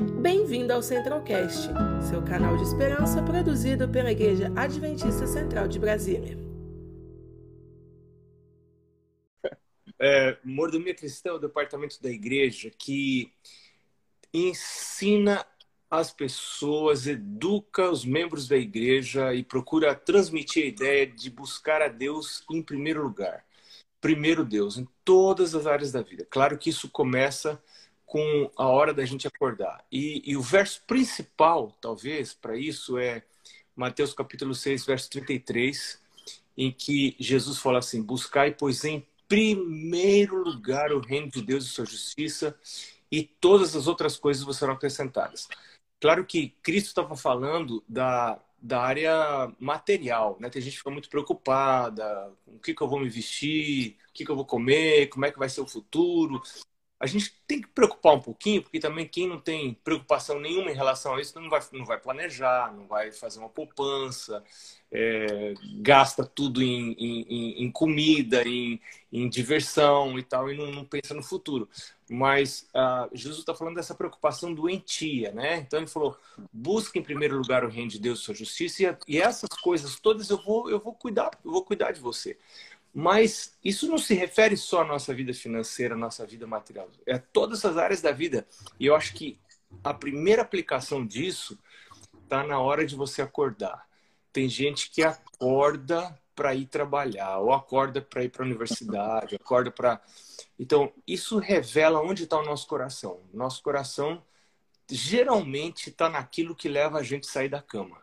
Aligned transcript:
Bem-vindo 0.00 0.72
ao 0.72 0.82
Centralcast, 0.82 1.68
seu 2.08 2.22
canal 2.24 2.56
de 2.56 2.62
esperança 2.62 3.22
produzido 3.22 3.86
pela 3.86 4.10
Igreja 4.10 4.50
Adventista 4.56 5.26
Central 5.26 5.68
de 5.68 5.78
Brasília. 5.78 6.38
É, 10.02 10.38
Mordomia 10.42 10.94
Cristã 10.94 11.28
é 11.28 11.32
o 11.34 11.38
departamento 11.38 12.02
da 12.02 12.08
igreja 12.08 12.70
que 12.70 13.30
ensina 14.32 15.44
as 15.90 16.10
pessoas, 16.10 17.06
educa 17.06 17.90
os 17.90 18.02
membros 18.02 18.48
da 18.48 18.56
igreja 18.56 19.34
e 19.34 19.44
procura 19.44 19.94
transmitir 19.94 20.64
a 20.64 20.68
ideia 20.68 21.06
de 21.06 21.28
buscar 21.28 21.82
a 21.82 21.88
Deus 21.88 22.42
em 22.50 22.62
primeiro 22.62 23.02
lugar. 23.02 23.44
Primeiro 24.00 24.42
Deus, 24.42 24.78
em 24.78 24.88
todas 25.04 25.54
as 25.54 25.66
áreas 25.66 25.92
da 25.92 26.00
vida. 26.00 26.26
Claro 26.30 26.56
que 26.56 26.70
isso 26.70 26.88
começa 26.88 27.62
com 28.10 28.50
a 28.56 28.66
hora 28.66 28.92
da 28.92 29.04
gente 29.04 29.28
acordar. 29.28 29.84
E, 29.90 30.20
e 30.26 30.36
o 30.36 30.42
verso 30.42 30.82
principal, 30.84 31.72
talvez, 31.80 32.34
para 32.34 32.56
isso 32.56 32.98
é 32.98 33.22
Mateus 33.76 34.12
capítulo 34.12 34.52
6, 34.52 34.84
verso 34.84 35.08
33, 35.10 35.96
em 36.58 36.72
que 36.72 37.14
Jesus 37.20 37.58
fala 37.58 37.78
assim: 37.78 38.02
Buscai, 38.02 38.50
pois, 38.50 38.82
em 38.82 39.06
primeiro 39.28 40.42
lugar 40.42 40.92
o 40.92 40.98
reino 40.98 41.30
de 41.30 41.40
Deus 41.40 41.64
e 41.64 41.68
sua 41.68 41.86
justiça, 41.86 42.58
e 43.12 43.22
todas 43.22 43.76
as 43.76 43.86
outras 43.86 44.16
coisas 44.16 44.56
serão 44.56 44.74
acrescentadas. 44.74 45.48
Claro 46.00 46.26
que 46.26 46.48
Cristo 46.64 46.88
estava 46.88 47.14
falando 47.14 47.80
da, 47.88 48.42
da 48.60 48.82
área 48.82 49.54
material, 49.60 50.36
né? 50.40 50.50
Tem 50.50 50.60
gente 50.60 50.72
que 50.72 50.78
fica 50.78 50.90
muito 50.90 51.08
preocupada, 51.08 52.32
o 52.44 52.58
que, 52.58 52.74
que 52.74 52.82
eu 52.82 52.88
vou 52.88 52.98
me 52.98 53.08
vestir, 53.08 53.96
o 54.08 54.12
que, 54.12 54.24
que 54.24 54.30
eu 54.32 54.36
vou 54.36 54.44
comer, 54.44 55.06
como 55.10 55.26
é 55.26 55.30
que 55.30 55.38
vai 55.38 55.48
ser 55.48 55.60
o 55.60 55.68
futuro. 55.68 56.42
A 57.00 57.06
gente 57.06 57.34
tem 57.46 57.62
que 57.62 57.68
preocupar 57.68 58.14
um 58.14 58.20
pouquinho, 58.20 58.62
porque 58.62 58.78
também 58.78 59.08
quem 59.08 59.26
não 59.26 59.40
tem 59.40 59.72
preocupação 59.82 60.38
nenhuma 60.38 60.70
em 60.70 60.74
relação 60.74 61.14
a 61.14 61.20
isso 61.20 61.40
não 61.40 61.48
vai, 61.48 61.60
não 61.72 61.86
vai 61.86 61.98
planejar, 61.98 62.70
não 62.76 62.86
vai 62.86 63.10
fazer 63.10 63.38
uma 63.38 63.48
poupança, 63.48 64.44
é, 64.92 65.54
gasta 65.76 66.24
tudo 66.26 66.62
em, 66.62 66.92
em, 66.92 67.64
em 67.64 67.72
comida, 67.72 68.46
em, 68.46 68.78
em, 69.10 69.28
diversão 69.30 70.18
e 70.18 70.22
tal, 70.22 70.50
e 70.50 70.56
não, 70.58 70.70
não 70.70 70.84
pensa 70.84 71.14
no 71.14 71.22
futuro. 71.22 71.68
Mas 72.08 72.68
uh, 72.74 73.08
Jesus 73.16 73.38
está 73.38 73.54
falando 73.54 73.76
dessa 73.76 73.94
preocupação 73.94 74.52
doentia, 74.52 75.30
né? 75.30 75.58
Então 75.58 75.78
ele 75.78 75.86
falou: 75.86 76.18
busca 76.52 76.98
em 76.98 77.02
primeiro 77.02 77.36
lugar 77.38 77.64
o 77.64 77.68
reino 77.68 77.88
de 77.88 78.00
Deus 78.00 78.18
e 78.18 78.22
sua 78.22 78.34
justiça, 78.34 78.82
e, 79.06 79.14
e 79.14 79.20
essas 79.20 79.48
coisas 79.62 79.98
todas 80.00 80.28
eu 80.28 80.36
vou, 80.42 80.68
eu 80.68 80.80
vou 80.80 80.92
cuidar, 80.92 81.30
eu 81.44 81.52
vou 81.52 81.64
cuidar 81.64 81.92
de 81.92 82.00
você. 82.00 82.36
Mas 82.92 83.56
isso 83.64 83.88
não 83.88 83.98
se 83.98 84.14
refere 84.14 84.56
só 84.56 84.82
à 84.82 84.84
nossa 84.84 85.14
vida 85.14 85.32
financeira, 85.32 85.94
à 85.94 85.98
nossa 85.98 86.26
vida 86.26 86.46
material. 86.46 86.88
É 87.06 87.18
todas 87.18 87.64
as 87.64 87.76
áreas 87.76 88.02
da 88.02 88.10
vida. 88.10 88.46
E 88.78 88.86
eu 88.86 88.96
acho 88.96 89.14
que 89.14 89.38
a 89.84 89.94
primeira 89.94 90.42
aplicação 90.42 91.06
disso 91.06 91.58
está 92.22 92.44
na 92.44 92.58
hora 92.58 92.84
de 92.84 92.96
você 92.96 93.22
acordar. 93.22 93.86
Tem 94.32 94.48
gente 94.48 94.90
que 94.90 95.02
acorda 95.02 96.18
para 96.34 96.54
ir 96.54 96.66
trabalhar, 96.66 97.38
ou 97.38 97.52
acorda 97.52 98.00
para 98.00 98.24
ir 98.24 98.30
para 98.30 98.42
a 98.42 98.46
universidade, 98.46 99.36
acorda 99.36 99.70
para. 99.70 100.00
Então, 100.58 100.92
isso 101.06 101.38
revela 101.38 102.00
onde 102.00 102.24
está 102.24 102.38
o 102.38 102.44
nosso 102.44 102.66
coração. 102.66 103.20
Nosso 103.32 103.62
coração 103.62 104.22
geralmente 104.88 105.90
está 105.90 106.08
naquilo 106.08 106.54
que 106.54 106.68
leva 106.68 106.98
a 106.98 107.02
gente 107.02 107.28
a 107.28 107.32
sair 107.32 107.48
da 107.48 107.60
cama. 107.60 107.98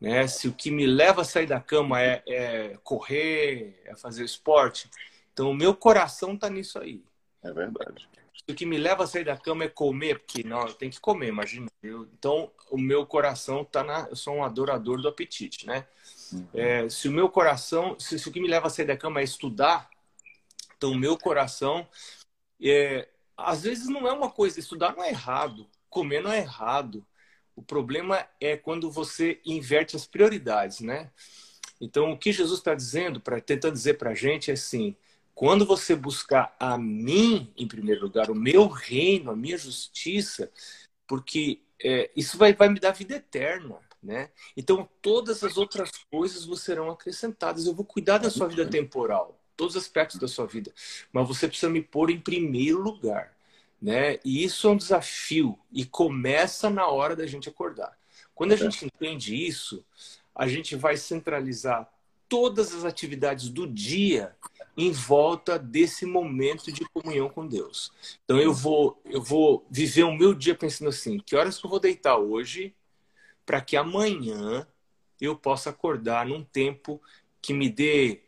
Né? 0.00 0.26
Se 0.28 0.48
o 0.48 0.52
que 0.52 0.70
me 0.70 0.86
leva 0.86 1.22
a 1.22 1.24
sair 1.24 1.46
da 1.46 1.60
cama 1.60 2.00
é, 2.00 2.22
é 2.26 2.78
correr, 2.82 3.80
é 3.84 3.96
fazer 3.96 4.24
esporte, 4.24 4.88
então 5.32 5.50
o 5.50 5.54
meu 5.54 5.74
coração 5.74 6.34
está 6.34 6.48
nisso 6.48 6.78
aí. 6.78 7.02
É 7.42 7.52
verdade. 7.52 8.08
Se 8.34 8.52
o 8.52 8.54
que 8.54 8.66
me 8.66 8.78
leva 8.78 9.04
a 9.04 9.06
sair 9.06 9.24
da 9.24 9.36
cama 9.36 9.64
é 9.64 9.68
comer, 9.68 10.20
porque 10.20 10.42
não, 10.42 10.66
eu 10.66 10.74
tenho 10.74 10.90
que 10.90 11.00
comer, 11.00 11.28
imagina. 11.28 11.66
Eu, 11.82 12.08
então 12.18 12.50
o 12.70 12.78
meu 12.78 13.06
coração 13.06 13.62
está 13.62 13.84
na. 13.84 14.08
Eu 14.08 14.16
sou 14.16 14.34
um 14.34 14.44
adorador 14.44 15.00
do 15.00 15.08
apetite, 15.08 15.66
né? 15.66 15.86
Uhum. 16.32 16.48
É, 16.54 16.88
se 16.88 17.08
o 17.08 17.12
meu 17.12 17.28
coração, 17.28 17.98
se, 17.98 18.18
se, 18.18 18.28
o 18.28 18.32
que 18.32 18.40
me 18.40 18.48
leva 18.48 18.66
a 18.66 18.70
sair 18.70 18.86
da 18.86 18.96
cama 18.96 19.20
é 19.20 19.24
estudar, 19.24 19.88
então 20.76 20.92
o 20.92 20.98
meu 20.98 21.16
coração, 21.18 21.86
é, 22.60 23.08
às 23.36 23.62
vezes 23.62 23.88
não 23.88 24.06
é 24.08 24.12
uma 24.12 24.30
coisa, 24.30 24.58
estudar 24.58 24.94
não 24.96 25.04
é 25.04 25.10
errado, 25.10 25.68
comer 25.88 26.22
não 26.22 26.32
é 26.32 26.38
errado. 26.38 27.04
O 27.58 27.62
problema 27.62 28.24
é 28.40 28.56
quando 28.56 28.88
você 28.88 29.40
inverte 29.44 29.96
as 29.96 30.06
prioridades, 30.06 30.78
né? 30.78 31.10
Então, 31.80 32.12
o 32.12 32.16
que 32.16 32.30
Jesus 32.30 32.60
está 32.60 32.72
dizendo, 32.72 33.20
para 33.20 33.40
tentar 33.40 33.70
dizer 33.70 33.94
para 33.94 34.10
a 34.10 34.14
gente 34.14 34.48
é 34.48 34.54
assim: 34.54 34.94
quando 35.34 35.66
você 35.66 35.96
buscar 35.96 36.54
a 36.60 36.78
mim 36.78 37.52
em 37.56 37.66
primeiro 37.66 38.02
lugar, 38.02 38.30
o 38.30 38.34
meu 38.34 38.68
reino, 38.68 39.32
a 39.32 39.36
minha 39.36 39.58
justiça, 39.58 40.52
porque 41.04 41.60
é, 41.82 42.08
isso 42.14 42.38
vai, 42.38 42.52
vai 42.54 42.68
me 42.68 42.78
dar 42.78 42.92
vida 42.92 43.16
eterna. 43.16 43.80
Né? 44.00 44.30
Então, 44.56 44.88
todas 45.02 45.42
as 45.42 45.56
outras 45.56 45.90
coisas 46.08 46.46
serão 46.60 46.88
acrescentadas. 46.90 47.66
Eu 47.66 47.74
vou 47.74 47.84
cuidar 47.84 48.18
da 48.18 48.30
sua 48.30 48.46
vida 48.46 48.70
temporal, 48.70 49.36
todos 49.56 49.74
os 49.74 49.82
aspectos 49.82 50.20
da 50.20 50.28
sua 50.28 50.46
vida, 50.46 50.72
mas 51.12 51.26
você 51.26 51.48
precisa 51.48 51.68
me 51.68 51.82
pôr 51.82 52.08
em 52.08 52.20
primeiro 52.20 52.80
lugar. 52.80 53.36
Né? 53.80 54.18
E 54.24 54.42
isso 54.42 54.66
é 54.66 54.70
um 54.70 54.76
desafio 54.76 55.58
e 55.72 55.84
começa 55.84 56.68
na 56.68 56.86
hora 56.88 57.14
da 57.14 57.26
gente 57.26 57.48
acordar. 57.48 57.96
Quando 58.34 58.52
a 58.52 58.54
é. 58.54 58.58
gente 58.58 58.84
entende 58.84 59.34
isso, 59.34 59.84
a 60.34 60.46
gente 60.48 60.76
vai 60.76 60.96
centralizar 60.96 61.88
todas 62.28 62.74
as 62.74 62.84
atividades 62.84 63.48
do 63.48 63.66
dia 63.66 64.36
em 64.76 64.92
volta 64.92 65.58
desse 65.58 66.06
momento 66.06 66.70
de 66.70 66.84
comunhão 66.84 67.28
com 67.28 67.46
Deus. 67.46 67.92
Então 68.24 68.38
eu 68.38 68.52
vou 68.52 69.00
eu 69.04 69.20
vou 69.20 69.66
viver 69.68 70.04
o 70.04 70.16
meu 70.16 70.34
dia 70.34 70.54
pensando 70.54 70.88
assim, 70.88 71.18
que 71.18 71.34
horas 71.34 71.58
que 71.58 71.66
eu 71.66 71.70
vou 71.70 71.80
deitar 71.80 72.16
hoje 72.16 72.74
para 73.44 73.60
que 73.60 73.76
amanhã 73.76 74.66
eu 75.20 75.34
possa 75.34 75.70
acordar 75.70 76.26
num 76.26 76.44
tempo 76.44 77.02
que 77.40 77.52
me 77.52 77.68
dê 77.68 78.20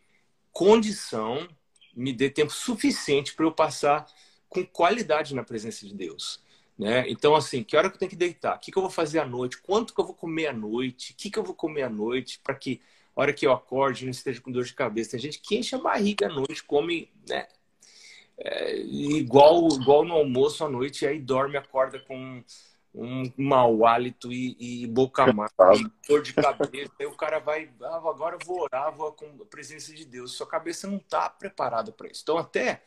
condição, 0.50 1.46
me 1.94 2.12
dê 2.12 2.28
tempo 2.28 2.52
suficiente 2.52 3.34
para 3.34 3.44
eu 3.44 3.52
passar 3.52 4.06
com 4.50 4.66
qualidade 4.66 5.34
na 5.34 5.42
presença 5.42 5.86
de 5.86 5.94
Deus. 5.94 6.42
Né? 6.76 7.08
Então, 7.08 7.34
assim, 7.34 7.62
que 7.62 7.76
hora 7.76 7.88
que 7.88 7.94
eu 7.94 7.98
tenho 7.98 8.10
que 8.10 8.16
deitar? 8.16 8.56
O 8.56 8.58
que, 8.58 8.72
que 8.72 8.76
eu 8.76 8.82
vou 8.82 8.90
fazer 8.90 9.20
à 9.20 9.24
noite? 9.24 9.58
Quanto 9.62 9.94
que 9.94 10.00
eu 10.00 10.04
vou 10.04 10.14
comer 10.14 10.48
à 10.48 10.52
noite? 10.52 11.12
O 11.12 11.16
que, 11.16 11.30
que 11.30 11.38
eu 11.38 11.44
vou 11.44 11.54
comer 11.54 11.82
à 11.82 11.88
noite? 11.88 12.40
Para 12.42 12.54
que 12.54 12.80
a 13.14 13.20
hora 13.20 13.32
que 13.32 13.46
eu 13.46 13.52
acorde 13.52 14.04
não 14.04 14.10
esteja 14.10 14.40
com 14.40 14.50
dor 14.50 14.64
de 14.64 14.74
cabeça. 14.74 15.12
Tem 15.12 15.20
gente 15.20 15.40
que 15.40 15.56
enche 15.56 15.74
a 15.74 15.78
barriga 15.78 16.26
à 16.26 16.32
noite, 16.32 16.64
come 16.64 17.10
né? 17.28 17.46
É, 18.38 18.80
igual, 18.80 19.68
igual 19.68 20.04
no 20.04 20.14
almoço 20.14 20.64
à 20.64 20.68
noite, 20.68 21.04
e 21.04 21.08
aí 21.08 21.18
dorme, 21.18 21.58
acorda 21.58 22.00
com 22.00 22.42
um 22.94 23.30
mau 23.36 23.86
hálito 23.86 24.32
e, 24.32 24.56
e 24.58 24.86
boca 24.86 25.24
amarga, 25.24 25.90
dor 26.08 26.22
de 26.22 26.32
cabeça. 26.32 26.92
aí 26.98 27.06
o 27.06 27.16
cara 27.16 27.38
vai, 27.38 27.70
ah, 27.82 27.96
agora 27.96 28.36
eu 28.36 28.46
vou 28.46 28.62
orar, 28.62 28.96
vou 28.96 29.12
com 29.12 29.26
a 29.42 29.44
presença 29.44 29.92
de 29.92 30.06
Deus. 30.06 30.32
Sua 30.32 30.46
cabeça 30.46 30.88
não 30.88 30.96
está 30.96 31.28
preparada 31.28 31.92
para 31.92 32.08
isso. 32.08 32.22
Então, 32.22 32.38
até 32.38 32.82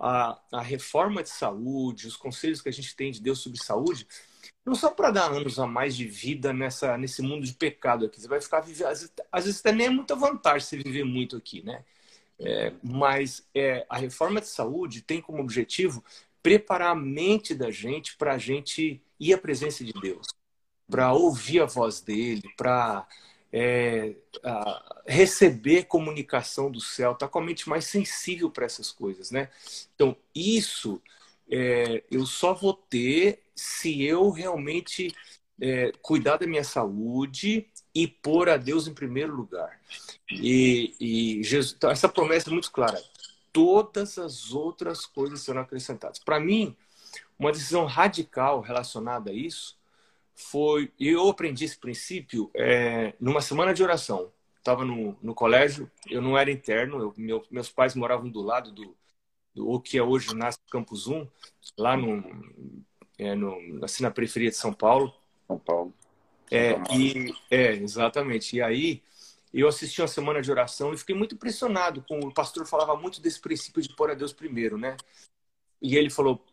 a, 0.00 0.40
a 0.50 0.62
reforma 0.62 1.22
de 1.22 1.28
saúde, 1.28 2.06
os 2.06 2.16
conselhos 2.16 2.62
que 2.62 2.70
a 2.70 2.72
gente 2.72 2.96
tem 2.96 3.12
de 3.12 3.20
Deus 3.20 3.40
sobre 3.40 3.62
saúde, 3.62 4.06
não 4.64 4.74
são 4.74 4.94
para 4.94 5.10
dar 5.10 5.30
anos 5.30 5.58
a 5.58 5.66
mais 5.66 5.94
de 5.94 6.06
vida 6.06 6.52
nessa, 6.52 6.96
nesse 6.96 7.20
mundo 7.20 7.44
de 7.44 7.52
pecado 7.52 8.06
aqui. 8.06 8.20
Você 8.20 8.26
vai 8.26 8.40
ficar 8.40 8.60
vivendo. 8.60 8.88
Às 8.88 9.00
vezes, 9.00 9.14
às 9.30 9.44
vezes 9.44 9.60
até 9.60 9.72
nem 9.72 9.88
é 9.88 9.90
muita 9.90 10.16
vantagem 10.16 10.60
você 10.60 10.76
viver 10.78 11.04
muito 11.04 11.36
aqui, 11.36 11.62
né? 11.62 11.84
É, 12.38 12.72
mas 12.82 13.46
é, 13.54 13.84
a 13.90 13.98
reforma 13.98 14.40
de 14.40 14.48
saúde 14.48 15.02
tem 15.02 15.20
como 15.20 15.42
objetivo 15.42 16.02
preparar 16.42 16.92
a 16.92 16.94
mente 16.94 17.54
da 17.54 17.70
gente 17.70 18.16
para 18.16 18.32
a 18.32 18.38
gente 18.38 19.02
ir 19.18 19.34
à 19.34 19.38
presença 19.38 19.84
de 19.84 19.92
Deus, 19.92 20.26
para 20.88 21.12
ouvir 21.12 21.60
a 21.60 21.66
voz 21.66 22.00
dele, 22.00 22.42
para 22.56 23.06
é, 23.52 24.14
receber 25.06 25.84
comunicação 25.84 26.70
do 26.70 26.80
céu, 26.80 27.14
tá 27.14 27.26
com 27.26 27.38
a 27.38 27.42
mente 27.42 27.68
mais 27.68 27.84
sensível 27.84 28.50
para 28.50 28.66
essas 28.66 28.92
coisas, 28.92 29.30
né? 29.30 29.48
Então, 29.94 30.16
isso 30.34 31.02
é, 31.50 32.04
eu 32.10 32.24
só 32.26 32.54
vou 32.54 32.72
ter 32.74 33.42
se 33.54 34.02
eu 34.02 34.30
realmente 34.30 35.14
é, 35.60 35.92
cuidar 36.00 36.36
da 36.36 36.46
minha 36.46 36.64
saúde 36.64 37.66
e 37.94 38.06
pôr 38.06 38.48
a 38.48 38.56
Deus 38.56 38.86
em 38.86 38.94
primeiro 38.94 39.34
lugar. 39.34 39.80
E, 40.30 40.94
e 41.00 41.42
Jesus, 41.42 41.74
então, 41.76 41.90
essa 41.90 42.08
promessa 42.08 42.48
é 42.48 42.52
muito 42.52 42.70
clara. 42.70 43.02
Todas 43.52 44.16
as 44.16 44.52
outras 44.52 45.04
coisas 45.04 45.40
serão 45.40 45.62
acrescentadas. 45.62 46.20
Para 46.20 46.38
mim, 46.38 46.76
uma 47.36 47.50
decisão 47.50 47.84
radical 47.84 48.60
relacionada 48.60 49.32
a 49.32 49.34
isso 49.34 49.79
foi. 50.40 50.92
Eu 50.98 51.28
aprendi 51.28 51.64
esse 51.64 51.78
princípio 51.78 52.50
é, 52.54 53.14
numa 53.20 53.40
semana 53.40 53.74
de 53.74 53.82
oração. 53.82 54.32
Estava 54.58 54.84
no, 54.84 55.16
no 55.22 55.34
colégio, 55.34 55.90
eu 56.08 56.20
não 56.20 56.36
era 56.36 56.50
interno, 56.50 57.00
eu, 57.00 57.14
meu, 57.16 57.46
meus 57.50 57.70
pais 57.70 57.94
moravam 57.94 58.28
do 58.28 58.42
lado 58.42 58.70
do, 58.70 58.94
do 59.54 59.70
o 59.70 59.80
que 59.80 59.96
é 59.96 60.02
hoje 60.02 60.30
o 60.30 60.34
Nasce 60.34 60.58
Campus 60.70 61.06
1, 61.06 61.26
lá 61.78 61.96
no, 61.96 62.22
é, 63.18 63.34
no, 63.34 63.82
assim 63.82 64.02
na 64.02 64.10
periferia 64.10 64.50
de 64.50 64.56
São 64.56 64.72
Paulo. 64.72 65.14
São 65.46 65.58
Paulo. 65.58 65.94
É, 66.50 66.74
e, 66.94 67.34
é, 67.50 67.72
exatamente. 67.72 68.56
E 68.56 68.62
aí 68.62 69.02
eu 69.52 69.66
assisti 69.66 70.02
uma 70.02 70.08
semana 70.08 70.42
de 70.42 70.50
oração 70.50 70.92
e 70.92 70.98
fiquei 70.98 71.14
muito 71.14 71.34
impressionado 71.34 72.04
com 72.06 72.18
o 72.18 72.34
pastor 72.34 72.66
falava 72.66 72.94
muito 72.96 73.20
desse 73.20 73.40
princípio 73.40 73.80
de 73.80 73.94
pôr 73.96 74.10
a 74.10 74.14
Deus 74.14 74.32
primeiro, 74.32 74.76
né? 74.76 74.96
E 75.80 75.96
ele 75.96 76.10
falou: 76.10 76.44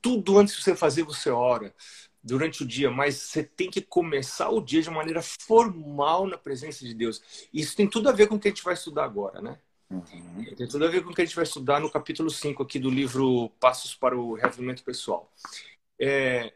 tudo 0.00 0.38
antes 0.38 0.56
de 0.56 0.62
você 0.62 0.74
fazer, 0.74 1.02
você 1.02 1.30
ora 1.30 1.74
durante 2.22 2.62
o 2.62 2.66
dia, 2.66 2.90
mas 2.90 3.16
você 3.16 3.42
tem 3.42 3.70
que 3.70 3.80
começar 3.80 4.48
o 4.50 4.60
dia 4.60 4.80
de 4.80 4.90
maneira 4.90 5.20
formal 5.22 6.26
na 6.26 6.38
presença 6.38 6.84
de 6.84 6.94
Deus. 6.94 7.48
Isso 7.52 7.76
tem 7.76 7.88
tudo 7.88 8.08
a 8.08 8.12
ver 8.12 8.28
com 8.28 8.36
o 8.36 8.38
que 8.38 8.48
a 8.48 8.50
gente 8.50 8.62
vai 8.62 8.74
estudar 8.74 9.04
agora, 9.04 9.40
né? 9.42 9.58
Uhum. 9.90 10.44
Tem 10.56 10.66
tudo 10.66 10.84
a 10.84 10.88
ver 10.88 11.02
com 11.02 11.10
o 11.10 11.14
que 11.14 11.20
a 11.20 11.24
gente 11.24 11.36
vai 11.36 11.44
estudar 11.44 11.80
no 11.80 11.90
capítulo 11.90 12.30
5 12.30 12.62
aqui 12.62 12.78
do 12.78 12.88
livro 12.88 13.50
Passos 13.60 13.94
para 13.94 14.16
o 14.16 14.34
Reavivamento 14.34 14.82
Pessoal. 14.82 15.30
É, 15.98 16.52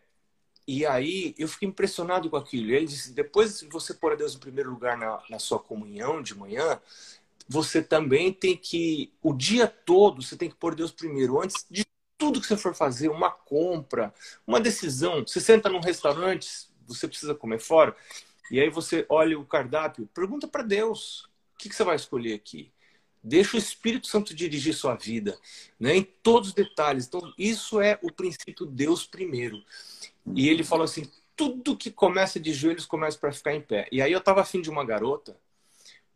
e 0.66 0.86
aí 0.86 1.34
eu 1.38 1.46
fiquei 1.46 1.68
impressionado 1.68 2.30
com 2.30 2.36
aquilo. 2.36 2.72
Ele 2.72 2.86
disse: 2.86 3.12
depois 3.12 3.60
de 3.60 3.68
você 3.68 3.92
pôr 3.92 4.12
a 4.12 4.16
Deus 4.16 4.34
em 4.34 4.38
primeiro 4.38 4.70
lugar 4.70 4.96
na, 4.96 5.22
na 5.28 5.38
sua 5.38 5.58
comunhão 5.58 6.22
de 6.22 6.34
manhã, 6.34 6.80
você 7.48 7.82
também 7.82 8.32
tem 8.32 8.56
que, 8.56 9.12
o 9.22 9.32
dia 9.32 9.68
todo, 9.68 10.22
você 10.22 10.36
tem 10.36 10.48
que 10.48 10.56
pôr 10.56 10.74
Deus 10.74 10.90
primeiro. 10.90 11.40
Antes 11.40 11.66
de 11.70 11.84
tudo 12.18 12.40
que 12.40 12.46
você 12.46 12.56
for 12.56 12.74
fazer, 12.74 13.08
uma 13.08 13.30
compra, 13.30 14.12
uma 14.46 14.60
decisão. 14.60 15.26
Você 15.26 15.40
senta 15.40 15.68
num 15.68 15.80
restaurante, 15.80 16.68
você 16.86 17.06
precisa 17.06 17.34
comer 17.34 17.60
fora, 17.60 17.94
e 18.50 18.60
aí 18.60 18.70
você 18.70 19.04
olha 19.08 19.38
o 19.38 19.44
cardápio, 19.44 20.08
pergunta 20.14 20.46
para 20.46 20.62
Deus: 20.62 21.24
o 21.54 21.58
que, 21.58 21.68
que 21.68 21.74
você 21.74 21.84
vai 21.84 21.96
escolher 21.96 22.34
aqui? 22.34 22.70
Deixa 23.22 23.56
o 23.56 23.58
Espírito 23.58 24.06
Santo 24.06 24.34
dirigir 24.34 24.72
sua 24.72 24.94
vida, 24.94 25.36
né? 25.80 25.96
em 25.96 26.04
todos 26.04 26.50
os 26.50 26.54
detalhes. 26.54 27.06
Então, 27.06 27.34
isso 27.36 27.80
é 27.80 27.98
o 28.00 28.12
princípio 28.12 28.64
Deus 28.64 29.04
primeiro. 29.04 29.64
E 30.34 30.48
ele 30.48 30.62
falou 30.62 30.84
assim: 30.84 31.10
tudo 31.34 31.76
que 31.76 31.90
começa 31.90 32.38
de 32.38 32.52
joelhos 32.52 32.86
começa 32.86 33.18
para 33.18 33.32
ficar 33.32 33.52
em 33.52 33.60
pé. 33.60 33.88
E 33.90 34.00
aí 34.00 34.12
eu 34.12 34.20
estava 34.20 34.42
afim 34.42 34.60
de 34.60 34.70
uma 34.70 34.84
garota 34.84 35.36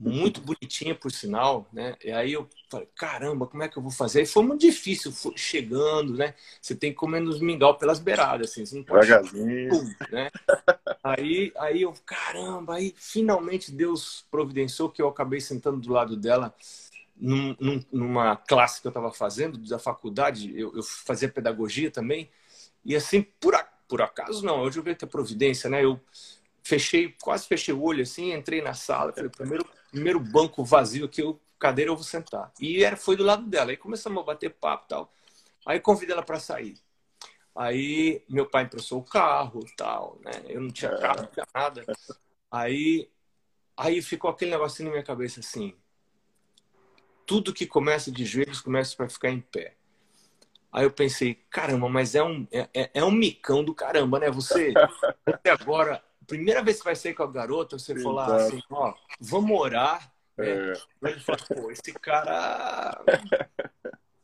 muito 0.01 0.41
bonitinha, 0.41 0.95
por 0.95 1.13
sinal, 1.13 1.69
né? 1.71 1.95
E 2.03 2.11
aí 2.11 2.33
eu 2.33 2.49
falei, 2.71 2.89
caramba, 2.97 3.47
como 3.47 3.63
é 3.63 3.69
que 3.69 3.77
eu 3.77 3.83
vou 3.83 3.93
fazer? 3.93 4.23
E 4.23 4.27
foi 4.27 4.43
muito 4.43 4.63
difícil, 4.63 5.13
foi 5.13 5.37
chegando, 5.37 6.15
né? 6.15 6.35
Você 6.61 6.75
tem 6.75 6.91
que 6.91 6.97
comer 6.97 7.21
nos 7.21 7.39
mingau 7.39 7.77
pelas 7.77 7.99
beiradas, 7.99 8.51
assim, 8.51 8.65
você 8.65 8.77
não 8.77 8.83
pode... 8.83 9.09
né? 10.11 10.31
Aí, 11.05 11.53
aí 11.59 11.83
eu, 11.83 11.93
caramba, 12.07 12.77
aí 12.77 12.95
finalmente 12.97 13.71
Deus 13.71 14.25
providenciou 14.31 14.89
que 14.89 15.03
eu 15.03 15.09
acabei 15.09 15.41
sentando 15.41 15.79
do 15.79 15.93
lado 15.93 16.17
dela 16.17 16.55
num, 17.15 17.55
num, 17.61 17.85
numa 17.93 18.37
classe 18.37 18.81
que 18.81 18.87
eu 18.87 18.91
estava 18.91 19.13
fazendo 19.13 19.59
da 19.59 19.79
faculdade, 19.79 20.59
eu, 20.59 20.75
eu, 20.75 20.83
fazia 20.83 21.29
pedagogia 21.29 21.91
também, 21.91 22.31
e 22.83 22.97
assim, 22.97 23.21
por, 23.39 23.55
por 23.87 24.01
acaso 24.01 24.43
não, 24.47 24.63
hoje 24.63 24.79
eu 24.79 24.83
vejo 24.83 24.97
que 24.97 25.05
é 25.05 25.09
providência, 25.09 25.69
né? 25.69 25.85
Eu 25.85 26.01
fechei, 26.63 27.15
quase 27.23 27.47
fechei 27.47 27.75
o 27.75 27.83
olho 27.83 28.03
assim, 28.03 28.33
entrei 28.33 28.61
na 28.61 28.75
sala, 28.75 29.13
falei, 29.13 29.31
primeiro 29.31 29.67
primeiro 29.91 30.21
banco 30.21 30.65
vazio 30.65 31.07
aqui, 31.07 31.21
eu, 31.21 31.39
cadeira 31.59 31.91
eu 31.91 31.97
vou 31.97 32.05
sentar. 32.05 32.53
E 32.61 32.83
era, 32.83 32.97
foi 32.97 33.17
do 33.17 33.25
lado 33.25 33.45
dela. 33.47 33.71
Aí 33.71 33.77
começamos 33.77 34.23
a 34.23 34.25
bater 34.27 34.51
papo 34.51 34.87
tal. 34.89 35.13
Aí 35.67 35.81
convidei 35.81 36.15
ela 36.15 36.23
para 36.23 36.39
sair. 36.39 36.79
Aí 37.55 38.23
meu 38.29 38.47
pai 38.47 38.65
emprestou 38.65 39.01
o 39.01 39.05
carro 39.05 39.65
tal, 39.77 40.19
né? 40.25 40.31
Eu 40.49 40.61
não 40.61 40.71
tinha 40.71 40.97
carro, 40.97 41.23
não 41.23 41.31
tinha 41.31 41.47
nada. 41.53 41.85
Aí, 42.51 43.11
aí 43.77 44.01
ficou 44.01 44.31
aquele 44.31 44.53
negocinho 44.53 44.89
na 44.89 44.93
minha 44.93 45.05
cabeça 45.05 45.41
assim. 45.41 45.75
Tudo 47.27 47.53
que 47.53 47.67
começa 47.67 48.11
de 48.11 48.25
joelhos 48.25 48.61
começa 48.61 48.97
para 48.97 49.09
ficar 49.09 49.31
em 49.31 49.41
pé. 49.41 49.75
Aí 50.73 50.85
eu 50.85 50.91
pensei, 50.91 51.35
caramba, 51.51 51.89
mas 51.89 52.15
é 52.15 52.23
um, 52.23 52.47
é, 52.53 52.69
é, 52.73 52.91
é 52.95 53.05
um 53.05 53.11
micão 53.11 53.65
do 53.65 53.75
caramba, 53.75 54.21
né? 54.21 54.31
Você, 54.31 54.73
você 55.27 55.51
agora 55.51 56.03
primeira 56.31 56.63
vez 56.63 56.79
que 56.79 56.85
vai 56.85 56.95
sair 56.95 57.13
com 57.13 57.25
a 57.25 57.31
garota, 57.31 57.77
você 57.77 57.93
Exato. 57.93 58.05
falar 58.05 58.37
assim, 58.37 58.63
ó, 58.71 58.95
vamos 59.21 59.59
orar. 59.59 60.13
Né? 60.39 60.47
É. 60.47 61.09
Ele 61.09 61.21
fala, 61.21 61.39
pô, 61.39 61.71
esse 61.73 61.93
cara. 61.93 63.03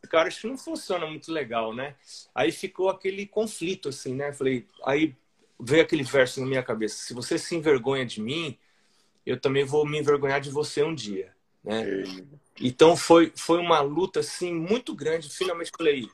Esse 0.00 0.10
cara 0.10 0.28
acho 0.28 0.42
que 0.42 0.46
não 0.46 0.56
funciona 0.56 1.04
muito 1.04 1.32
legal, 1.32 1.74
né? 1.74 1.96
Aí 2.32 2.52
ficou 2.52 2.88
aquele 2.88 3.26
conflito, 3.26 3.88
assim, 3.88 4.14
né? 4.14 4.32
Falei, 4.32 4.68
aí 4.84 5.16
veio 5.58 5.82
aquele 5.82 6.04
verso 6.04 6.40
na 6.40 6.46
minha 6.46 6.62
cabeça: 6.62 6.96
se 6.96 7.12
você 7.12 7.36
se 7.36 7.56
envergonha 7.56 8.06
de 8.06 8.22
mim, 8.22 8.56
eu 9.24 9.38
também 9.40 9.64
vou 9.64 9.84
me 9.84 9.98
envergonhar 9.98 10.40
de 10.40 10.48
você 10.48 10.84
um 10.84 10.94
dia, 10.94 11.34
né? 11.64 11.84
Então 12.60 12.96
foi, 12.96 13.32
foi 13.34 13.58
uma 13.58 13.80
luta, 13.80 14.20
assim, 14.20 14.54
muito 14.54 14.94
grande. 14.94 15.28
Finalmente 15.28 15.72
falei, 15.76 16.08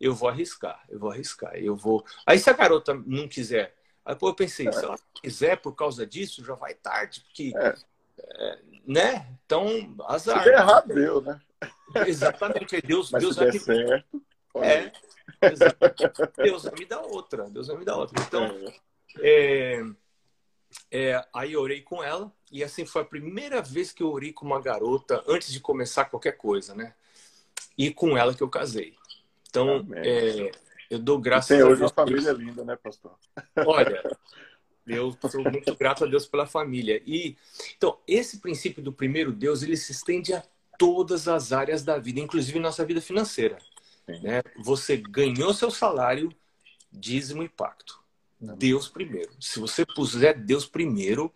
eu 0.00 0.12
vou 0.12 0.28
arriscar, 0.28 0.82
eu 0.88 0.98
vou 0.98 1.12
arriscar, 1.12 1.54
eu 1.54 1.76
vou. 1.76 2.04
Aí 2.26 2.36
se 2.36 2.50
a 2.50 2.52
garota 2.52 3.00
não 3.06 3.28
quiser 3.28 3.79
Aí 4.04 4.16
pô, 4.16 4.28
eu 4.28 4.34
pensei, 4.34 4.68
é. 4.68 4.72
se 4.72 4.84
ela 4.84 4.98
quiser 5.14 5.56
por 5.56 5.74
causa 5.74 6.06
disso, 6.06 6.44
já 6.44 6.54
vai 6.54 6.74
tarde, 6.74 7.20
porque. 7.20 7.52
É. 7.56 7.74
É, 8.22 8.58
né? 8.86 9.26
Então, 9.44 9.94
azar. 10.06 10.42
Se 10.42 10.50
errado, 10.50 10.88
deu, 10.88 11.20
né? 11.22 11.40
Exatamente. 12.06 12.80
Deus, 12.82 13.10
Mas 13.10 13.22
Deus 13.22 13.36
der 13.36 13.52
me... 13.52 13.58
certo. 13.58 14.22
É, 14.56 14.92
Deus 16.42 16.64
vai 16.64 16.74
me 16.78 16.84
dar 16.84 17.00
outra. 17.00 17.48
Deus 17.48 17.68
vai 17.68 17.76
me 17.78 17.84
dar 17.84 17.96
outra. 17.96 18.22
Então, 18.22 18.44
é. 19.18 19.78
é. 19.78 19.84
É, 20.90 21.24
aí 21.34 21.52
eu 21.52 21.60
orei 21.60 21.82
com 21.82 22.02
ela 22.02 22.32
e 22.50 22.62
assim 22.62 22.84
foi 22.84 23.02
a 23.02 23.04
primeira 23.04 23.60
vez 23.60 23.90
que 23.90 24.02
eu 24.02 24.10
orei 24.10 24.32
com 24.32 24.46
uma 24.46 24.60
garota 24.60 25.22
antes 25.26 25.52
de 25.52 25.60
começar 25.60 26.04
qualquer 26.04 26.36
coisa, 26.36 26.74
né? 26.74 26.94
E 27.76 27.92
com 27.92 28.16
ela 28.16 28.34
que 28.34 28.42
eu 28.42 28.48
casei. 28.48 28.94
Então, 29.48 29.84
é, 29.94 30.52
eu 30.90 30.98
dou 30.98 31.18
graças 31.18 31.48
tem 31.48 31.58
a 31.58 31.60
Deus. 31.60 31.72
hoje 31.72 31.82
uma 31.82 31.88
família 31.88 32.32
linda, 32.32 32.64
né, 32.64 32.76
pastor? 32.76 33.16
Olha, 33.64 34.02
eu 34.86 35.16
sou 35.30 35.42
muito 35.44 35.74
grato 35.76 36.04
a 36.04 36.06
Deus 36.06 36.26
pela 36.26 36.46
família. 36.46 37.00
E 37.06 37.36
então, 37.76 37.98
esse 38.06 38.40
princípio 38.40 38.82
do 38.82 38.92
primeiro 38.92 39.32
Deus, 39.32 39.62
ele 39.62 39.76
se 39.76 39.92
estende 39.92 40.34
a 40.34 40.42
todas 40.76 41.28
as 41.28 41.52
áreas 41.52 41.84
da 41.84 41.98
vida, 41.98 42.18
inclusive 42.18 42.58
nossa 42.58 42.84
vida 42.84 43.00
financeira. 43.00 43.58
Né? 44.08 44.42
Você 44.58 44.96
ganhou 44.96 45.54
seu 45.54 45.70
salário, 45.70 46.34
dízimo 46.90 47.42
e 47.42 47.48
pacto. 47.48 48.00
Deus 48.40 48.88
primeiro. 48.88 49.30
Se 49.38 49.60
você 49.60 49.84
puser 49.84 50.36
Deus 50.42 50.66
primeiro, 50.66 51.32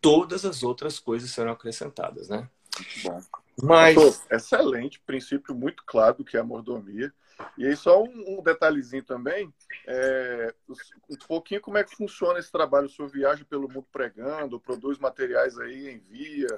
todas 0.00 0.44
as 0.44 0.62
outras 0.62 0.98
coisas 0.98 1.30
serão 1.30 1.52
acrescentadas, 1.52 2.28
né? 2.28 2.48
Muito 2.78 3.02
bom. 3.04 3.22
Mas 3.62 3.94
Pastor, 3.96 4.26
excelente 4.30 5.00
princípio 5.00 5.54
muito 5.54 5.82
claro 5.84 6.16
do 6.16 6.24
que 6.24 6.36
é 6.36 6.40
a 6.40 6.44
mordomia. 6.44 7.12
E 7.56 7.66
aí, 7.66 7.76
só 7.76 8.02
um, 8.02 8.38
um 8.38 8.42
detalhezinho 8.42 9.04
também, 9.04 9.52
é, 9.86 10.54
um 11.10 11.16
pouquinho 11.26 11.60
como 11.60 11.78
é 11.78 11.84
que 11.84 11.96
funciona 11.96 12.38
esse 12.38 12.50
trabalho. 12.50 12.86
O 12.86 12.90
senhor 12.90 13.08
viaja 13.08 13.44
pelo 13.44 13.68
mundo 13.68 13.86
pregando, 13.92 14.60
produz 14.60 14.98
materiais 14.98 15.58
aí, 15.58 15.94
envia. 15.94 16.48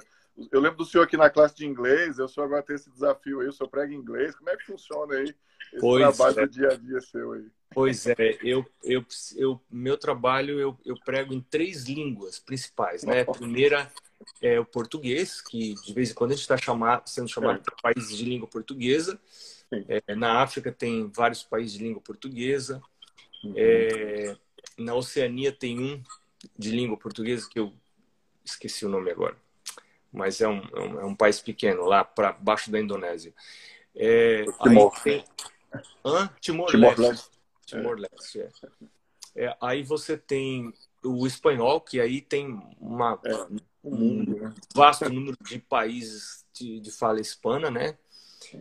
Eu 0.51 0.59
lembro 0.59 0.77
do 0.77 0.85
senhor 0.85 1.03
aqui 1.03 1.17
na 1.17 1.29
classe 1.29 1.55
de 1.55 1.65
inglês, 1.65 2.19
o 2.19 2.27
senhor 2.27 2.45
agora 2.45 2.63
tem 2.63 2.75
esse 2.75 2.89
desafio 2.89 3.41
aí, 3.41 3.47
o 3.47 3.53
senhor 3.53 3.69
prega 3.69 3.93
inglês. 3.93 4.35
Como 4.35 4.49
é 4.49 4.57
que 4.57 4.65
funciona 4.65 5.15
aí 5.15 5.23
esse 5.23 5.79
pois 5.79 6.17
trabalho 6.17 6.39
é. 6.39 6.47
do 6.47 6.51
dia 6.51 6.67
a 6.69 6.75
dia 6.75 7.01
seu 7.01 7.33
aí? 7.33 7.47
Pois 7.73 8.05
é, 8.05 8.37
eu, 8.43 8.65
eu, 8.83 9.05
eu, 9.37 9.61
meu 9.69 9.97
trabalho 9.97 10.59
eu, 10.59 10.77
eu 10.85 10.95
prego 11.05 11.33
em 11.33 11.41
três 11.41 11.85
línguas 11.85 12.37
principais, 12.37 13.03
né? 13.03 13.21
A 13.21 13.31
primeira 13.31 13.89
é 14.41 14.59
o 14.59 14.65
português, 14.65 15.41
que 15.41 15.75
de 15.75 15.93
vez 15.93 16.11
em 16.11 16.13
quando 16.13 16.31
a 16.31 16.35
gente 16.35 16.41
está 16.41 16.57
sendo 17.05 17.29
chamado 17.29 17.59
é. 17.59 17.61
para 17.61 17.93
países 17.93 18.17
de 18.17 18.25
língua 18.25 18.47
portuguesa. 18.47 19.19
É, 19.87 20.15
na 20.15 20.41
África 20.41 20.71
tem 20.71 21.07
vários 21.09 21.43
países 21.43 21.73
de 21.73 21.83
língua 21.83 22.01
portuguesa. 22.01 22.81
Uhum. 23.43 23.53
É, 23.55 24.37
na 24.77 24.93
Oceania 24.95 25.51
tem 25.51 25.79
um 25.79 26.03
de 26.57 26.71
língua 26.71 26.97
portuguesa 26.97 27.47
que 27.49 27.59
eu 27.59 27.73
esqueci 28.43 28.85
o 28.85 28.89
nome 28.89 29.11
agora, 29.11 29.37
mas 30.11 30.41
é 30.41 30.47
um, 30.47 30.61
é 30.75 30.79
um, 30.79 30.99
é 31.01 31.05
um 31.05 31.15
país 31.15 31.39
pequeno 31.39 31.85
lá 31.85 32.03
para 32.03 32.31
baixo 32.31 32.71
da 32.71 32.79
Indonésia. 32.79 33.33
É, 33.95 34.43
Timor. 34.63 34.93
Aí 34.95 35.01
tem... 35.03 35.25
Timor-Leste. 36.39 37.29
Timor-Leste. 37.65 38.41
É. 38.41 38.49
É, 39.35 39.57
aí 39.61 39.83
você 39.83 40.17
tem 40.17 40.73
o 41.03 41.25
espanhol, 41.25 41.79
que 41.79 41.99
aí 41.99 42.21
tem 42.21 42.61
uma, 42.79 43.19
um 43.83 44.23
né? 44.23 44.53
vasto 44.75 45.09
número 45.09 45.37
de 45.41 45.59
países 45.59 46.45
de, 46.53 46.79
de 46.79 46.91
fala 46.91 47.21
hispana, 47.21 47.71
né? 47.71 47.97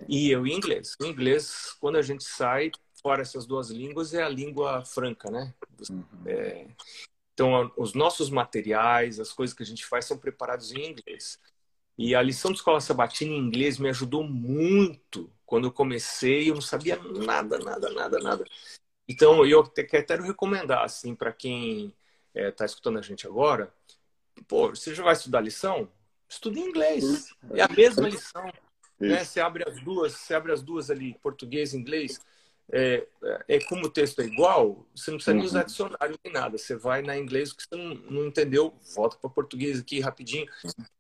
E 0.09 0.35
o 0.37 0.47
inglês. 0.47 0.94
O 1.00 1.06
inglês, 1.06 1.76
quando 1.80 1.97
a 1.97 2.02
gente 2.02 2.25
sai, 2.25 2.70
fora 3.02 3.23
essas 3.23 3.47
duas 3.47 3.70
línguas, 3.70 4.14
é 4.14 4.23
a 4.23 4.28
língua 4.28 4.85
franca, 4.85 5.30
né? 5.30 5.54
Uhum. 5.88 6.04
É, 6.26 6.66
então, 7.32 7.73
os 7.76 7.94
nossos 7.94 8.28
materiais, 8.28 9.18
as 9.18 9.32
coisas 9.32 9.56
que 9.56 9.62
a 9.62 9.66
gente 9.66 9.87
faz 9.87 10.04
são 10.04 10.18
preparados 10.18 10.73
em 10.73 10.90
inglês. 10.90 11.38
E 11.97 12.14
a 12.14 12.23
lição 12.23 12.50
de 12.50 12.59
escola 12.59 12.80
sabatina 12.80 13.32
em 13.32 13.38
inglês 13.38 13.78
me 13.78 13.88
ajudou 13.88 14.25
muito. 14.25 15.32
Quando 15.47 15.66
eu 15.66 15.73
comecei, 15.73 16.50
eu 16.50 16.54
não 16.54 16.62
sabia 16.62 16.97
nada, 16.97 17.59
nada, 17.59 17.90
nada, 17.90 18.18
nada. 18.18 18.44
Então, 19.09 19.44
eu 19.44 19.64
quero 19.68 20.23
recomendar, 20.23 20.85
assim, 20.85 21.14
para 21.14 21.32
quem 21.32 21.94
está 22.35 22.64
é, 22.64 22.66
escutando 22.66 22.99
a 22.99 23.02
gente 23.02 23.26
agora, 23.26 23.73
pô, 24.47 24.68
você 24.68 24.94
já 24.94 25.02
vai 25.02 25.14
estudar 25.14 25.40
lição? 25.40 25.90
Estude 26.28 26.61
em 26.61 26.68
inglês. 26.68 27.35
É 27.52 27.62
a 27.62 27.68
mesma 27.68 28.09
lição. 28.09 28.52
Né? 29.00 29.25
Você 29.25 29.40
abre 29.40 29.64
as 29.66 29.80
duas, 29.80 30.12
você 30.12 30.35
abre 30.35 30.52
as 30.52 30.62
duas 30.62 30.90
ali, 30.90 31.16
português 31.23 31.73
e 31.73 31.76
inglês. 31.76 32.21
É, 32.73 33.04
é, 33.49 33.59
como 33.64 33.87
o 33.87 33.90
texto 33.90 34.21
é 34.21 34.25
igual, 34.25 34.87
você 34.95 35.11
não 35.11 35.19
precisa 35.19 35.35
nem 35.35 35.45
usar 35.45 35.61
uhum. 35.61 35.66
dicionário 35.66 36.19
nem 36.23 36.33
nada. 36.33 36.57
Você 36.57 36.76
vai 36.76 37.02
na 37.02 37.16
inglês, 37.19 37.52
que 37.52 37.62
você 37.62 37.75
não, 37.75 37.95
não 37.95 38.26
entendeu, 38.26 38.75
volta 38.95 39.16
para 39.16 39.30
português 39.30 39.80
aqui 39.80 40.00
rapidinho. 40.00 40.47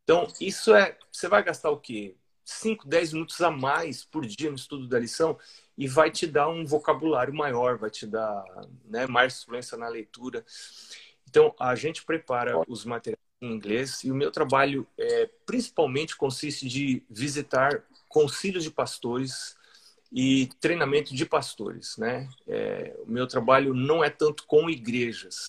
Então, 0.02 0.26
isso 0.40 0.74
é. 0.74 0.98
Você 1.12 1.28
vai 1.28 1.42
gastar 1.44 1.70
o 1.70 1.78
quê? 1.78 2.16
5, 2.44 2.88
10 2.88 3.12
minutos 3.12 3.40
a 3.40 3.50
mais 3.50 4.04
por 4.04 4.26
dia 4.26 4.50
no 4.50 4.56
estudo 4.56 4.88
da 4.88 4.98
lição. 4.98 5.38
e 5.78 5.86
vai 5.86 6.10
te 6.10 6.26
dar 6.26 6.48
um 6.48 6.66
vocabulário 6.66 7.32
maior, 7.32 7.78
vai 7.78 7.90
te 7.90 8.06
dar 8.06 8.44
né, 8.84 9.06
mais 9.06 9.42
influência 9.42 9.78
na 9.78 9.88
leitura. 9.88 10.44
Então, 11.28 11.54
a 11.58 11.74
gente 11.76 12.04
prepara 12.04 12.60
os 12.68 12.84
materiais 12.84 13.20
em 13.40 13.52
inglês 13.52 14.04
e 14.04 14.10
o 14.10 14.14
meu 14.14 14.30
trabalho 14.30 14.86
é, 14.98 15.30
principalmente 15.46 16.16
consiste 16.16 16.68
de 16.68 17.02
visitar 17.08 17.82
concílios 18.10 18.64
de 18.64 18.70
pastores 18.70 19.56
e 20.12 20.48
treinamento 20.60 21.14
de 21.14 21.24
pastores, 21.24 21.96
né? 21.96 22.28
É, 22.46 22.96
o 23.06 23.10
meu 23.10 23.26
trabalho 23.26 23.72
não 23.72 24.02
é 24.02 24.10
tanto 24.10 24.44
com 24.46 24.68
igrejas. 24.68 25.46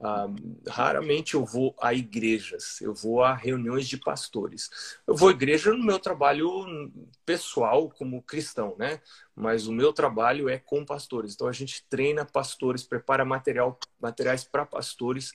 Ah, 0.00 0.26
raramente 0.68 1.32
eu 1.32 1.46
vou 1.46 1.74
a 1.80 1.94
igrejas, 1.94 2.78
eu 2.82 2.92
vou 2.92 3.22
a 3.22 3.32
reuniões 3.32 3.88
de 3.88 3.96
pastores. 3.96 4.68
Eu 5.06 5.16
vou 5.16 5.30
à 5.30 5.32
igreja 5.32 5.72
no 5.72 5.82
meu 5.82 5.98
trabalho 5.98 6.92
pessoal 7.24 7.88
como 7.88 8.22
cristão, 8.22 8.76
né? 8.78 9.00
Mas 9.34 9.66
o 9.66 9.72
meu 9.72 9.94
trabalho 9.94 10.48
é 10.48 10.58
com 10.58 10.84
pastores. 10.84 11.32
Então 11.32 11.48
a 11.48 11.52
gente 11.52 11.86
treina 11.88 12.24
pastores, 12.26 12.84
prepara 12.84 13.24
material, 13.24 13.78
materiais 13.98 14.44
para 14.44 14.66
pastores, 14.66 15.32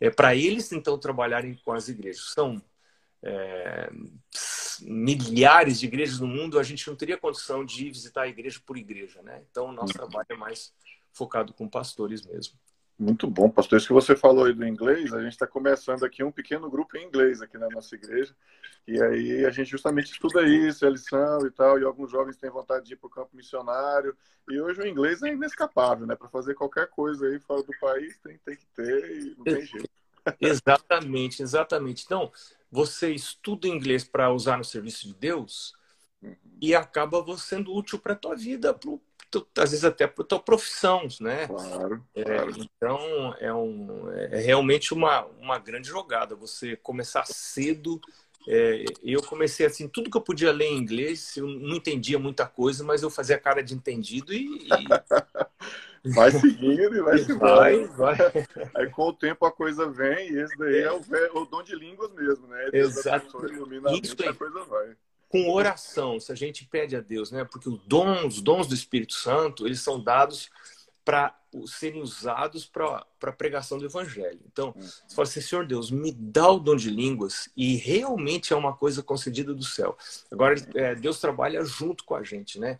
é, 0.00 0.08
para 0.08 0.36
eles 0.36 0.70
então 0.70 0.96
trabalharem 0.98 1.56
com 1.64 1.72
as 1.72 1.88
igrejas. 1.88 2.32
São 2.32 2.62
é, 3.24 3.90
milhares 4.80 5.80
de 5.80 5.86
igrejas 5.86 6.20
no 6.20 6.26
mundo, 6.26 6.58
a 6.58 6.62
gente 6.62 6.86
não 6.88 6.96
teria 6.96 7.18
condição 7.18 7.64
de 7.64 7.84
visitar 7.90 8.22
a 8.22 8.28
igreja 8.28 8.60
por 8.64 8.76
igreja, 8.76 9.22
né? 9.22 9.42
Então, 9.50 9.66
o 9.66 9.72
nosso 9.72 9.92
uhum. 9.92 10.08
trabalho 10.08 10.26
é 10.30 10.36
mais 10.36 10.72
focado 11.12 11.52
com 11.52 11.68
pastores 11.68 12.24
mesmo. 12.24 12.54
Muito 12.98 13.26
bom, 13.26 13.50
pastor. 13.50 13.76
Isso 13.76 13.88
que 13.88 13.92
você 13.92 14.16
falou 14.16 14.46
aí 14.46 14.54
do 14.54 14.66
inglês, 14.66 15.12
a 15.12 15.20
gente 15.20 15.32
está 15.32 15.46
começando 15.46 16.02
aqui 16.04 16.24
um 16.24 16.32
pequeno 16.32 16.70
grupo 16.70 16.96
em 16.96 17.06
inglês 17.06 17.42
aqui 17.42 17.58
na 17.58 17.68
nossa 17.68 17.94
igreja. 17.94 18.34
E 18.88 19.02
aí 19.02 19.44
a 19.44 19.50
gente 19.50 19.70
justamente 19.70 20.12
estuda 20.12 20.42
isso, 20.48 20.86
a 20.86 20.90
lição 20.90 21.46
e 21.46 21.50
tal. 21.50 21.78
E 21.78 21.84
alguns 21.84 22.10
jovens 22.10 22.38
têm 22.38 22.48
vontade 22.48 22.86
de 22.86 22.94
ir 22.94 22.96
para 22.96 23.06
o 23.06 23.10
campo 23.10 23.36
missionário. 23.36 24.16
E 24.48 24.58
hoje 24.58 24.80
o 24.80 24.86
inglês 24.86 25.22
é 25.22 25.28
inescapável, 25.28 26.06
né? 26.06 26.16
Para 26.16 26.28
fazer 26.28 26.54
qualquer 26.54 26.88
coisa 26.88 27.26
aí 27.26 27.38
fora 27.38 27.62
do 27.62 27.72
país 27.78 28.18
tem, 28.18 28.38
tem 28.38 28.56
que 28.56 28.66
ter 28.74 29.10
e 29.10 29.34
não 29.36 29.44
tem 29.44 29.60
jeito. 29.66 29.90
Exatamente, 30.40 31.42
exatamente. 31.42 32.04
Então, 32.06 32.32
você 32.70 33.12
estuda 33.12 33.68
inglês 33.68 34.04
para 34.04 34.32
usar 34.32 34.56
no 34.56 34.64
serviço 34.64 35.06
de 35.06 35.14
Deus 35.14 35.74
e 36.60 36.74
acaba 36.74 37.22
você 37.22 37.56
sendo 37.56 37.74
útil 37.74 37.98
para 37.98 38.12
a 38.12 38.16
tua 38.16 38.34
vida, 38.34 38.72
pro, 38.72 39.00
às 39.56 39.70
vezes 39.70 39.84
até 39.84 40.06
para 40.06 40.24
a 40.24 40.26
tua 40.26 40.40
profissão, 40.40 41.06
né? 41.20 41.46
Claro, 41.46 42.04
é, 42.14 42.24
claro. 42.24 42.52
então, 42.58 43.34
é, 43.38 43.52
um, 43.52 44.10
é 44.12 44.40
realmente 44.40 44.94
uma, 44.94 45.24
uma 45.40 45.58
grande 45.58 45.88
jogada. 45.88 46.34
Você 46.36 46.76
começar 46.76 47.24
cedo. 47.26 48.00
É, 48.48 48.84
eu 49.02 49.20
comecei 49.22 49.66
assim, 49.66 49.88
tudo 49.88 50.08
que 50.08 50.16
eu 50.16 50.20
podia 50.20 50.52
ler 50.52 50.66
em 50.66 50.78
inglês, 50.78 51.36
eu 51.36 51.48
não 51.48 51.76
entendia 51.76 52.16
muita 52.16 52.46
coisa, 52.46 52.84
mas 52.84 53.02
eu 53.02 53.10
fazia 53.10 53.36
cara 53.38 53.60
de 53.60 53.74
entendido 53.74 54.32
e, 54.32 54.68
e 54.68 54.68
Vai 56.14 56.30
seguindo 56.30 56.94
e 56.94 57.00
vai 57.00 57.18
se 57.18 57.32
vai, 57.34 57.84
vai. 57.88 58.16
Aí 58.74 58.90
com 58.90 59.08
o 59.08 59.12
tempo 59.12 59.44
a 59.46 59.52
coisa 59.52 59.88
vem 59.90 60.32
e 60.32 60.38
esse 60.40 60.56
daí 60.56 60.76
é, 60.76 60.82
é 60.82 60.92
o, 60.92 61.00
o, 61.42 61.46
dom 61.46 61.62
de 61.62 61.74
línguas 61.74 62.12
mesmo, 62.12 62.46
né? 62.46 62.70
Exato. 62.72 63.46
Isso 64.02 64.16
a 64.28 64.34
coisa 64.34 64.64
vai. 64.64 64.96
Com 65.28 65.50
oração, 65.50 66.20
se 66.20 66.30
a 66.30 66.34
gente 66.34 66.64
pede 66.64 66.96
a 66.96 67.00
Deus, 67.00 67.30
né? 67.32 67.44
Porque 67.44 67.68
os 67.68 67.80
dons, 67.86 68.36
os 68.36 68.42
dons 68.42 68.66
do 68.66 68.74
Espírito 68.74 69.14
Santo, 69.14 69.66
eles 69.66 69.80
são 69.80 70.02
dados 70.02 70.50
para 71.04 71.34
serem 71.66 72.02
usados 72.02 72.66
para 72.66 73.06
a 73.22 73.32
pregação 73.32 73.78
do 73.78 73.86
Evangelho. 73.86 74.40
Então, 74.44 74.74
uhum. 74.76 74.82
você 74.82 75.14
fala 75.14 75.28
assim, 75.28 75.40
Senhor 75.40 75.66
Deus, 75.66 75.90
me 75.90 76.12
dá 76.12 76.50
o 76.50 76.58
dom 76.58 76.76
de 76.76 76.90
línguas 76.90 77.48
e 77.56 77.76
realmente 77.76 78.52
é 78.52 78.56
uma 78.56 78.76
coisa 78.76 79.02
concedida 79.02 79.54
do 79.54 79.64
céu. 79.64 79.96
Agora, 80.30 80.56
é, 80.74 80.94
Deus 80.94 81.20
trabalha 81.20 81.64
junto 81.64 82.04
com 82.04 82.16
a 82.16 82.22
gente, 82.22 82.58
né? 82.58 82.78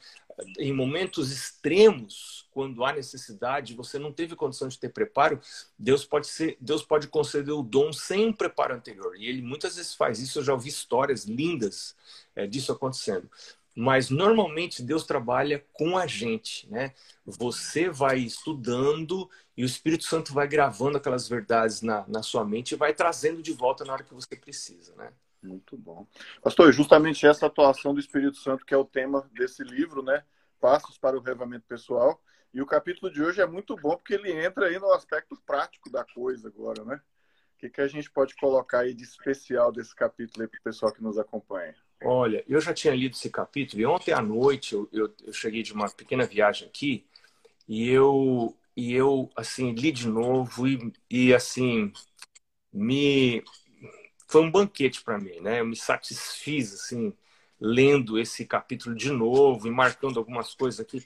Em 0.59 0.73
momentos 0.73 1.31
extremos, 1.33 2.47
quando 2.50 2.85
há 2.85 2.93
necessidade, 2.93 3.75
você 3.75 3.99
não 3.99 4.12
teve 4.12 4.37
condição 4.37 4.69
de 4.69 4.78
ter 4.78 4.90
preparo, 4.90 5.40
Deus 5.78 6.05
pode 6.05 6.26
ser, 6.26 6.57
Deus 6.61 6.83
pode 6.83 7.09
conceder 7.09 7.55
o 7.55 7.62
dom 7.62 7.93
sem 7.93 8.33
preparo 8.33 8.75
anterior. 8.75 9.16
E 9.16 9.26
Ele 9.26 9.43
muitas 9.43 9.76
vezes 9.76 9.95
faz 9.95 10.21
isso. 10.21 10.38
Eu 10.38 10.45
já 10.45 10.52
ouvi 10.52 10.69
histórias 10.69 11.25
lindas 11.25 11.97
é, 12.35 12.47
disso 12.47 12.73
acontecendo 12.73 13.31
mas 13.76 14.09
normalmente 14.09 14.83
Deus 14.83 15.05
trabalha 15.05 15.62
com 15.75 15.99
a 15.99 16.07
gente, 16.07 16.66
né? 16.71 16.95
Você 17.26 17.90
vai 17.90 18.21
estudando 18.21 19.28
e 19.55 19.62
o 19.62 19.66
Espírito 19.66 20.05
Santo 20.05 20.33
vai 20.33 20.49
gravando 20.49 20.97
aquelas 20.97 21.28
verdades 21.28 21.83
na, 21.83 22.07
na 22.09 22.23
sua 22.23 22.43
mente 22.43 22.73
e 22.73 22.76
vai 22.76 22.95
trazendo 22.95 23.43
de 23.43 23.52
volta 23.52 23.85
na 23.85 23.93
hora 23.93 24.02
que 24.02 24.14
você 24.14 24.35
precisa, 24.35 24.95
né? 24.97 25.12
Muito 25.47 25.76
bom. 25.76 26.07
Pastor, 26.43 26.73
justamente 26.73 27.26
essa 27.26 27.47
atuação 27.47 27.95
do 27.95 28.00
Espírito 28.00 28.37
Santo 28.37 28.65
que 28.65 28.75
é 28.75 28.76
o 28.76 28.85
tema 28.85 29.29
desse 29.33 29.62
livro, 29.62 30.03
né? 30.03 30.25
Passos 30.61 30.99
para 30.99 31.17
o 31.17 31.21
Revamento 31.21 31.65
Pessoal. 31.67 32.21
E 32.53 32.61
o 32.61 32.67
capítulo 32.67 33.12
de 33.12 33.23
hoje 33.23 33.41
é 33.41 33.47
muito 33.47 33.76
bom 33.76 33.97
porque 33.97 34.15
ele 34.15 34.33
entra 34.33 34.67
aí 34.67 34.79
no 34.79 34.93
aspecto 34.93 35.37
prático 35.47 35.91
da 35.91 36.05
coisa 36.05 36.49
agora, 36.49 36.85
né? 36.85 37.00
O 37.55 37.59
que, 37.59 37.71
que 37.71 37.81
a 37.81 37.88
gente 37.88 38.11
pode 38.11 38.35
colocar 38.37 38.81
aí 38.81 38.93
de 38.93 39.03
especial 39.03 39.73
desse 39.73 39.95
capítulo 39.95 40.43
aí 40.43 40.49
para 40.49 40.59
o 40.59 40.62
pessoal 40.62 40.93
que 40.93 41.03
nos 41.03 41.19
acompanha? 41.19 41.75
Olha, 42.03 42.45
eu 42.47 42.61
já 42.61 42.75
tinha 42.75 42.95
lido 42.95 43.15
esse 43.15 43.31
capítulo 43.31 43.81
e 43.81 43.87
ontem 43.87 44.12
à 44.12 44.21
noite 44.21 44.75
eu, 44.75 44.88
eu, 44.93 45.15
eu 45.25 45.33
cheguei 45.33 45.62
de 45.62 45.73
uma 45.73 45.88
pequena 45.88 46.26
viagem 46.26 46.69
aqui 46.69 47.07
e 47.67 47.88
eu, 47.88 48.55
e 48.76 48.93
eu 48.93 49.31
assim, 49.35 49.73
li 49.73 49.91
de 49.91 50.07
novo 50.07 50.69
e, 50.69 50.93
e 51.11 51.35
assim, 51.35 51.93
me... 52.73 53.43
Foi 54.26 54.42
um 54.42 54.50
banquete 54.50 55.02
para 55.02 55.18
mim, 55.18 55.40
né? 55.40 55.61
Eu 55.61 55.66
me 55.66 55.76
satisfiz, 55.76 56.75
assim, 56.75 57.12
lendo 57.61 58.18
esse 58.18 58.45
capítulo 58.45 58.95
de 58.95 59.11
novo 59.11 59.66
e 59.66 59.71
marcando 59.71 60.18
algumas 60.18 60.54
coisas 60.54 60.80
aqui. 60.80 61.04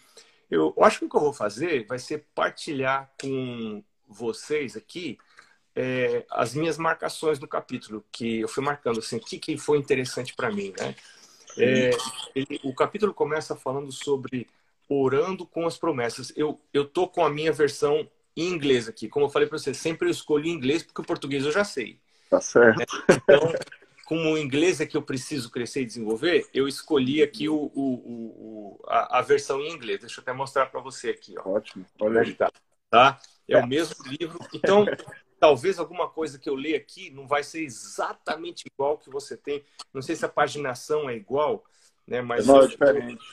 Eu, 0.51 0.75
acho 0.81 1.01
que 1.01 1.05
o 1.05 1.09
que 1.09 1.17
eu 1.17 1.21
vou 1.21 1.33
fazer 1.33 1.87
vai 1.87 1.99
ser 1.99 2.27
partilhar 2.35 3.13
com 3.21 3.85
vocês 4.09 4.77
aqui 4.77 5.19
é, 5.75 6.25
as 6.31 6.55
minhas 6.55 6.77
marcações 6.77 7.39
do 7.39 7.47
capítulo, 7.47 8.05
que 8.11 8.41
eu 8.41 8.49
fui 8.49 8.63
marcando 8.63 8.99
assim, 8.99 9.17
o 9.17 9.21
que, 9.21 9.39
que 9.39 9.57
foi 9.57 9.79
interessante 9.79 10.35
para 10.35 10.51
mim, 10.51 10.73
né? 10.79 10.95
É, 11.57 11.91
ele, 12.35 12.61
o 12.65 12.75
capítulo 12.75 13.13
começa 13.13 13.57
falando 13.57 13.93
sobre 13.93 14.47
orando 14.89 15.47
com 15.47 15.67
as 15.67 15.77
promessas. 15.79 16.33
Eu, 16.37 16.61
eu 16.73 16.85
tô 16.85 17.09
com 17.09 17.25
a 17.25 17.31
minha 17.31 17.53
versão 17.53 18.09
em 18.37 18.49
inglês 18.49 18.89
aqui. 18.89 19.09
Como 19.09 19.27
eu 19.27 19.31
falei 19.31 19.49
para 19.49 19.59
você, 19.59 19.73
sempre 19.73 20.09
eu 20.09 20.11
escolho 20.11 20.47
inglês 20.47 20.83
porque 20.83 21.01
o 21.01 21.05
português 21.05 21.45
eu 21.45 21.53
já 21.53 21.65
sei. 21.65 22.01
Tá 22.31 22.41
certo. 22.41 22.81
É, 22.81 23.15
então, 23.15 23.53
como 24.07 24.33
o 24.33 24.39
inglês 24.39 24.81
é 24.81 24.87
que 24.87 24.97
eu 24.97 25.03
preciso 25.03 25.51
crescer 25.51 25.83
e 25.83 25.87
desenvolver, 25.87 26.49
eu 26.55 26.69
escolhi 26.69 27.23
aqui 27.23 27.49
o, 27.49 27.71
o, 27.75 27.95
o 28.77 28.81
a, 28.87 29.19
a, 29.19 29.23
versão 29.23 29.61
em 29.61 29.73
inglês. 29.73 30.01
Deixa 30.01 30.21
eu 30.21 30.23
até 30.23 30.33
mostrar 30.33 30.67
para 30.67 30.81
você 30.81 31.11
aqui. 31.11 31.35
Ó. 31.39 31.57
Ótimo. 31.57 31.85
Olha 32.01 32.21
aí. 32.21 32.35
Tá, 32.35 32.51
tá? 32.89 33.21
É, 33.49 33.55
é 33.55 33.59
o 33.59 33.67
mesmo 33.67 33.97
livro. 34.07 34.39
Então, 34.55 34.87
talvez 35.41 35.79
alguma 35.79 36.09
coisa 36.09 36.39
que 36.39 36.49
eu 36.49 36.55
leio 36.55 36.77
aqui 36.77 37.11
não 37.11 37.27
vai 37.27 37.43
ser 37.43 37.63
exatamente 37.63 38.65
igual 38.73 38.97
que 38.97 39.11
você 39.11 39.37
tem. 39.37 39.65
Não 39.93 40.01
sei 40.01 40.15
se 40.15 40.25
a 40.25 40.29
paginação 40.29 41.11
é 41.11 41.17
igual, 41.17 41.65
né? 42.07 42.23
Mas 42.23 42.47
não, 42.47 42.63
é 42.63 42.69
diferente. 42.69 43.25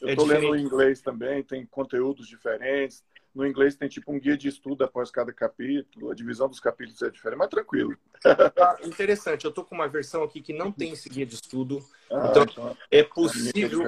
Eu 0.00 0.08
estou 0.10 0.32
é 0.32 0.38
lendo 0.38 0.56
em 0.56 0.62
inglês 0.62 1.02
também, 1.02 1.42
tem 1.42 1.66
conteúdos 1.66 2.26
diferentes. 2.26 3.04
No 3.34 3.46
inglês 3.46 3.76
tem 3.76 3.88
tipo 3.88 4.12
um 4.12 4.18
guia 4.18 4.36
de 4.36 4.48
estudo 4.48 4.82
após 4.84 5.10
cada 5.10 5.32
capítulo, 5.32 6.10
a 6.10 6.14
divisão 6.14 6.48
dos 6.48 6.60
capítulos 6.60 7.02
é 7.02 7.10
diferente, 7.10 7.38
mas 7.38 7.48
tranquilo. 7.48 7.96
Ah, 8.24 8.76
interessante, 8.82 9.44
eu 9.44 9.50
estou 9.50 9.64
com 9.64 9.74
uma 9.74 9.88
versão 9.88 10.22
aqui 10.22 10.40
que 10.40 10.52
não 10.52 10.72
tem 10.72 10.92
esse 10.92 11.08
guia 11.08 11.26
de 11.26 11.34
estudo. 11.34 11.78
Ah, 12.10 12.28
então, 12.30 12.42
então, 12.42 12.76
é, 12.90 12.98
é 12.98 13.04
possível. 13.04 13.84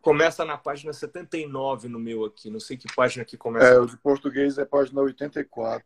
Começa 0.00 0.44
na 0.44 0.56
página 0.56 0.92
79 0.92 1.88
no 1.88 1.98
meu 1.98 2.24
aqui. 2.24 2.48
Não 2.48 2.60
sei 2.60 2.76
que 2.76 2.86
página 2.94 3.24
que 3.24 3.36
começa. 3.36 3.66
É, 3.66 3.78
o 3.80 3.86
de 3.86 3.96
português 3.96 4.56
é 4.56 4.64
página 4.64 5.00
84. 5.00 5.84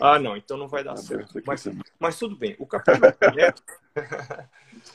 Ah, 0.00 0.18
não, 0.18 0.36
então 0.36 0.56
não 0.56 0.68
vai 0.68 0.84
dar 0.84 0.96
certo. 0.96 1.40
Mas, 1.44 1.68
mas 1.98 2.18
tudo 2.18 2.36
bem. 2.36 2.54
O 2.58 2.66
capítulo 2.66 3.12
começa... 3.12 3.62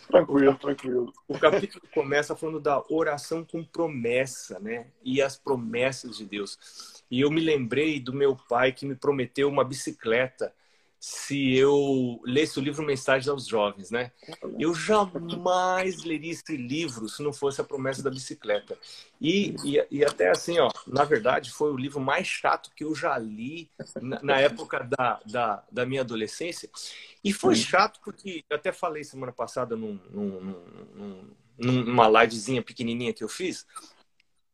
tranquilo, 0.10 0.56
tranquilo. 0.56 1.14
O 1.28 1.38
capítulo 1.38 1.84
começa 1.94 2.36
falando 2.36 2.60
da 2.60 2.82
oração 2.90 3.44
com 3.44 3.64
promessa, 3.64 4.60
né? 4.60 4.88
E 5.04 5.22
as 5.22 5.38
promessas 5.38 6.18
de 6.18 6.26
Deus. 6.26 6.58
E 7.14 7.22
eu 7.22 7.30
me 7.30 7.42
lembrei 7.42 8.00
do 8.00 8.12
meu 8.12 8.36
pai 8.36 8.72
que 8.72 8.88
me 8.88 8.96
prometeu 8.96 9.48
uma 9.48 9.64
bicicleta 9.64 10.52
se 11.00 11.54
eu 11.54 12.20
lesse 12.26 12.58
o 12.58 12.62
livro 12.62 12.84
Mensagem 12.84 13.30
aos 13.30 13.46
Jovens, 13.46 13.92
né? 13.92 14.12
Eu 14.58 14.74
jamais 14.74 16.04
leria 16.04 16.32
esse 16.32 16.58
livro 16.58 17.08
se 17.08 17.22
não 17.22 17.32
fosse 17.32 17.62
a 17.62 17.64
promessa 17.64 18.02
da 18.02 18.10
bicicleta. 18.10 18.76
E, 19.22 19.56
e, 19.64 19.86
e, 19.92 20.04
até 20.04 20.32
assim, 20.32 20.58
ó, 20.58 20.72
na 20.88 21.04
verdade, 21.04 21.52
foi 21.52 21.72
o 21.72 21.78
livro 21.78 22.00
mais 22.00 22.26
chato 22.26 22.72
que 22.76 22.84
eu 22.84 22.96
já 22.96 23.16
li 23.16 23.70
na, 24.02 24.20
na 24.24 24.40
época 24.40 24.80
da, 24.80 25.20
da, 25.24 25.64
da, 25.72 25.86
minha 25.86 26.02
adolescência. 26.02 26.68
E 27.24 27.32
foi 27.32 27.54
chato 27.54 28.00
porque, 28.04 28.44
eu 28.50 28.56
até 28.56 28.72
falei 28.72 29.04
semana 29.04 29.32
passada 29.32 29.76
num, 29.76 30.00
num, 30.10 30.56
num, 30.96 31.84
numa 31.84 32.24
livezinha 32.24 32.64
pequenininha 32.64 33.14
que 33.14 33.24
eu 33.24 33.30
fiz, 33.30 33.68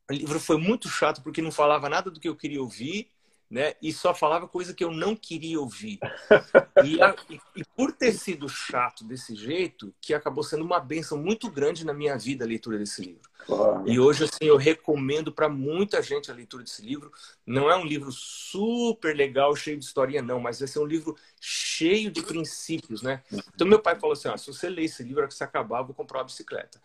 o 0.09 0.13
livro 0.13 0.39
foi 0.39 0.57
muito 0.57 0.89
chato 0.89 1.21
porque 1.21 1.41
não 1.41 1.51
falava 1.51 1.89
nada 1.89 2.09
do 2.09 2.19
que 2.19 2.27
eu 2.27 2.35
queria 2.35 2.61
ouvir 2.61 3.09
né? 3.49 3.73
E 3.81 3.91
só 3.91 4.13
falava 4.13 4.47
coisa 4.47 4.73
que 4.73 4.83
eu 4.83 4.91
não 4.91 5.15
queria 5.15 5.59
ouvir. 5.59 5.99
E, 6.81 7.01
a, 7.01 7.13
e, 7.29 7.63
por 7.75 7.91
ter 7.91 8.13
sido 8.13 8.47
chato 8.47 9.03
desse 9.03 9.35
jeito, 9.35 9.93
que 9.99 10.13
acabou 10.13 10.45
sendo 10.45 10.63
uma 10.63 10.79
benção 10.79 11.17
muito 11.17 11.51
grande 11.51 11.85
na 11.85 11.93
minha 11.93 12.17
vida 12.17 12.45
a 12.45 12.47
leitura 12.47 12.77
desse 12.77 13.01
livro. 13.01 13.29
Claro. 13.45 13.83
E 13.85 13.99
hoje, 13.99 14.23
assim, 14.23 14.45
eu 14.45 14.55
recomendo 14.55 15.29
para 15.29 15.49
muita 15.49 16.01
gente 16.01 16.31
a 16.31 16.33
leitura 16.33 16.63
desse 16.63 16.81
livro. 16.81 17.11
Não 17.45 17.69
é 17.69 17.75
um 17.75 17.83
livro 17.83 18.13
super 18.13 19.13
legal, 19.13 19.53
cheio 19.57 19.77
de 19.77 19.83
historinha, 19.83 20.21
não, 20.21 20.39
mas 20.39 20.59
vai 20.59 20.69
ser 20.69 20.79
um 20.79 20.85
livro 20.85 21.17
cheio 21.41 22.09
de 22.09 22.21
princípios, 22.21 23.01
né? 23.01 23.21
Então, 23.53 23.67
meu 23.67 23.79
pai 23.79 23.99
falou 23.99 24.13
assim: 24.13 24.29
ah, 24.29 24.37
se 24.37 24.47
você 24.47 24.69
ler 24.69 24.85
esse 24.85 25.03
livro, 25.03 25.27
que 25.27 25.33
você 25.33 25.43
acabar, 25.43 25.79
eu 25.79 25.85
vou 25.87 25.95
comprar 25.95 26.19
uma 26.19 26.25
bicicleta. 26.25 26.79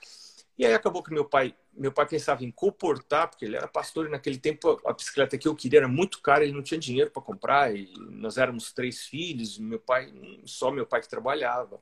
E 0.57 0.65
aí 0.65 0.73
acabou 0.73 1.03
que 1.03 1.13
meu 1.13 1.25
pai, 1.25 1.55
meu 1.73 1.91
pai 1.91 2.07
pensava 2.07 2.45
em 2.45 2.51
comportar, 2.51 3.29
porque 3.29 3.45
ele 3.45 3.57
era 3.57 3.67
pastor 3.67 4.07
e 4.07 4.11
naquele 4.11 4.39
tempo 4.39 4.81
a 4.87 4.93
bicicleta 4.93 5.37
que 5.37 5.49
eu 5.49 5.55
queria 5.55 5.81
era 5.81 5.89
muito 5.89 6.21
cara, 6.23 6.45
ele 6.45 6.53
não 6.53 6.63
tinha 6.63 6.79
dinheiro 6.79 7.11
para 7.11 7.23
comprar, 7.23 7.75
e 7.75 7.93
nós 7.99 8.39
éramos 8.39 8.73
três 8.73 9.05
filhos, 9.05 9.59
meu 9.59 9.81
pai, 9.81 10.13
só 10.45 10.71
meu 10.71 10.87
pai 10.87 11.01
que 11.01 11.09
trabalhava. 11.09 11.81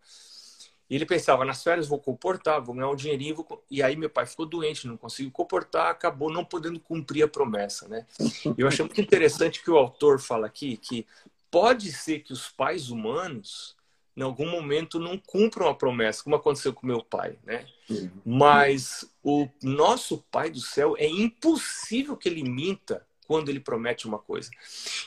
E 0.88 0.94
ele 0.94 1.06
pensava, 1.06 1.44
nas 1.44 1.62
férias 1.62 1.88
vou 1.88 1.98
comportar, 1.98 2.62
vou 2.62 2.74
ganhar 2.74 2.90
um 2.90 2.96
dinheirinho, 2.96 3.34
vou... 3.34 3.64
e 3.70 3.82
aí 3.82 3.96
meu 3.96 4.10
pai 4.10 4.26
ficou 4.26 4.46
doente, 4.46 4.86
não 4.86 4.96
conseguiu 4.96 5.30
comportar, 5.30 5.90
acabou 5.90 6.30
não 6.30 6.44
podendo 6.44 6.80
cumprir 6.80 7.22
a 7.22 7.28
promessa, 7.28 7.88
né? 7.88 8.06
Eu 8.58 8.68
achei 8.68 8.84
muito 8.84 9.00
interessante 9.00 9.62
que 9.62 9.70
o 9.70 9.76
autor 9.78 10.18
fala 10.20 10.46
aqui 10.46 10.76
que 10.76 11.06
pode 11.50 11.92
ser 11.92 12.20
que 12.20 12.32
os 12.32 12.48
pais 12.48 12.90
humanos 12.90 13.76
em 14.16 14.23
algum 14.23 14.49
momento 14.50 14.99
não 14.99 15.16
cumpram 15.16 15.69
a 15.69 15.75
promessa, 15.75 16.23
como 16.23 16.37
aconteceu 16.37 16.73
com 16.73 16.87
meu 16.87 17.02
pai, 17.02 17.38
né? 17.45 17.66
Uhum. 17.88 18.11
Mas 18.25 19.11
o 19.23 19.49
nosso 19.62 20.19
Pai 20.31 20.50
do 20.50 20.61
céu 20.61 20.95
é 20.99 21.07
impossível 21.07 22.16
que 22.16 22.28
ele 22.28 22.42
minta 22.42 23.07
quando 23.26 23.49
ele 23.49 23.61
promete 23.61 24.07
uma 24.07 24.19
coisa. 24.19 24.50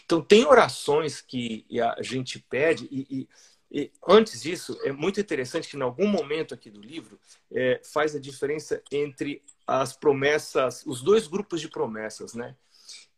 Então 0.04 0.22
tem 0.22 0.46
orações 0.46 1.22
que 1.22 1.66
a 1.98 2.02
gente 2.02 2.40
pede 2.40 2.88
e, 2.92 3.08
e, 3.10 3.30
e 3.72 3.92
antes 4.08 4.42
disso 4.42 4.80
é 4.84 4.92
muito 4.92 5.20
interessante 5.20 5.68
que 5.68 5.78
em 5.78 5.82
algum 5.82 6.08
momento 6.08 6.54
aqui 6.54 6.70
do 6.70 6.82
livro 6.82 7.20
é, 7.52 7.80
faz 7.84 8.16
a 8.16 8.20
diferença 8.20 8.82
entre 8.92 9.44
as 9.68 9.96
promessas, 9.96 10.84
os 10.86 11.02
dois 11.02 11.28
grupos 11.28 11.62
de 11.62 11.70
promessas, 11.70 12.34
né? 12.34 12.56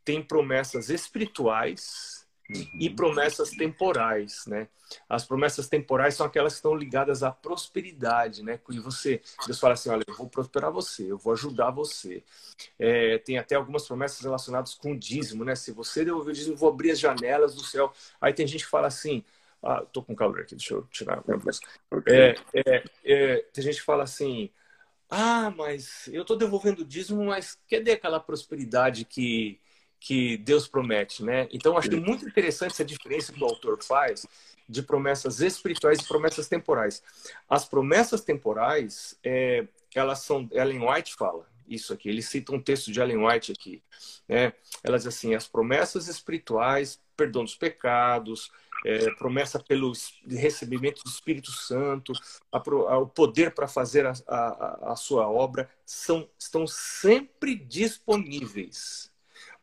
Tem 0.04 0.22
promessas 0.22 0.90
espirituais 0.90 2.17
uhum. 2.50 2.68
e 2.80 2.90
promessas 2.90 3.52
temporais, 3.52 4.46
né? 4.48 4.68
As 5.10 5.26
promessas 5.26 5.68
temporais 5.68 6.16
são 6.16 6.26
aquelas 6.26 6.54
que 6.54 6.58
estão 6.58 6.76
ligadas 6.76 7.24
à 7.24 7.32
prosperidade, 7.32 8.44
né? 8.44 8.60
E 8.70 8.80
você, 8.80 9.22
Deus 9.46 9.60
fala 9.60 9.74
assim, 9.74 9.90
olha, 9.90 10.04
eu 10.08 10.16
vou 10.16 10.30
prosperar 10.30 10.72
você, 10.72 11.12
eu 11.12 11.18
vou 11.18 11.34
ajudar 11.34 11.72
você. 11.72 12.24
É, 12.80 13.18
tem 13.18 13.38
até 13.38 13.56
algumas 13.56 13.86
promessas 13.86 14.22
relacionadas 14.22 14.74
com 14.74 14.94
o 14.94 14.98
dízimo, 14.98 15.44
né? 15.44 15.56
Se 15.56 15.72
você 15.72 16.06
devolver 16.06 16.32
o 16.32 16.36
dízimo, 16.36 16.54
eu 16.54 16.58
vou 16.58 16.70
abrir 16.70 16.92
as 16.92 17.00
janelas 17.00 17.56
do 17.56 17.64
céu. 17.64 17.92
Aí 18.22 18.34
tem 18.34 18.48
gente 18.48 18.64
que 18.64 18.70
fala 18.70 18.88
assim, 18.88 19.24
ah, 19.62 19.84
tô 19.92 20.02
com 20.02 20.16
calor 20.16 20.42
aqui, 20.42 20.56
deixa 20.56 20.74
eu 20.74 20.84
tirar 20.92 21.18
a 21.18 21.38
blusa. 21.38 21.60
É, 22.08 22.36
é, 22.54 22.84
é, 23.04 23.38
tem 23.54 23.64
gente 23.64 23.80
que 23.80 23.86
fala 23.86 24.04
assim, 24.04 24.50
ah, 25.10 25.52
mas 25.52 26.08
eu 26.10 26.26
tô 26.26 26.36
devolvendo 26.36 26.82
o 26.82 26.86
dízimo, 26.86 27.26
mas 27.26 27.58
cadê 27.70 27.92
aquela 27.92 28.20
prosperidade 28.20 29.06
que 29.06 29.60
que 30.00 30.38
Deus 30.38 30.68
promete, 30.68 31.24
né? 31.24 31.48
Então, 31.52 31.78
acho 31.78 31.92
muito 32.00 32.28
interessante 32.28 32.72
essa 32.72 32.86
diferença 32.86 33.34
que 33.34 33.42
o 33.42 33.46
autor 33.46 33.84
faz 33.84 34.26
de 34.70 34.82
promessas 34.84 35.40
espirituais 35.40 36.00
e 36.00 36.08
promessas 36.08 36.48
temporais. 36.48 37.02
As 37.50 37.66
promessas 37.66 38.22
temporais, 38.22 39.18
é, 39.24 39.68
elas 39.96 40.20
são, 40.20 40.48
Ellen 40.52 40.88
White 40.88 41.16
fala 41.16 41.48
isso 41.68 41.94
aqui, 41.94 42.08
ele 42.08 42.22
cita 42.22 42.54
um 42.54 42.62
texto 42.62 42.92
de 42.92 43.00
Ellen 43.00 43.26
White 43.26 43.52
aqui, 43.52 43.84
né? 44.28 44.54
Elas 44.84 45.06
assim, 45.06 45.36
as 45.36 45.48
promessas 45.48 46.08
espirituais, 46.08 47.00
perdão 47.16 47.44
dos 47.44 47.56
pecados, 47.56 48.50
é, 48.86 49.12
promessa 49.16 49.60
pelo 49.60 49.92
recebimento 50.26 51.04
do 51.04 51.10
Espírito 51.10 51.52
Santo, 51.52 52.14
a, 52.52 52.58
a, 52.58 52.98
o 53.00 53.08
poder 53.08 53.54
para 53.54 53.68
fazer 53.68 54.06
a, 54.06 54.14
a, 54.28 54.94
a 54.94 54.96
sua 54.96 55.28
obra, 55.28 55.70
são, 55.86 56.30
estão 56.40 56.66
sempre 56.66 57.56
disponíveis 57.56 59.12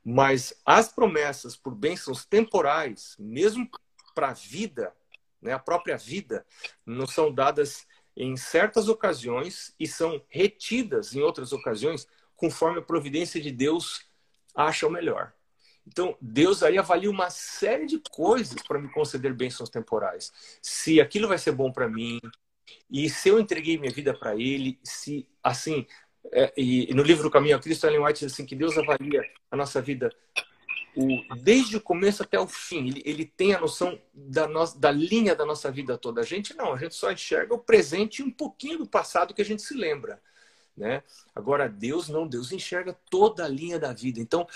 mas 0.05 0.53
as 0.67 0.89
promessas 0.89 1.57
por 1.57 1.75
bênçãos 1.75 2.25
temporais, 2.25 3.17
mesmo 3.19 3.69
para 4.15 4.29
a 4.29 4.35
vida, 4.35 4.95
né, 5.41 5.53
a 5.53 5.59
própria 5.59 5.97
vida, 5.97 6.45
não 6.85 7.07
são 7.07 7.33
dadas 7.33 7.87
em 8.17 8.37
certas 8.37 8.89
ocasiões 8.89 9.75
e 9.79 9.89
são 9.89 10.23
retidas 10.29 11.15
em 11.15 11.21
outras 11.21 11.53
ocasiões, 11.53 12.07
conforme 12.37 12.79
a 12.79 12.83
providência 12.83 13.41
de 13.41 13.51
Deus 13.51 14.07
acha 14.55 14.87
o 14.87 14.91
melhor. 14.91 15.33
Então, 15.87 16.17
Deus 16.21 16.63
aí 16.63 16.79
avalia 16.79 17.11
uma 17.11 17.29
série 17.31 17.87
de 17.87 17.99
coisas 18.11 18.63
para 18.63 18.79
me 18.79 18.91
conceder 18.93 19.35
bênçãos 19.35 19.69
temporais. 19.69 20.33
Se 20.63 21.01
aquilo 21.01 21.29
vai 21.29 21.39
ser 21.39 21.53
bom 21.53 21.71
para 21.71 21.89
mim, 21.89 22.21
e 22.91 23.11
se 23.11 23.29
eu 23.29 23.39
entreguei 23.39 23.77
minha 23.77 23.93
vida 23.93 24.15
para 24.15 24.35
Ele, 24.35 24.79
se, 24.83 25.29
assim, 25.43 25.87
é, 26.33 26.53
e, 26.57 26.93
no 26.95 27.03
livro 27.03 27.31
Caminho 27.31 27.57
a 27.57 27.61
Cristo, 27.61 27.87
Ellen 27.87 28.05
White 28.05 28.21
diz 28.21 28.33
assim 28.33 28.47
que 28.47 28.57
Deus 28.57 28.77
avalia 28.77 29.23
a 29.51 29.57
nossa 29.57 29.81
vida 29.81 30.11
o, 30.97 31.37
desde 31.37 31.77
o 31.77 31.81
começo 31.81 32.23
até 32.23 32.39
o 32.39 32.47
fim. 32.47 32.89
Ele, 32.89 33.03
ele 33.05 33.25
tem 33.25 33.55
a 33.55 33.61
noção 33.61 33.99
da, 34.13 34.47
no, 34.47 34.65
da 34.75 34.91
linha 34.91 35.35
da 35.35 35.45
nossa 35.45 35.71
vida 35.71 35.99
toda. 35.99 36.21
A 36.21 36.25
gente 36.25 36.55
não, 36.55 36.73
a 36.73 36.79
gente 36.79 36.95
só 36.95 37.11
enxerga 37.11 37.55
o 37.55 37.59
presente 37.59 38.21
e 38.21 38.25
um 38.25 38.31
pouquinho 38.31 38.79
do 38.79 38.87
passado 38.87 39.35
que 39.35 39.43
a 39.43 39.45
gente 39.45 39.63
se 39.63 39.75
lembra. 39.75 40.21
Né? 40.77 41.03
Agora, 41.35 41.69
Deus 41.69 42.09
não, 42.09 42.27
Deus 42.27 42.53
enxerga 42.53 42.97
toda 43.11 43.45
a 43.45 43.49
linha 43.49 43.79
da 43.79 43.93
vida. 43.93 44.21
Então, 44.21 44.47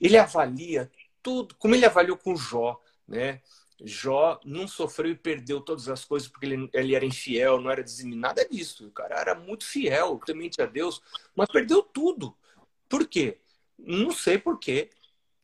ele 0.00 0.16
avalia 0.16 0.90
tudo, 1.22 1.54
como 1.56 1.74
ele 1.74 1.84
avaliou 1.84 2.16
com 2.16 2.36
Jó, 2.36 2.80
né? 3.06 3.40
Jó 3.84 4.40
não 4.44 4.66
sofreu 4.66 5.10
e 5.10 5.14
perdeu 5.14 5.60
todas 5.60 5.88
as 5.88 6.04
coisas 6.04 6.28
porque 6.28 6.46
ele, 6.46 6.70
ele 6.72 6.94
era 6.94 7.04
infiel, 7.04 7.60
não 7.60 7.70
era 7.70 7.84
dizimado, 7.84 8.20
nada 8.20 8.48
disso. 8.48 8.86
O 8.86 8.90
cara 8.90 9.20
era 9.20 9.34
muito 9.34 9.64
fiel, 9.64 10.18
temente 10.24 10.62
a 10.62 10.66
Deus, 10.66 11.02
mas 11.34 11.48
perdeu 11.48 11.82
tudo. 11.82 12.34
Por 12.88 13.06
quê? 13.06 13.38
Não 13.78 14.10
sei 14.10 14.38
por 14.38 14.58
quê, 14.58 14.90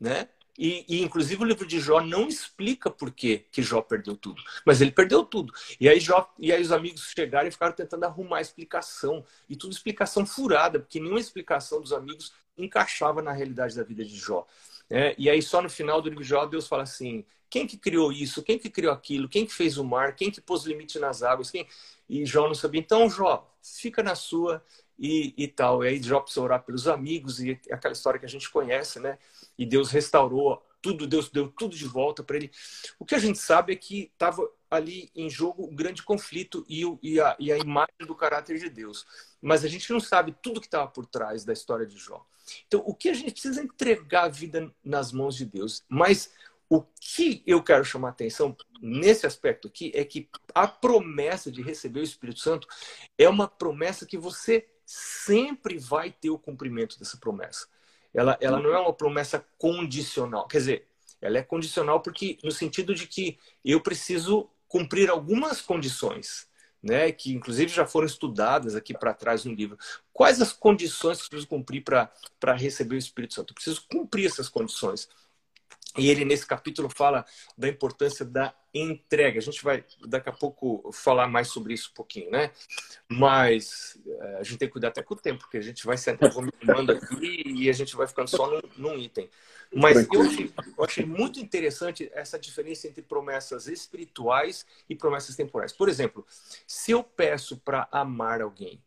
né? 0.01 0.29
E, 0.59 0.85
e, 0.89 1.03
inclusive 1.03 1.43
o 1.43 1.47
livro 1.47 1.67
de 1.67 1.81
Jó 1.81 2.01
não 2.01 2.29
explica 2.29 2.91
por 2.91 3.11
quê 3.11 3.47
que 3.51 3.63
Jó 3.63 3.81
perdeu 3.81 4.17
tudo, 4.17 4.43
mas 4.67 4.81
ele 4.81 4.93
perdeu 4.93 5.25
tudo. 5.25 5.53
E 5.81 5.89
aí 5.89 5.99
Jó 5.99 6.33
e 6.39 6.53
aí 6.53 6.61
os 6.61 6.73
amigos 6.73 7.11
chegaram 7.17 7.49
e 7.49 7.51
ficaram 7.51 7.75
tentando 7.75 8.05
arrumar 8.05 8.39
a 8.39 8.43
explicação 8.43 9.25
e 9.49 9.57
tudo 9.57 9.73
explicação 9.73 10.27
furada, 10.27 10.79
porque 10.79 11.01
nenhuma 11.01 11.21
explicação 11.21 11.81
dos 11.81 11.93
amigos 11.93 12.33
encaixava 12.57 13.23
na 13.23 13.33
realidade 13.33 13.75
da 13.75 13.83
vida 13.83 14.05
de 14.05 14.17
Jó. 14.17 14.47
É, 14.95 15.15
e 15.17 15.31
aí 15.31 15.41
só 15.41 15.63
no 15.63 15.71
final 15.71 16.03
do 16.03 16.11
livro 16.11 16.23
de 16.23 16.29
Jó 16.29 16.45
Deus 16.45 16.69
fala 16.69 16.83
assim: 16.83 17.25
quem 17.49 17.67
que 17.67 17.79
criou 17.79 18.13
isso? 18.13 18.43
Quem 18.43 18.59
que 18.59 18.69
criou 18.69 18.93
aquilo? 18.93 19.27
Quem 19.27 19.47
que 19.47 19.55
fez 19.55 19.79
o 19.79 19.85
mar? 19.85 20.15
Quem 20.15 20.31
que 20.31 20.39
pôs 20.39 20.65
limite 20.65 20.99
nas 20.99 21.23
águas? 21.23 21.51
Quem... 21.51 21.67
E 22.07 22.27
Jó 22.27 22.47
não 22.47 22.55
sabia. 22.55 22.79
Então, 22.79 23.09
Jó, 23.09 23.51
fica 23.63 24.03
na 24.03 24.15
sua 24.15 24.63
e, 24.99 25.33
e 25.35 25.49
tal. 25.49 25.83
E 25.83 25.89
aí 25.89 26.03
Jó 26.03 26.21
precisa 26.21 26.43
orar 26.43 26.63
pelos 26.63 26.87
amigos 26.87 27.41
e 27.41 27.59
aquela 27.71 27.95
história 27.95 28.21
que 28.21 28.27
a 28.27 28.29
gente 28.29 28.51
conhece, 28.51 29.01
né? 29.01 29.19
E 29.59 29.65
Deus 29.65 29.91
restaurou 29.91 30.63
tudo, 30.83 31.07
Deus 31.07 31.31
deu 31.31 31.49
tudo 31.49 31.75
de 31.75 31.87
volta 31.87 32.23
para 32.23 32.37
ele. 32.37 32.51
O 32.99 33.07
que 33.07 33.15
a 33.15 33.19
gente 33.19 33.39
sabe 33.39 33.73
é 33.73 33.77
que 33.77 34.11
estava 34.13 34.47
ali 34.71 35.11
em 35.15 35.31
jogo 35.31 35.67
um 35.67 35.75
grande 35.75 36.03
conflito 36.03 36.67
e, 36.69 36.83
e, 37.03 37.19
a, 37.19 37.35
e 37.39 37.51
a 37.51 37.57
imagem 37.57 38.07
do 38.07 38.15
caráter 38.15 38.59
de 38.59 38.69
Deus. 38.69 39.07
Mas 39.41 39.65
a 39.65 39.69
gente 39.69 39.91
não 39.91 40.01
sabe 40.01 40.35
tudo 40.43 40.61
que 40.61 40.67
estava 40.67 40.89
por 40.89 41.07
trás 41.07 41.47
da 41.47 41.53
história 41.55 41.87
de 41.87 41.97
Jó. 41.97 42.27
Então, 42.67 42.83
o 42.87 42.95
que 42.95 43.09
a 43.09 43.15
gente 43.15 43.33
precisa 43.33 43.61
é 43.61 43.65
entregar 43.65 44.25
a 44.25 44.29
vida 44.29 44.73
nas 44.85 45.13
mãos 45.13 45.37
de 45.37 45.45
Deus. 45.45 45.83
Mas 45.89 46.33
o 46.69 46.81
que 46.81 47.43
eu 47.47 47.63
quero 47.63 47.85
chamar 47.85 48.11
atenção 48.11 48.57
nesse 48.81 49.27
aspecto 49.27 49.69
aqui 49.69 49.93
é 49.95 50.05
que 50.05 50.29
a 50.55 50.67
promessa 50.67 51.53
de 51.53 51.61
receber 51.61 52.01
o 52.01 52.05
Espírito 52.05 52.41
Santo 52.41 52.67
é 53.19 53.29
uma 53.29 53.47
promessa 53.47 54.07
que 54.07 54.17
você 54.17 54.67
sempre 54.87 55.79
vai 55.79 56.11
ter 56.11 56.31
o 56.31 56.39
cumprimento 56.39 56.99
dessa 56.99 57.17
promessa. 57.19 57.67
Ela, 58.15 58.39
ela 58.41 58.61
não 58.61 58.73
é 58.73 58.79
uma 58.79 58.93
promessa 58.93 59.45
condicional. 59.59 60.47
Quer 60.49 60.59
dizer, 60.59 60.89
ela 61.21 61.39
é 61.39 61.43
condicional 61.43 62.01
porque 62.01 62.39
no 62.43 62.51
sentido 62.51 62.95
de 62.95 63.07
que 63.07 63.39
eu 63.65 63.81
preciso 63.81 64.49
cumprir 64.67 65.11
algumas 65.11 65.61
condições, 65.61 66.49
né, 66.83 67.13
que 67.13 67.33
inclusive 67.33 67.71
já 67.71 67.87
foram 67.87 68.07
estudadas 68.07 68.75
aqui 68.75 68.93
para 68.93 69.15
trás 69.15 69.45
no 69.45 69.53
livro. 69.53 69.79
Quais 70.13 70.41
as 70.41 70.53
condições 70.53 71.19
que 71.19 71.25
eu 71.25 71.29
preciso 71.31 71.49
cumprir 71.49 71.83
para 71.83 72.55
receber 72.55 72.97
o 72.97 72.99
Espírito 72.99 73.35
Santo? 73.35 73.53
Eu 73.53 73.55
preciso 73.55 73.87
cumprir 73.91 74.27
essas 74.27 74.49
condições. 74.49 75.09
E 75.97 76.09
ele, 76.09 76.25
nesse 76.25 76.47
capítulo, 76.47 76.89
fala 76.89 77.25
da 77.57 77.69
importância 77.69 78.25
da 78.25 78.55
entrega. 78.73 79.39
A 79.39 79.43
gente 79.43 79.63
vai, 79.63 79.85
daqui 80.07 80.29
a 80.29 80.33
pouco, 80.33 80.91
falar 80.93 81.29
mais 81.29 81.49
sobre 81.49 81.75
isso 81.75 81.91
um 81.91 81.95
pouquinho, 81.95 82.31
né? 82.31 82.51
Mas 83.07 83.99
é, 84.07 84.37
a 84.37 84.43
gente 84.43 84.57
tem 84.57 84.69
que 84.69 84.73
cuidar 84.73 84.89
até 84.89 85.03
com 85.03 85.13
o 85.13 85.17
tempo, 85.17 85.41
porque 85.41 85.59
a 85.59 85.63
gente 85.63 85.85
vai 85.85 85.99
se 85.99 86.09
acomodando 86.09 86.93
aqui 86.93 87.43
e 87.45 87.69
a 87.69 87.73
gente 87.73 87.95
vai 87.95 88.07
ficando 88.07 88.29
só 88.29 88.51
num, 88.51 88.63
num 88.77 88.99
item. 88.99 89.29
Mas 89.75 90.07
eu 90.13 90.23
achei, 90.23 90.53
eu 90.79 90.85
achei, 90.85 91.05
muito 91.05 91.41
interessante 91.41 92.11
essa 92.15 92.39
diferença 92.39 92.89
entre 92.89 93.03
promessas 93.03 93.67
espirituais 93.67 94.67
e 94.89 94.95
promessas 94.95 95.37
temporais. 95.37 95.73
Por 95.73 95.89
exemplo, 95.89 96.27
se 96.67 96.91
eu 96.91 97.03
peço 97.03 97.59
para 97.59 97.87
amar 97.91 98.41
alguém, 98.41 98.83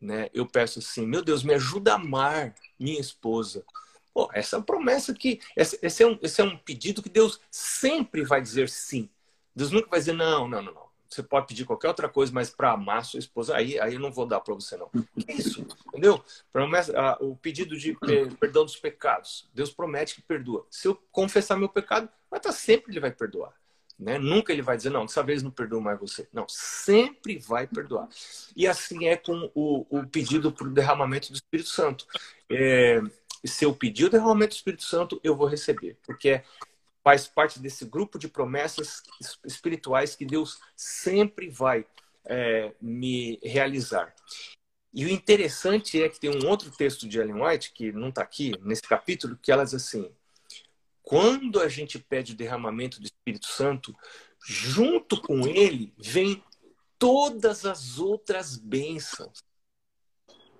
né? 0.00 0.28
Eu 0.34 0.44
peço 0.46 0.80
assim, 0.80 1.06
meu 1.06 1.22
Deus, 1.22 1.44
me 1.44 1.54
ajuda 1.54 1.92
a 1.92 1.94
amar 1.94 2.54
minha 2.78 3.00
esposa 3.00 3.64
Pô, 4.12 4.30
essa 4.32 4.56
é 4.56 4.58
uma 4.58 4.64
promessa 4.64 5.14
que. 5.14 5.40
Esse 5.56 6.02
é, 6.02 6.06
um, 6.06 6.18
esse 6.22 6.40
é 6.40 6.44
um 6.44 6.56
pedido 6.56 7.02
que 7.02 7.08
Deus 7.08 7.40
sempre 7.50 8.22
vai 8.24 8.40
dizer 8.40 8.68
sim. 8.68 9.08
Deus 9.54 9.70
nunca 9.70 9.88
vai 9.88 9.98
dizer 9.98 10.12
não, 10.12 10.48
não, 10.48 10.62
não, 10.62 10.72
não. 10.72 10.92
Você 11.12 11.22
pode 11.22 11.46
pedir 11.46 11.66
qualquer 11.66 11.88
outra 11.88 12.08
coisa, 12.08 12.32
mas 12.32 12.48
para 12.48 12.72
amar 12.72 13.04
sua 13.04 13.18
esposa, 13.18 13.54
aí, 13.54 13.78
aí 13.78 13.94
eu 13.94 14.00
não 14.00 14.10
vou 14.10 14.24
dar 14.24 14.40
para 14.40 14.54
você, 14.54 14.78
não. 14.78 14.88
Que 14.88 15.30
isso? 15.32 15.60
Entendeu? 15.88 16.24
Promessa, 16.50 16.98
ah, 16.98 17.18
o 17.20 17.36
pedido 17.36 17.76
de 17.76 17.94
perdão 18.40 18.64
dos 18.64 18.76
pecados. 18.76 19.46
Deus 19.52 19.70
promete 19.70 20.14
que 20.14 20.22
perdoa. 20.22 20.66
Se 20.70 20.88
eu 20.88 20.94
confessar 21.10 21.58
meu 21.58 21.68
pecado, 21.68 22.08
vai 22.30 22.38
estar 22.38 22.52
sempre 22.52 22.92
ele 22.92 23.00
vai 23.00 23.10
perdoar. 23.10 23.52
Né? 23.98 24.18
Nunca 24.18 24.52
ele 24.52 24.62
vai 24.62 24.76
dizer, 24.76 24.88
não, 24.88 25.04
dessa 25.04 25.22
vez 25.22 25.42
não 25.42 25.50
perdoo 25.50 25.82
mais 25.82 26.00
você. 26.00 26.26
Não, 26.32 26.46
sempre 26.48 27.38
vai 27.38 27.66
perdoar. 27.66 28.08
E 28.56 28.66
assim 28.66 29.06
é 29.06 29.16
com 29.16 29.50
o, 29.54 29.86
o 29.90 30.06
pedido 30.06 30.50
para 30.50 30.66
o 30.66 30.72
derramamento 30.72 31.30
do 31.30 31.34
Espírito 31.34 31.68
Santo. 31.68 32.06
É, 32.50 33.02
se 33.48 33.64
eu 33.64 33.74
pedir 33.74 34.06
o 34.06 34.10
derramamento 34.10 34.54
do 34.54 34.56
Espírito 34.56 34.84
Santo, 34.84 35.20
eu 35.22 35.36
vou 35.36 35.46
receber. 35.46 35.98
Porque 36.04 36.42
faz 37.02 37.26
parte 37.26 37.58
desse 37.58 37.84
grupo 37.84 38.18
de 38.18 38.28
promessas 38.28 39.02
espirituais 39.44 40.14
que 40.14 40.24
Deus 40.24 40.60
sempre 40.76 41.50
vai 41.50 41.84
é, 42.24 42.72
me 42.80 43.38
realizar. 43.42 44.14
E 44.94 45.04
o 45.04 45.08
interessante 45.08 46.02
é 46.02 46.08
que 46.08 46.20
tem 46.20 46.30
um 46.30 46.48
outro 46.48 46.70
texto 46.70 47.08
de 47.08 47.18
Ellen 47.18 47.42
White, 47.42 47.72
que 47.72 47.92
não 47.92 48.10
está 48.10 48.22
aqui 48.22 48.52
nesse 48.60 48.82
capítulo, 48.82 49.38
que 49.40 49.50
ela 49.50 49.64
diz 49.64 49.74
assim: 49.74 50.10
quando 51.02 51.60
a 51.60 51.68
gente 51.68 51.98
pede 51.98 52.32
o 52.32 52.36
derramamento 52.36 53.00
do 53.00 53.06
Espírito 53.06 53.46
Santo, 53.46 53.94
junto 54.44 55.20
com 55.20 55.46
ele 55.46 55.92
vem 55.98 56.42
todas 56.98 57.64
as 57.64 57.98
outras 57.98 58.56
bênçãos. 58.56 59.42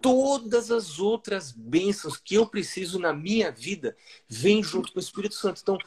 Todas 0.02 0.70
as 0.70 0.98
outras 0.98 1.52
bênçãos 1.52 2.16
que 2.16 2.34
eu 2.34 2.46
preciso 2.46 2.98
na 2.98 3.12
minha 3.12 3.50
vida 3.50 3.96
vêm 4.28 4.62
junto 4.62 4.92
com 4.92 4.98
o 4.98 5.02
Espírito 5.02 5.34
Santo. 5.34 5.60
Então, 5.62 5.78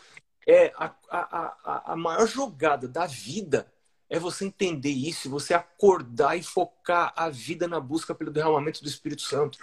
é 0.47 0.71
a, 0.77 0.93
a, 1.09 1.93
a, 1.93 1.95
maior 1.95 2.27
jogada 2.27 2.87
da 2.87 3.05
vida 3.05 3.71
é 4.09 4.19
você 4.19 4.45
entender 4.45 4.91
isso, 4.91 5.29
você 5.29 5.53
acordar 5.53 6.37
e 6.37 6.43
focar 6.43 7.11
a 7.15 7.29
vida 7.29 7.67
na 7.67 7.79
busca 7.79 8.13
pelo 8.13 8.31
derramamento 8.31 8.81
do 8.81 8.87
Espírito 8.87 9.23
Santo 9.23 9.57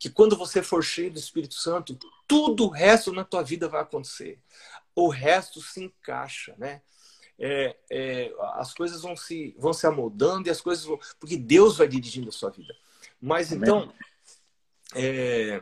que 0.00 0.08
quando 0.08 0.34
você 0.34 0.62
for 0.62 0.82
cheio 0.82 1.12
do 1.12 1.18
Espírito 1.18 1.54
Santo, 1.54 1.96
tudo 2.26 2.64
o 2.64 2.70
resto 2.70 3.12
na 3.12 3.22
tua 3.22 3.42
vida 3.42 3.68
vai 3.68 3.82
acontecer. 3.82 4.38
O 4.94 5.10
resto 5.10 5.60
se 5.60 5.84
encaixa, 5.84 6.54
né? 6.56 6.80
É, 7.38 7.76
é, 7.90 8.34
as 8.54 8.72
coisas 8.72 9.02
vão 9.02 9.14
se, 9.14 9.54
vão 9.58 9.74
se 9.74 9.86
amoldando 9.86 10.48
e 10.48 10.50
as 10.50 10.62
coisas 10.62 10.86
vão. 10.86 10.98
Porque 11.18 11.36
Deus 11.36 11.76
vai 11.76 11.86
dirigindo 11.86 12.30
a 12.30 12.32
sua 12.32 12.48
vida. 12.48 12.74
Mas 13.20 13.52
Amém. 13.52 13.62
então, 13.62 13.92
é, 14.94 15.60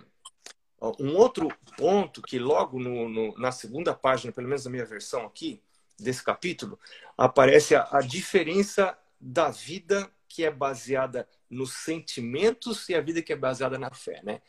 um 0.99 1.16
outro 1.16 1.49
ponto 1.77 2.23
que 2.23 2.38
logo 2.38 2.79
no, 2.79 3.09
no, 3.09 3.38
na 3.38 3.51
segunda 3.53 3.94
página, 3.94 4.33
pelo 4.33 4.49
menos 4.49 4.64
na 4.64 4.71
minha 4.71 4.85
versão 4.85 5.27
aqui, 5.27 5.61
desse 5.99 6.23
capítulo, 6.23 6.79
aparece 7.16 7.75
a, 7.75 7.88
a 7.90 8.01
diferença 8.01 8.97
da 9.21 9.51
vida 9.51 10.11
que 10.29 10.44
é 10.44 10.51
baseada 10.51 11.29
nos 11.51 11.73
sentimentos 11.73 12.88
e 12.88 12.94
a 12.94 13.01
vida 13.01 13.23
que 13.23 13.33
é 13.33 13.37
baseada 13.37 13.79
na 13.79 13.90
fé, 13.90 14.21
né? 14.23 14.40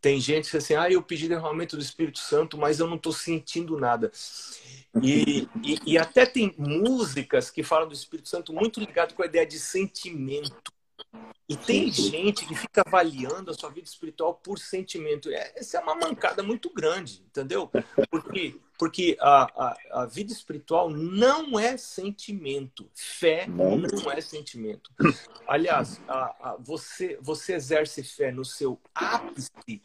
Tem 0.00 0.20
gente 0.20 0.50
que 0.50 0.56
assim, 0.56 0.74
ah, 0.74 0.90
eu 0.90 1.00
pedi 1.00 1.28
derramamento 1.28 1.76
do 1.76 1.82
Espírito 1.82 2.18
Santo, 2.18 2.58
mas 2.58 2.80
eu 2.80 2.88
não 2.88 2.96
estou 2.96 3.12
sentindo 3.12 3.78
nada. 3.78 4.10
E, 5.00 5.48
e, 5.62 5.78
e, 5.86 5.96
até 5.96 6.26
tem 6.26 6.52
músicas 6.58 7.52
que 7.52 7.62
falam 7.62 7.86
do 7.86 7.94
Espírito 7.94 8.28
Santo 8.28 8.52
muito 8.52 8.80
ligado 8.80 9.14
com 9.14 9.22
a 9.22 9.26
ideia 9.26 9.46
de 9.46 9.60
sentimento. 9.60 10.72
E 11.52 11.56
tem 11.56 11.92
gente 11.92 12.46
que 12.46 12.54
fica 12.54 12.82
avaliando 12.86 13.50
a 13.50 13.54
sua 13.54 13.68
vida 13.68 13.86
espiritual 13.86 14.34
por 14.34 14.58
sentimento. 14.58 15.28
É, 15.28 15.52
essa 15.54 15.76
é 15.76 15.80
uma 15.80 15.94
mancada 15.94 16.42
muito 16.42 16.72
grande, 16.72 17.22
entendeu? 17.26 17.70
Porque, 18.10 18.58
porque 18.78 19.18
a, 19.20 19.42
a, 19.42 19.76
a 20.02 20.06
vida 20.06 20.32
espiritual 20.32 20.88
não 20.88 21.58
é 21.60 21.76
sentimento. 21.76 22.88
Fé 22.94 23.46
não 23.46 23.82
é 24.10 24.20
sentimento. 24.22 24.90
Aliás, 25.46 26.00
a, 26.08 26.52
a, 26.52 26.56
você, 26.58 27.18
você 27.20 27.52
exerce 27.52 28.02
fé 28.02 28.32
no 28.32 28.46
seu 28.46 28.80
ápice 28.94 29.82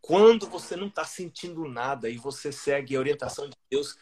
quando 0.00 0.46
você 0.46 0.74
não 0.74 0.86
está 0.86 1.04
sentindo 1.04 1.68
nada 1.68 2.08
e 2.08 2.16
você 2.16 2.50
segue 2.50 2.96
a 2.96 2.98
orientação 2.98 3.46
de 3.46 3.56
Deus 3.70 3.98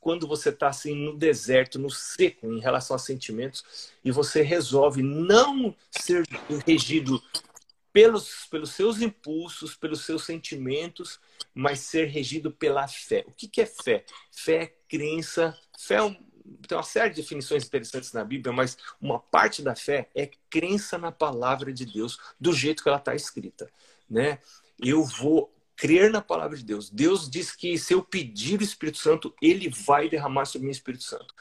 quando 0.00 0.26
você 0.26 0.50
está 0.50 0.68
assim 0.68 0.94
no 0.94 1.16
deserto, 1.16 1.78
no 1.78 1.90
seco, 1.90 2.52
em 2.52 2.60
relação 2.60 2.94
a 2.96 2.98
sentimentos, 2.98 3.90
e 4.04 4.10
você 4.10 4.42
resolve 4.42 5.02
não 5.02 5.74
ser 5.90 6.24
regido 6.66 7.22
pelos, 7.92 8.46
pelos 8.50 8.70
seus 8.70 9.00
impulsos, 9.00 9.74
pelos 9.74 10.04
seus 10.04 10.24
sentimentos, 10.24 11.20
mas 11.54 11.80
ser 11.80 12.06
regido 12.06 12.50
pela 12.50 12.88
fé. 12.88 13.24
O 13.28 13.32
que, 13.32 13.46
que 13.46 13.60
é 13.60 13.66
fé? 13.66 14.04
Fé 14.30 14.62
é 14.62 14.74
crença. 14.88 15.58
Fé 15.78 15.96
é 15.96 16.02
um, 16.02 16.14
tem 16.66 16.76
uma 16.76 16.82
série 16.82 17.10
de 17.10 17.20
definições 17.20 17.64
interessantes 17.64 18.12
na 18.12 18.24
Bíblia, 18.24 18.52
mas 18.52 18.76
uma 19.00 19.18
parte 19.18 19.62
da 19.62 19.74
fé 19.74 20.08
é 20.14 20.30
crença 20.48 20.96
na 20.96 21.12
palavra 21.12 21.72
de 21.72 21.84
Deus, 21.84 22.18
do 22.40 22.52
jeito 22.52 22.82
que 22.82 22.88
ela 22.88 22.98
está 22.98 23.14
escrita. 23.14 23.70
Né? 24.08 24.38
Eu 24.78 25.04
vou 25.04 25.51
crer 25.76 26.10
na 26.10 26.20
palavra 26.20 26.56
de 26.56 26.64
Deus. 26.64 26.90
Deus 26.90 27.28
diz 27.28 27.54
que 27.54 27.76
se 27.78 27.94
eu 27.94 28.02
pedir 28.02 28.60
o 28.60 28.64
Espírito 28.64 28.98
Santo, 28.98 29.34
ele 29.40 29.68
vai 29.68 30.08
derramar 30.08 30.44
sobre 30.44 30.66
mim 30.66 30.72
o 30.72 30.76
Espírito 30.76 31.04
Santo. 31.04 31.34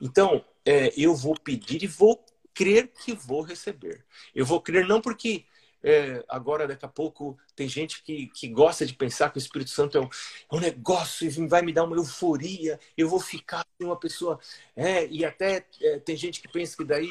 Então, 0.00 0.44
é, 0.64 0.92
eu 0.96 1.14
vou 1.14 1.34
pedir 1.38 1.82
e 1.82 1.86
vou 1.86 2.24
crer 2.52 2.88
que 2.88 3.12
vou 3.12 3.42
receber. 3.42 4.04
Eu 4.34 4.44
vou 4.44 4.60
crer 4.60 4.86
não 4.86 5.00
porque 5.00 5.44
é, 5.82 6.24
agora, 6.28 6.66
daqui 6.66 6.84
a 6.84 6.88
pouco, 6.88 7.38
tem 7.54 7.68
gente 7.68 8.02
que, 8.02 8.26
que 8.28 8.48
gosta 8.48 8.84
de 8.84 8.92
pensar 8.92 9.30
que 9.30 9.38
o 9.38 9.38
Espírito 9.38 9.70
Santo 9.70 9.96
é 9.96 10.00
um, 10.00 10.08
é 10.50 10.56
um 10.56 10.58
negócio 10.58 11.26
e 11.26 11.46
vai 11.46 11.62
me 11.62 11.72
dar 11.72 11.84
uma 11.84 11.96
euforia, 11.96 12.80
eu 12.96 13.08
vou 13.08 13.20
ficar 13.20 13.64
uma 13.80 13.96
pessoa. 13.96 14.40
É, 14.74 15.06
e 15.06 15.24
até 15.24 15.64
é, 15.80 15.98
tem 16.00 16.16
gente 16.16 16.40
que 16.40 16.48
pensa 16.48 16.76
que 16.76 16.84
daí 16.84 17.08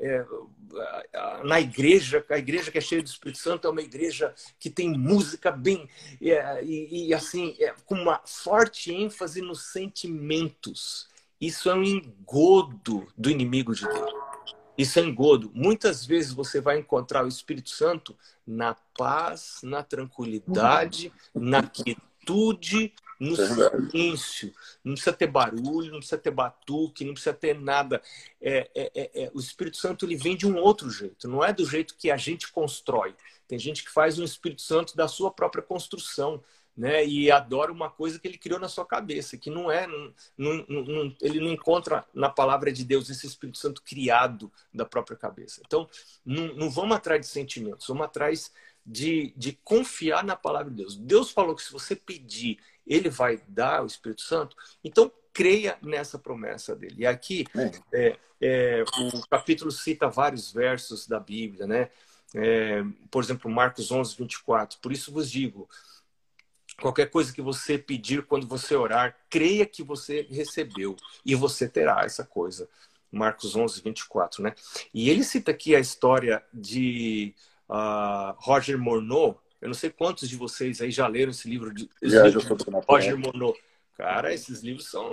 é, 0.00 0.24
na 1.44 1.60
igreja, 1.60 2.24
a 2.30 2.38
igreja 2.38 2.70
que 2.70 2.78
é 2.78 2.80
cheia 2.80 3.02
do 3.02 3.06
Espírito 3.06 3.38
Santo 3.38 3.66
é 3.66 3.70
uma 3.70 3.82
igreja 3.82 4.34
que 4.58 4.70
tem 4.70 4.96
música 4.96 5.50
bem 5.50 5.88
é, 6.22 6.64
e, 6.64 7.08
e, 7.08 7.14
assim 7.14 7.54
é, 7.58 7.74
com 7.84 7.94
uma 7.94 8.20
forte 8.24 8.92
ênfase 8.92 9.42
nos 9.42 9.72
sentimentos. 9.72 11.08
Isso 11.40 11.68
é 11.68 11.74
um 11.74 11.84
engodo 11.84 13.06
do 13.16 13.30
inimigo 13.30 13.74
de 13.74 13.86
Deus. 13.86 14.12
Isso 14.76 14.98
é 14.98 15.02
engodo. 15.02 15.50
Muitas 15.54 16.06
vezes 16.06 16.32
você 16.32 16.60
vai 16.60 16.78
encontrar 16.78 17.24
o 17.24 17.28
Espírito 17.28 17.68
Santo 17.68 18.16
na 18.46 18.74
paz, 18.96 19.60
na 19.62 19.82
tranquilidade, 19.82 21.12
na 21.34 21.62
quietude, 21.62 22.09
no 23.20 23.36
silêncio. 23.36 24.52
Não 24.82 24.94
precisa 24.94 25.12
ter 25.12 25.26
barulho, 25.26 25.92
não 25.92 25.98
precisa 25.98 26.16
ter 26.16 26.30
batuque, 26.30 27.04
não 27.04 27.12
precisa 27.12 27.34
ter 27.34 27.60
nada. 27.60 28.02
É, 28.40 28.70
é, 28.74 28.92
é, 28.94 29.24
é, 29.24 29.30
o 29.34 29.38
Espírito 29.38 29.76
Santo 29.76 30.06
ele 30.06 30.16
vem 30.16 30.34
de 30.34 30.46
um 30.46 30.56
outro 30.56 30.90
jeito, 30.90 31.28
não 31.28 31.44
é 31.44 31.52
do 31.52 31.66
jeito 31.66 31.94
que 31.96 32.10
a 32.10 32.16
gente 32.16 32.50
constrói. 32.50 33.14
Tem 33.46 33.58
gente 33.58 33.84
que 33.84 33.90
faz 33.90 34.18
um 34.18 34.24
Espírito 34.24 34.62
Santo 34.62 34.96
da 34.96 35.06
sua 35.06 35.30
própria 35.30 35.62
construção. 35.62 36.42
Né, 36.76 37.04
e 37.04 37.30
adora 37.30 37.70
uma 37.70 37.90
coisa 37.90 38.18
que 38.18 38.26
ele 38.26 38.38
criou 38.38 38.58
na 38.58 38.68
sua 38.68 38.86
cabeça, 38.86 39.36
que 39.36 39.50
não 39.50 39.70
é, 39.70 39.86
não, 39.86 40.14
não, 40.38 40.64
não, 40.66 41.16
ele 41.20 41.38
não 41.38 41.50
encontra 41.50 42.06
na 42.14 42.30
palavra 42.30 42.72
de 42.72 42.84
Deus 42.84 43.10
esse 43.10 43.26
Espírito 43.26 43.58
Santo 43.58 43.82
criado 43.82 44.50
da 44.72 44.86
própria 44.86 45.16
cabeça. 45.16 45.60
Então, 45.66 45.86
não, 46.24 46.54
não 46.54 46.70
vamos 46.70 46.96
atrás 46.96 47.20
de 47.20 47.26
sentimentos, 47.26 47.86
vamos 47.86 48.04
atrás 48.04 48.50
de, 48.84 49.32
de 49.36 49.52
confiar 49.64 50.24
na 50.24 50.36
palavra 50.36 50.70
de 50.70 50.76
Deus. 50.76 50.96
Deus 50.96 51.30
falou 51.30 51.54
que 51.54 51.62
se 51.62 51.72
você 51.72 51.94
pedir 51.94 52.58
ele 52.86 53.08
vai 53.08 53.40
dar 53.46 53.84
o 53.84 53.86
Espírito 53.86 54.22
Santo, 54.22 54.56
então 54.82 55.12
creia 55.32 55.78
nessa 55.80 56.18
promessa 56.18 56.74
dele. 56.74 56.96
E 56.98 57.06
aqui, 57.06 57.46
é, 57.92 58.18
é, 58.40 58.82
o 58.82 59.26
capítulo 59.28 59.70
cita 59.70 60.08
vários 60.08 60.52
versos 60.52 61.06
da 61.06 61.20
Bíblia, 61.20 61.68
né? 61.68 61.88
É, 62.34 62.82
por 63.08 63.22
exemplo, 63.22 63.50
Marcos 63.50 63.92
11, 63.92 64.16
24. 64.16 64.80
Por 64.80 64.92
isso 64.92 65.12
vos 65.12 65.30
digo, 65.30 65.68
qualquer 66.80 67.10
coisa 67.10 67.32
que 67.32 67.40
você 67.40 67.78
pedir 67.78 68.26
quando 68.26 68.46
você 68.46 68.74
orar, 68.74 69.16
creia 69.28 69.64
que 69.64 69.84
você 69.84 70.26
recebeu 70.30 70.96
e 71.24 71.34
você 71.36 71.68
terá 71.68 72.04
essa 72.04 72.24
coisa. 72.24 72.68
Marcos 73.12 73.56
11, 73.56 73.82
24, 73.82 74.42
né? 74.42 74.54
E 74.94 75.10
ele 75.10 75.24
cita 75.24 75.50
aqui 75.50 75.74
a 75.74 75.80
história 75.80 76.44
de 76.52 77.34
uh, 77.70 78.34
Roger 78.38 78.78
Morneau, 78.78 79.40
eu 79.60 79.68
não 79.68 79.74
sei 79.74 79.90
quantos 79.90 80.28
de 80.28 80.36
vocês 80.36 80.80
aí 80.80 80.90
já 80.90 81.06
leram 81.06 81.30
esse 81.30 81.48
livro 81.48 81.72
de 81.72 81.88
livro 82.02 82.30
de 82.30 82.64
Roger 82.88 83.16
Monod. 83.16 83.58
Cara, 83.94 84.32
esses 84.32 84.62
livros 84.62 84.86
são 84.86 85.10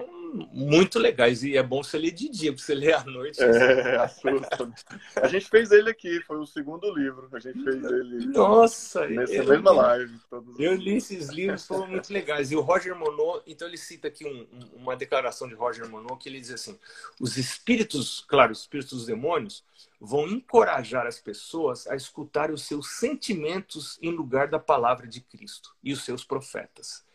muito 0.54 0.98
legais 0.98 1.44
e 1.44 1.58
é 1.58 1.64
bom 1.64 1.84
você 1.84 1.98
ler 1.98 2.12
de 2.12 2.30
dia, 2.30 2.54
porque 2.54 2.64
você 2.64 2.74
ler 2.74 2.94
à 2.94 3.04
noite. 3.04 3.44
É, 3.44 3.98
assusta. 4.00 4.72
A 5.18 5.28
gente 5.28 5.50
fez 5.50 5.72
ele 5.72 5.90
aqui, 5.90 6.22
foi 6.22 6.38
o 6.38 6.46
segundo 6.46 6.90
livro. 6.96 7.28
A 7.34 7.40
gente 7.40 7.62
fez 7.62 7.84
ele. 7.84 8.28
Nossa, 8.28 9.06
nessa 9.06 9.44
mesma 9.44 9.72
li, 9.72 9.78
live. 9.78 10.20
Eu 10.58 10.76
li 10.76 10.96
esses 10.96 11.28
livros, 11.28 11.68
foram 11.68 11.86
muito 11.86 12.14
legais. 12.14 12.50
E 12.50 12.56
o 12.56 12.62
Roger 12.62 12.96
Monod, 12.96 13.44
então 13.46 13.68
ele 13.68 13.78
cita 13.78 14.08
aqui 14.08 14.26
um, 14.26 14.48
uma 14.74 14.96
declaração 14.96 15.50
de 15.50 15.54
Roger 15.54 15.90
Monod 15.90 16.18
que 16.18 16.30
ele 16.30 16.40
diz 16.40 16.52
assim: 16.52 16.80
os 17.20 17.36
espíritos, 17.36 18.24
claro, 18.26 18.54
os 18.54 18.62
espíritos 18.62 19.00
dos 19.00 19.06
demônios, 19.06 19.66
vão 20.00 20.28
encorajar 20.28 21.08
as 21.08 21.20
pessoas 21.20 21.88
a 21.88 21.96
escutar 21.96 22.52
os 22.52 22.64
seus 22.64 22.92
sentimentos 22.92 23.98
em 24.02 24.12
lugar 24.12 24.48
da 24.48 24.60
palavra 24.60 25.08
de 25.08 25.22
Cristo 25.22 25.76
e 25.84 25.92
os 25.92 26.04
seus 26.04 26.24
profetas. 26.24 27.06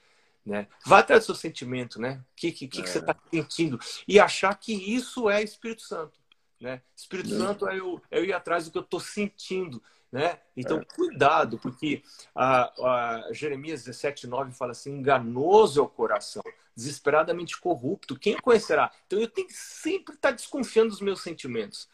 Né? 0.44 0.66
Vá 0.84 0.98
atrás 0.98 1.22
do 1.22 1.26
seu 1.26 1.34
sentimento, 1.36 2.00
né? 2.00 2.20
O 2.32 2.34
que, 2.34 2.50
que, 2.50 2.66
que, 2.66 2.80
é. 2.80 2.82
que 2.82 2.90
você 2.90 2.98
está 2.98 3.16
sentindo? 3.30 3.78
E 4.08 4.18
achar 4.18 4.52
que 4.56 4.72
isso 4.72 5.30
é 5.30 5.40
Espírito 5.40 5.82
Santo. 5.82 6.18
Né? 6.60 6.82
Espírito 6.96 7.32
é. 7.32 7.38
Santo 7.38 7.68
é 7.68 7.78
eu, 7.78 8.02
é 8.10 8.18
eu 8.18 8.24
ir 8.24 8.32
atrás 8.32 8.64
do 8.64 8.72
que 8.72 8.78
eu 8.78 8.82
estou 8.82 8.98
sentindo. 8.98 9.80
Né? 10.10 10.38
Então, 10.56 10.78
é. 10.78 10.84
cuidado, 10.84 11.58
porque 11.58 12.02
a, 12.34 12.64
a 12.64 13.32
Jeremias 13.32 13.84
17, 13.84 14.26
9 14.26 14.52
fala 14.52 14.72
assim: 14.72 14.90
enganoso 14.98 15.80
é 15.80 15.82
o 15.82 15.88
coração, 15.88 16.42
desesperadamente 16.76 17.58
corrupto, 17.58 18.18
quem 18.18 18.36
conhecerá? 18.36 18.92
Então, 19.06 19.18
eu 19.18 19.28
tenho 19.28 19.46
que 19.46 19.54
sempre 19.54 20.14
estar 20.14 20.32
desconfiando 20.32 20.90
dos 20.90 21.00
meus 21.00 21.22
sentimentos. 21.22 21.88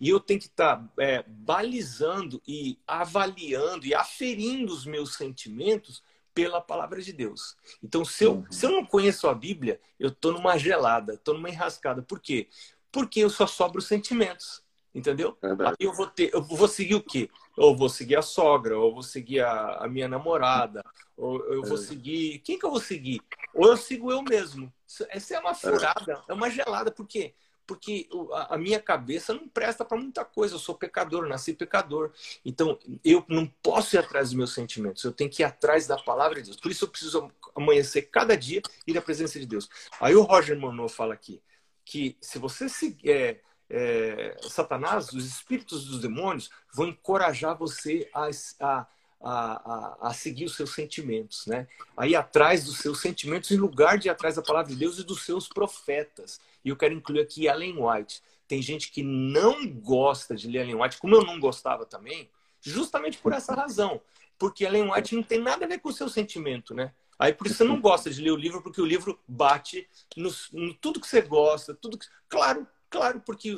E 0.00 0.08
eu 0.08 0.20
tenho 0.20 0.40
que 0.40 0.46
estar 0.46 0.90
é, 0.98 1.24
balizando 1.26 2.40
e 2.46 2.78
avaliando 2.86 3.86
e 3.86 3.94
aferindo 3.94 4.72
os 4.72 4.84
meus 4.84 5.14
sentimentos 5.14 6.02
pela 6.34 6.60
palavra 6.60 7.00
de 7.00 7.12
Deus. 7.12 7.56
Então, 7.82 8.04
se 8.04 8.24
eu, 8.24 8.34
uhum. 8.34 8.46
se 8.50 8.66
eu 8.66 8.72
não 8.72 8.84
conheço 8.84 9.28
a 9.28 9.34
Bíblia, 9.34 9.80
eu 9.98 10.08
estou 10.08 10.32
numa 10.32 10.58
gelada, 10.58 11.14
estou 11.14 11.34
numa 11.34 11.48
enrascada. 11.48 12.02
Por 12.02 12.20
quê? 12.20 12.48
Porque 12.90 13.20
eu 13.20 13.30
só 13.30 13.46
sobro 13.46 13.78
os 13.78 13.86
sentimentos. 13.86 14.62
Entendeu? 14.94 15.36
Aí 15.42 15.74
eu 15.80 15.92
vou 15.92 16.06
ter, 16.06 16.32
eu 16.32 16.40
vou 16.40 16.68
seguir 16.68 16.94
o 16.94 17.02
quê? 17.02 17.28
Ou 17.56 17.76
vou 17.76 17.88
seguir 17.88 18.16
a 18.16 18.22
sogra, 18.22 18.78
ou 18.78 18.94
vou 18.94 19.02
seguir 19.02 19.40
a, 19.40 19.78
a 19.78 19.88
minha 19.88 20.06
namorada, 20.06 20.84
ou 21.16 21.44
eu 21.52 21.64
vou 21.64 21.76
é. 21.76 21.80
seguir. 21.80 22.38
Quem 22.44 22.56
que 22.56 22.64
eu 22.64 22.70
vou 22.70 22.78
seguir? 22.78 23.20
Ou 23.52 23.66
eu 23.66 23.76
sigo 23.76 24.12
eu 24.12 24.22
mesmo. 24.22 24.72
Essa 25.08 25.34
é 25.34 25.40
uma 25.40 25.50
é. 25.50 25.54
furada, 25.54 26.22
é 26.28 26.32
uma 26.32 26.48
gelada. 26.48 26.92
Por 26.92 27.08
quê? 27.08 27.34
Porque 27.66 28.08
a 28.48 28.58
minha 28.58 28.80
cabeça 28.80 29.32
não 29.32 29.48
presta 29.48 29.84
para 29.84 29.98
muita 29.98 30.24
coisa. 30.24 30.54
Eu 30.54 30.58
sou 30.58 30.74
pecador, 30.74 31.26
nasci 31.28 31.54
pecador. 31.54 32.12
Então, 32.44 32.78
eu 33.04 33.24
não 33.28 33.46
posso 33.62 33.96
ir 33.96 33.98
atrás 33.98 34.28
dos 34.28 34.36
meus 34.36 34.52
sentimentos. 34.52 35.02
Eu 35.04 35.12
tenho 35.12 35.30
que 35.30 35.42
ir 35.42 35.44
atrás 35.44 35.86
da 35.86 35.96
palavra 35.96 36.40
de 36.40 36.50
Deus. 36.50 36.60
Por 36.60 36.70
isso, 36.70 36.84
eu 36.84 36.88
preciso 36.88 37.30
amanhecer 37.54 38.02
cada 38.02 38.36
dia 38.36 38.60
e 38.86 38.96
à 38.96 39.02
presença 39.02 39.38
de 39.38 39.46
Deus. 39.46 39.68
Aí 40.00 40.14
o 40.14 40.22
Roger 40.22 40.58
Monod 40.58 40.92
fala 40.92 41.14
aqui 41.14 41.40
que 41.84 42.16
se 42.20 42.38
você 42.38 42.68
seguir. 42.68 43.10
É, 43.10 43.40
é, 43.70 44.36
Satanás, 44.42 45.10
os 45.12 45.26
espíritos 45.26 45.86
dos 45.86 46.00
demônios, 46.00 46.50
vão 46.72 46.88
encorajar 46.88 47.56
você 47.56 48.08
a, 48.12 48.28
a, 48.60 48.86
a, 49.24 50.08
a, 50.08 50.14
seguir 50.14 50.44
os 50.44 50.54
seus 50.54 50.74
sentimentos, 50.74 51.46
né? 51.46 51.66
A 51.96 52.06
ir 52.06 52.14
atrás 52.14 52.64
dos 52.64 52.78
seus 52.78 53.00
sentimentos 53.00 53.50
em 53.50 53.56
lugar 53.56 53.98
de 53.98 54.08
ir 54.08 54.10
atrás 54.10 54.36
da 54.36 54.42
palavra 54.42 54.70
de 54.70 54.78
Deus 54.78 54.98
e 54.98 55.04
dos 55.04 55.24
seus 55.24 55.48
profetas. 55.48 56.38
E 56.62 56.68
eu 56.68 56.76
quero 56.76 56.92
incluir 56.92 57.20
aqui 57.20 57.46
Ellen 57.46 57.76
White. 57.78 58.22
Tem 58.46 58.60
gente 58.60 58.90
que 58.90 59.02
não 59.02 59.66
gosta 59.66 60.34
de 60.34 60.46
ler 60.46 60.60
Ellen 60.60 60.82
White, 60.82 60.98
como 60.98 61.14
eu 61.14 61.24
não 61.24 61.40
gostava 61.40 61.86
também, 61.86 62.28
justamente 62.60 63.16
por 63.16 63.32
essa 63.32 63.54
razão. 63.54 64.00
Porque 64.38 64.64
Ellen 64.64 64.92
White 64.92 65.14
não 65.14 65.22
tem 65.22 65.40
nada 65.40 65.64
a 65.64 65.68
ver 65.68 65.78
com 65.78 65.88
o 65.88 65.92
seu 65.92 66.08
sentimento, 66.08 66.74
né? 66.74 66.92
Aí 67.18 67.32
por 67.32 67.46
isso 67.46 67.56
você 67.56 67.64
não 67.64 67.80
gosta 67.80 68.10
de 68.10 68.20
ler 68.20 68.32
o 68.32 68.36
livro, 68.36 68.60
porque 68.60 68.80
o 68.80 68.86
livro 68.86 69.18
bate 69.26 69.88
no, 70.16 70.30
no 70.52 70.74
tudo 70.74 71.00
que 71.00 71.06
você 71.06 71.22
gosta, 71.22 71.72
tudo 71.72 71.96
que... 71.96 72.06
Claro, 72.28 72.66
Claro, 72.94 73.20
porque 73.26 73.56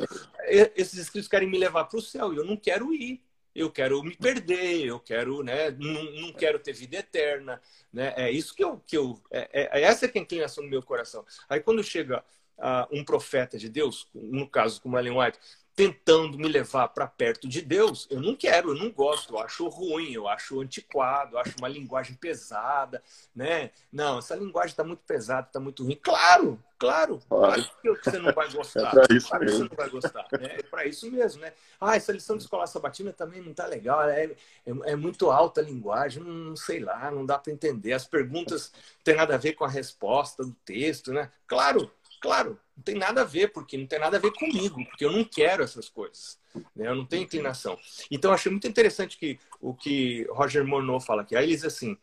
esses 0.74 0.98
escritos 0.98 1.28
querem 1.28 1.46
me 1.46 1.58
levar 1.58 1.84
para 1.84 1.98
o 1.98 2.02
céu 2.02 2.32
e 2.32 2.38
eu 2.38 2.44
não 2.44 2.56
quero 2.56 2.94
ir. 2.94 3.20
Eu 3.56 3.70
quero 3.70 4.02
me 4.02 4.14
perder, 4.14 4.86
eu 4.86 5.00
quero, 5.00 5.42
né? 5.42 5.70
Não, 5.70 6.04
não 6.12 6.32
quero 6.32 6.58
ter 6.58 6.72
vida 6.72 6.98
eterna, 6.98 7.60
né? 7.92 8.12
É 8.16 8.30
isso 8.30 8.54
que 8.54 8.62
eu, 8.62 8.78
que 8.86 8.96
eu 8.96 9.20
é, 9.30 9.48
é, 9.52 9.80
é 9.80 9.82
essa 9.82 10.06
que 10.06 10.18
é 10.18 10.20
a 10.20 10.24
inclinação 10.24 10.62
do 10.62 10.70
meu 10.70 10.82
coração. 10.82 11.24
Aí 11.48 11.60
quando 11.60 11.82
chega 11.82 12.22
uh, 12.58 12.86
um 12.90 13.04
profeta 13.04 13.56
de 13.58 13.68
Deus, 13.68 14.08
no 14.14 14.48
caso 14.48 14.80
como 14.80 14.98
Ellen 14.98 15.18
White, 15.18 15.38
tentando 15.76 16.38
me 16.38 16.48
levar 16.48 16.88
para 16.88 17.06
perto 17.06 17.46
de 17.46 17.60
Deus, 17.60 18.08
eu 18.10 18.18
não 18.18 18.34
quero, 18.34 18.70
eu 18.70 18.74
não 18.74 18.90
gosto, 18.90 19.34
eu 19.34 19.38
acho 19.38 19.68
ruim, 19.68 20.10
eu 20.10 20.26
acho 20.26 20.58
antiquado, 20.58 21.34
eu 21.34 21.38
acho 21.38 21.54
uma 21.58 21.68
linguagem 21.68 22.16
pesada, 22.16 23.02
né? 23.34 23.70
Não, 23.92 24.18
essa 24.18 24.34
linguagem 24.34 24.70
está 24.70 24.82
muito 24.82 25.02
pesada, 25.06 25.46
está 25.46 25.60
muito 25.60 25.84
ruim. 25.84 25.98
Claro, 26.02 26.58
claro, 26.78 27.20
claro 27.28 27.62
que 27.82 28.10
você 28.10 28.18
não 28.18 28.32
vai 28.32 28.50
gostar. 28.50 28.90
É 29.10 29.14
isso 29.14 29.28
claro 29.28 29.44
mesmo. 29.44 29.68
que 29.68 29.68
você 29.68 29.68
não 29.68 29.76
vai 29.76 29.90
gostar. 29.90 30.26
Né? 30.32 30.56
É 30.58 30.62
para 30.62 30.86
isso 30.86 31.10
mesmo, 31.10 31.42
né? 31.42 31.52
Ah, 31.78 31.94
essa 31.94 32.10
lição 32.10 32.38
de 32.38 32.44
escola 32.44 32.66
sabatina 32.66 33.12
também 33.12 33.42
não 33.42 33.52
tá 33.52 33.66
legal, 33.66 34.02
é, 34.08 34.24
é, 34.24 34.36
é 34.64 34.96
muito 34.96 35.30
alta 35.30 35.60
a 35.60 35.64
linguagem, 35.64 36.22
não, 36.22 36.56
sei 36.56 36.80
lá, 36.80 37.10
não 37.10 37.26
dá 37.26 37.38
para 37.38 37.52
entender. 37.52 37.92
As 37.92 38.06
perguntas 38.06 38.72
não 38.72 39.04
têm 39.04 39.14
nada 39.14 39.34
a 39.34 39.38
ver 39.38 39.52
com 39.52 39.64
a 39.64 39.68
resposta 39.68 40.42
do 40.42 40.56
texto, 40.64 41.12
né? 41.12 41.30
Claro, 41.46 41.90
Claro, 42.26 42.58
não 42.76 42.82
tem 42.82 42.96
nada 42.96 43.20
a 43.20 43.24
ver, 43.24 43.52
porque 43.52 43.78
não 43.78 43.86
tem 43.86 44.00
nada 44.00 44.16
a 44.16 44.20
ver 44.20 44.32
comigo, 44.32 44.84
porque 44.86 45.04
eu 45.04 45.12
não 45.12 45.22
quero 45.22 45.62
essas 45.62 45.88
coisas. 45.88 46.40
Né? 46.74 46.88
Eu 46.88 46.96
não 46.96 47.06
tenho 47.06 47.22
inclinação. 47.22 47.78
Então, 48.10 48.32
achei 48.32 48.50
muito 48.50 48.66
interessante 48.66 49.16
que, 49.16 49.38
o 49.60 49.72
que 49.72 50.26
Roger 50.30 50.64
Monod 50.64 51.06
fala 51.06 51.22
aqui. 51.22 51.36
Aí 51.36 51.44
ele 51.44 51.54
diz 51.54 51.64
assim: 51.64 51.96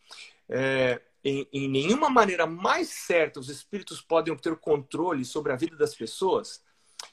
é, 0.48 1.02
em, 1.26 1.46
em 1.52 1.68
nenhuma 1.68 2.10
maneira 2.10 2.46
mais 2.48 2.88
certa 2.88 3.38
os 3.38 3.50
espíritos 3.50 4.02
podem 4.02 4.32
obter 4.32 4.56
controle 4.56 5.26
sobre 5.26 5.52
a 5.52 5.58
vida 5.58 5.76
das 5.76 5.94
pessoas 5.94 6.64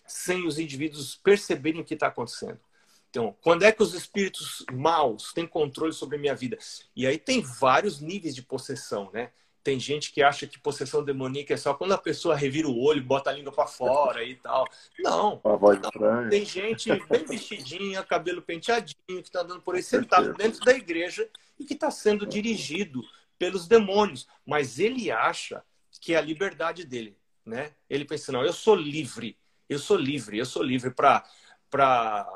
sem 0.06 0.46
os 0.46 0.60
indivíduos 0.60 1.16
perceberem 1.16 1.80
o 1.80 1.84
que 1.84 1.94
está 1.94 2.06
acontecendo. 2.06 2.60
Então, 3.10 3.36
quando 3.42 3.64
é 3.64 3.72
que 3.72 3.82
os 3.82 3.92
espíritos 3.92 4.64
maus 4.72 5.32
têm 5.32 5.48
controle 5.48 5.92
sobre 5.92 6.16
a 6.16 6.20
minha 6.20 6.34
vida? 6.36 6.56
E 6.94 7.08
aí 7.08 7.18
tem 7.18 7.42
vários 7.42 8.00
níveis 8.00 8.36
de 8.36 8.42
possessão, 8.42 9.10
né? 9.12 9.32
Tem 9.62 9.78
gente 9.78 10.12
que 10.12 10.22
acha 10.22 10.46
que 10.46 10.58
possessão 10.58 11.04
demoníaca 11.04 11.52
é 11.52 11.56
só 11.56 11.74
quando 11.74 11.92
a 11.92 11.98
pessoa 11.98 12.34
revira 12.34 12.66
o 12.66 12.78
olho, 12.80 13.02
bota 13.02 13.28
a 13.28 13.32
língua 13.32 13.52
para 13.52 13.66
fora 13.66 14.24
e 14.24 14.36
tal. 14.36 14.66
Não. 14.98 15.40
não. 16.00 16.28
Tem 16.30 16.44
gente 16.44 16.90
bem 17.08 17.24
vestidinha, 17.26 18.02
cabelo 18.02 18.40
penteadinho, 18.40 18.96
que 19.06 19.28
está 19.28 19.42
andando 19.42 19.60
por 19.60 19.74
aí 19.74 19.82
sentado 19.82 20.32
dentro 20.32 20.60
da 20.60 20.72
igreja 20.72 21.28
e 21.58 21.64
que 21.64 21.74
está 21.74 21.90
sendo 21.90 22.26
dirigido 22.26 23.02
pelos 23.38 23.68
demônios. 23.68 24.26
Mas 24.46 24.78
ele 24.78 25.10
acha 25.10 25.62
que 26.00 26.14
é 26.14 26.16
a 26.16 26.22
liberdade 26.22 26.84
dele. 26.84 27.16
Né? 27.44 27.72
Ele 27.88 28.04
pensa, 28.04 28.32
não, 28.32 28.42
eu 28.42 28.52
sou 28.52 28.74
livre. 28.74 29.36
Eu 29.68 29.78
sou 29.78 29.96
livre, 29.96 30.38
eu 30.38 30.46
sou 30.46 30.62
livre 30.62 30.90
para 30.90 31.24
para 31.70 32.26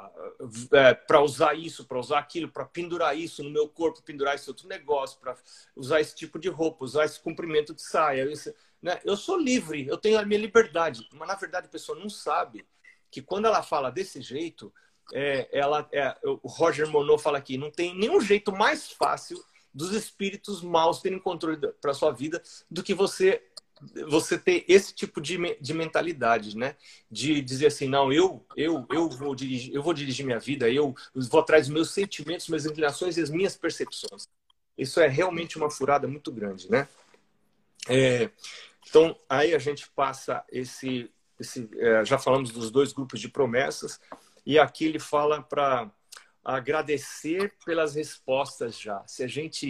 é, 0.72 0.94
para 0.94 1.20
usar 1.20 1.54
isso, 1.54 1.84
para 1.84 1.98
usar 1.98 2.18
aquilo, 2.18 2.48
para 2.48 2.64
pendurar 2.64 3.18
isso 3.18 3.42
no 3.42 3.50
meu 3.50 3.68
corpo, 3.68 4.02
pendurar 4.02 4.34
esse 4.34 4.48
outro 4.48 4.68
negócio, 4.68 5.18
para 5.20 5.36
usar 5.74 6.00
esse 6.00 6.14
tipo 6.14 6.38
de 6.38 6.48
roupa, 6.48 6.84
usar 6.84 7.04
esse 7.04 7.20
comprimento 7.20 7.74
de 7.74 7.82
saia. 7.82 8.30
Isso, 8.30 8.54
né? 8.80 9.00
Eu 9.04 9.16
sou 9.16 9.36
livre, 9.36 9.86
eu 9.86 9.98
tenho 9.98 10.18
a 10.18 10.24
minha 10.24 10.40
liberdade. 10.40 11.06
Mas, 11.12 11.28
na 11.28 11.34
verdade, 11.34 11.66
a 11.66 11.70
pessoa 11.70 11.98
não 11.98 12.08
sabe 12.08 12.66
que 13.10 13.20
quando 13.20 13.46
ela 13.46 13.62
fala 13.62 13.90
desse 13.90 14.20
jeito, 14.20 14.72
é, 15.12 15.48
ela, 15.52 15.88
é, 15.92 16.16
o 16.24 16.48
Roger 16.48 16.88
Monod 16.88 17.22
fala 17.22 17.38
aqui, 17.38 17.56
não 17.56 17.70
tem 17.70 17.96
nenhum 17.96 18.20
jeito 18.20 18.52
mais 18.52 18.90
fácil 18.90 19.42
dos 19.72 19.92
espíritos 19.92 20.62
maus 20.62 21.00
terem 21.00 21.18
controle 21.18 21.58
para 21.80 21.92
sua 21.92 22.12
vida 22.12 22.40
do 22.70 22.82
que 22.82 22.94
você 22.94 23.42
você 24.08 24.38
ter 24.38 24.64
esse 24.68 24.94
tipo 24.94 25.20
de, 25.20 25.38
de 25.60 25.74
mentalidade, 25.74 26.56
né? 26.56 26.76
De 27.10 27.40
dizer 27.42 27.66
assim, 27.66 27.88
não, 27.88 28.12
eu 28.12 28.44
eu 28.56 28.86
eu 28.90 29.08
vou 29.08 29.34
dirigir, 29.34 29.74
eu 29.74 29.82
vou 29.82 29.92
dirigir 29.92 30.24
minha 30.24 30.38
vida, 30.38 30.70
eu 30.70 30.94
vou 31.14 31.40
atrás 31.40 31.66
dos 31.66 31.74
meus 31.74 31.90
sentimentos, 31.90 32.48
minhas 32.48 32.66
inclinações 32.66 33.16
e 33.16 33.22
as 33.22 33.30
minhas 33.30 33.56
percepções. 33.56 34.28
Isso 34.76 35.00
é 35.00 35.08
realmente 35.08 35.56
uma 35.56 35.70
furada 35.70 36.06
muito 36.06 36.32
grande, 36.32 36.70
né? 36.70 36.88
É, 37.88 38.30
então 38.88 39.16
aí 39.28 39.54
a 39.54 39.58
gente 39.58 39.88
passa 39.90 40.44
esse, 40.50 41.10
esse 41.38 41.68
é, 41.76 42.04
já 42.04 42.18
falamos 42.18 42.50
dos 42.50 42.70
dois 42.70 42.92
grupos 42.92 43.20
de 43.20 43.28
promessas 43.28 44.00
e 44.46 44.58
aqui 44.58 44.86
ele 44.86 44.98
fala 44.98 45.42
para 45.42 45.90
agradecer 46.44 47.54
pelas 47.64 47.94
respostas 47.94 48.78
já. 48.78 49.02
Se 49.06 49.22
a 49.22 49.26
gente 49.26 49.68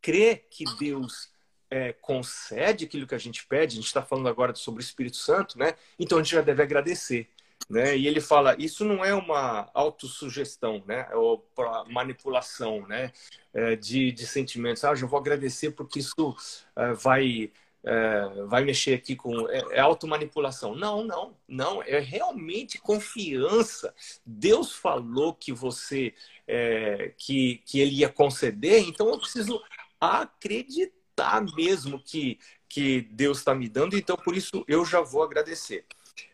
crê 0.00 0.36
que 0.36 0.64
Deus 0.78 1.30
é, 1.70 1.92
concede 1.92 2.84
aquilo 2.84 3.06
que 3.06 3.14
a 3.14 3.18
gente 3.18 3.46
pede, 3.46 3.74
a 3.74 3.76
gente 3.76 3.86
está 3.86 4.02
falando 4.02 4.28
agora 4.28 4.54
sobre 4.54 4.80
o 4.80 4.84
Espírito 4.84 5.16
Santo, 5.16 5.58
né? 5.58 5.74
Então 5.98 6.18
a 6.18 6.22
gente 6.22 6.32
já 6.32 6.42
deve 6.42 6.62
agradecer. 6.62 7.28
Né? 7.68 7.96
E 7.96 8.06
ele 8.06 8.20
fala, 8.20 8.54
isso 8.58 8.84
não 8.84 9.04
é 9.04 9.12
uma 9.12 9.68
autossugestão, 9.74 10.84
né? 10.86 11.08
Ou 11.14 11.44
manipulação, 11.90 12.86
né? 12.86 13.10
É, 13.52 13.74
de, 13.74 14.12
de 14.12 14.26
sentimentos. 14.26 14.84
Ah, 14.84 14.94
já 14.94 15.06
vou 15.06 15.18
agradecer 15.18 15.72
porque 15.72 15.98
isso 15.98 16.36
é, 16.76 16.92
vai 16.92 17.50
é, 17.82 18.44
vai 18.46 18.64
mexer 18.64 18.94
aqui 18.94 19.16
com 19.16 19.48
é, 19.48 19.62
é 19.72 19.80
automanipulação. 19.80 20.74
Não, 20.74 21.04
não, 21.04 21.36
não. 21.48 21.82
É 21.82 21.98
realmente 21.98 22.78
confiança. 22.78 23.94
Deus 24.24 24.72
falou 24.72 25.34
que 25.34 25.52
você 25.52 26.14
é, 26.46 27.12
que 27.16 27.62
que 27.64 27.80
ele 27.80 27.96
ia 27.96 28.08
conceder, 28.08 28.82
então 28.82 29.08
eu 29.08 29.18
preciso 29.18 29.62
acreditar 30.00 30.95
acreditar 31.16 31.40
mesmo 31.56 31.98
que, 31.98 32.38
que 32.68 33.02
Deus 33.10 33.38
está 33.38 33.54
me 33.54 33.68
dando, 33.68 33.96
então 33.96 34.16
por 34.16 34.36
isso 34.36 34.64
eu 34.68 34.84
já 34.84 35.00
vou 35.00 35.22
agradecer. 35.22 35.84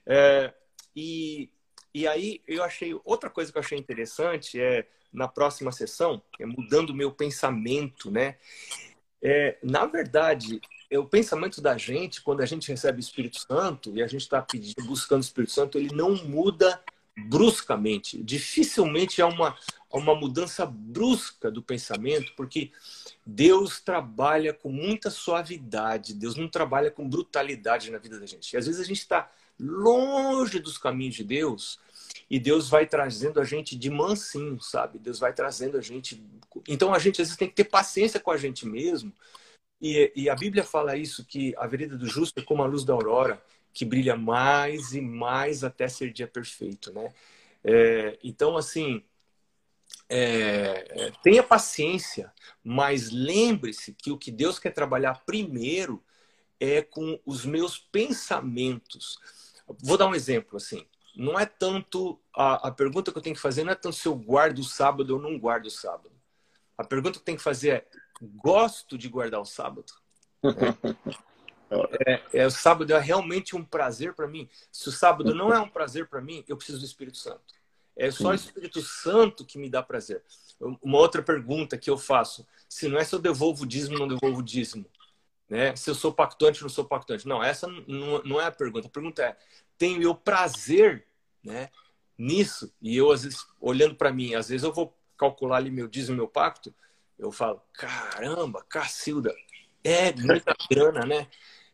É, 0.04 0.52
e, 0.94 1.48
e 1.94 2.06
aí 2.06 2.40
eu 2.46 2.62
achei 2.62 2.98
outra 3.04 3.30
coisa 3.30 3.52
que 3.52 3.58
eu 3.58 3.62
achei 3.62 3.78
interessante 3.78 4.60
é 4.60 4.86
na 5.12 5.28
próxima 5.28 5.70
sessão, 5.70 6.22
é 6.40 6.46
mudando 6.46 6.90
o 6.90 6.94
meu 6.94 7.12
pensamento, 7.12 8.10
né? 8.10 8.36
É, 9.22 9.56
na 9.62 9.86
verdade, 9.86 10.60
é, 10.90 10.98
o 10.98 11.04
pensamento 11.04 11.60
da 11.60 11.76
gente, 11.76 12.22
quando 12.22 12.40
a 12.40 12.46
gente 12.46 12.68
recebe 12.68 12.98
o 12.98 13.00
Espírito 13.00 13.38
Santo 13.38 13.94
e 13.94 14.02
a 14.02 14.06
gente 14.06 14.22
está 14.22 14.44
buscando 14.84 15.20
o 15.20 15.24
Espírito 15.24 15.52
Santo, 15.52 15.78
ele 15.78 15.94
não 15.94 16.14
muda 16.24 16.82
bruscamente. 17.28 18.22
Dificilmente 18.22 19.20
há 19.20 19.26
uma, 19.26 19.56
uma 19.92 20.14
mudança 20.14 20.64
brusca 20.66 21.50
do 21.50 21.62
pensamento, 21.62 22.32
porque 22.34 22.72
Deus 23.24 23.80
trabalha 23.80 24.52
com 24.52 24.68
muita 24.68 25.08
suavidade, 25.08 26.14
Deus 26.14 26.36
não 26.36 26.48
trabalha 26.48 26.90
com 26.90 27.08
brutalidade 27.08 27.90
na 27.90 27.98
vida 27.98 28.18
da 28.18 28.26
gente. 28.26 28.52
E 28.52 28.56
às 28.56 28.66
vezes 28.66 28.80
a 28.80 28.84
gente 28.84 28.98
está 28.98 29.30
longe 29.58 30.58
dos 30.58 30.76
caminhos 30.76 31.14
de 31.14 31.24
Deus 31.24 31.78
e 32.28 32.40
Deus 32.40 32.68
vai 32.68 32.86
trazendo 32.86 33.40
a 33.40 33.44
gente 33.44 33.76
de 33.76 33.90
mansinho, 33.90 34.60
sabe? 34.60 34.98
Deus 34.98 35.18
vai 35.18 35.32
trazendo 35.32 35.78
a 35.78 35.80
gente. 35.80 36.22
Então 36.68 36.92
a 36.92 36.98
gente 36.98 37.22
às 37.22 37.28
vezes 37.28 37.38
tem 37.38 37.48
que 37.48 37.54
ter 37.54 37.64
paciência 37.64 38.18
com 38.18 38.30
a 38.30 38.36
gente 38.36 38.66
mesmo. 38.66 39.12
E, 39.80 40.12
e 40.14 40.30
a 40.30 40.34
Bíblia 40.34 40.64
fala 40.64 40.96
isso, 40.96 41.24
que 41.24 41.54
a 41.56 41.66
vereda 41.66 41.96
do 41.96 42.06
justo 42.06 42.40
é 42.40 42.42
como 42.42 42.62
a 42.62 42.66
luz 42.66 42.84
da 42.84 42.92
aurora, 42.92 43.42
que 43.72 43.84
brilha 43.84 44.16
mais 44.16 44.92
e 44.92 45.00
mais 45.00 45.64
até 45.64 45.88
ser 45.88 46.12
dia 46.12 46.26
perfeito, 46.26 46.92
né? 46.92 47.12
É, 47.64 48.18
então, 48.22 48.56
assim, 48.56 49.02
é, 50.08 51.10
tenha 51.22 51.42
paciência, 51.42 52.32
mas 52.62 53.10
lembre-se 53.10 53.94
que 53.94 54.10
o 54.10 54.18
que 54.18 54.30
Deus 54.30 54.58
quer 54.58 54.70
trabalhar 54.70 55.24
primeiro 55.24 56.02
é 56.60 56.82
com 56.82 57.18
os 57.24 57.44
meus 57.44 57.78
pensamentos. 57.78 59.18
Vou 59.82 59.96
dar 59.96 60.06
um 60.06 60.14
exemplo 60.14 60.56
assim. 60.56 60.86
Não 61.16 61.38
é 61.38 61.44
tanto 61.44 62.20
a, 62.34 62.68
a 62.68 62.70
pergunta 62.70 63.10
que 63.10 63.18
eu 63.18 63.22
tenho 63.22 63.36
que 63.36 63.42
fazer 63.42 63.64
não 63.64 63.72
é 63.72 63.74
tanto 63.74 63.96
se 63.96 64.06
eu 64.06 64.14
guardo 64.14 64.58
o 64.58 64.64
sábado 64.64 65.14
ou 65.14 65.20
não 65.20 65.38
guardo 65.38 65.66
o 65.66 65.70
sábado. 65.70 66.12
A 66.76 66.84
pergunta 66.84 67.14
que 67.14 67.18
eu 67.20 67.24
tenho 67.24 67.38
que 67.38 67.44
fazer 67.44 67.70
é: 67.70 67.86
gosto 68.36 68.96
de 68.96 69.08
guardar 69.08 69.40
o 69.40 69.46
sábado? 69.46 69.92
É, 72.06 72.22
é, 72.34 72.46
o 72.46 72.50
sábado 72.50 72.92
é 72.92 72.98
realmente 72.98 73.56
um 73.56 73.64
prazer 73.64 74.12
para 74.12 74.28
mim. 74.28 74.46
Se 74.70 74.90
o 74.90 74.92
sábado 74.92 75.34
não 75.34 75.54
é 75.54 75.58
um 75.58 75.68
prazer 75.68 76.06
para 76.06 76.20
mim, 76.20 76.44
eu 76.46 76.54
preciso 76.54 76.78
do 76.78 76.84
Espírito 76.84 77.16
Santo. 77.16 77.54
É 77.96 78.10
só 78.10 78.28
o 78.28 78.34
Espírito 78.34 78.80
Santo 78.80 79.44
que 79.44 79.58
me 79.58 79.68
dá 79.68 79.82
prazer. 79.82 80.22
Uma 80.80 80.98
outra 80.98 81.22
pergunta 81.22 81.76
que 81.76 81.90
eu 81.90 81.98
faço: 81.98 82.46
se 82.68 82.88
não 82.88 82.98
é 82.98 83.04
se 83.04 83.14
eu 83.14 83.18
devolvo 83.18 83.64
o 83.64 83.66
dízimo 83.66 83.94
ou 83.94 84.00
não 84.00 84.08
devolvo 84.08 84.40
o 84.40 84.42
dízimo, 84.42 84.86
né? 85.48 85.76
Se 85.76 85.90
eu 85.90 85.94
sou 85.94 86.12
pactuante 86.12 86.60
ou 86.60 86.68
não 86.68 86.74
sou 86.74 86.84
pactuante. 86.84 87.26
Não, 87.26 87.42
essa 87.42 87.66
não, 87.66 88.22
não 88.22 88.40
é 88.40 88.46
a 88.46 88.52
pergunta. 88.52 88.86
A 88.86 88.90
pergunta 88.90 89.22
é: 89.22 89.36
tenho 89.76 90.02
eu 90.02 90.14
prazer, 90.14 91.06
né? 91.44 91.68
Nisso? 92.16 92.72
E 92.80 92.96
eu 92.96 93.10
às 93.10 93.24
vezes 93.24 93.44
olhando 93.60 93.94
para 93.94 94.12
mim, 94.12 94.34
às 94.34 94.48
vezes 94.48 94.64
eu 94.64 94.72
vou 94.72 94.96
calcular 95.16 95.56
ali 95.56 95.70
meu 95.70 95.88
dízimo, 95.88 96.16
meu 96.16 96.28
pacto, 96.28 96.74
eu 97.18 97.30
falo: 97.30 97.60
caramba, 97.72 98.64
Cacilda, 98.68 99.34
é 99.84 100.12
muita 100.12 100.54
grana, 100.70 101.04
né? 101.04 101.28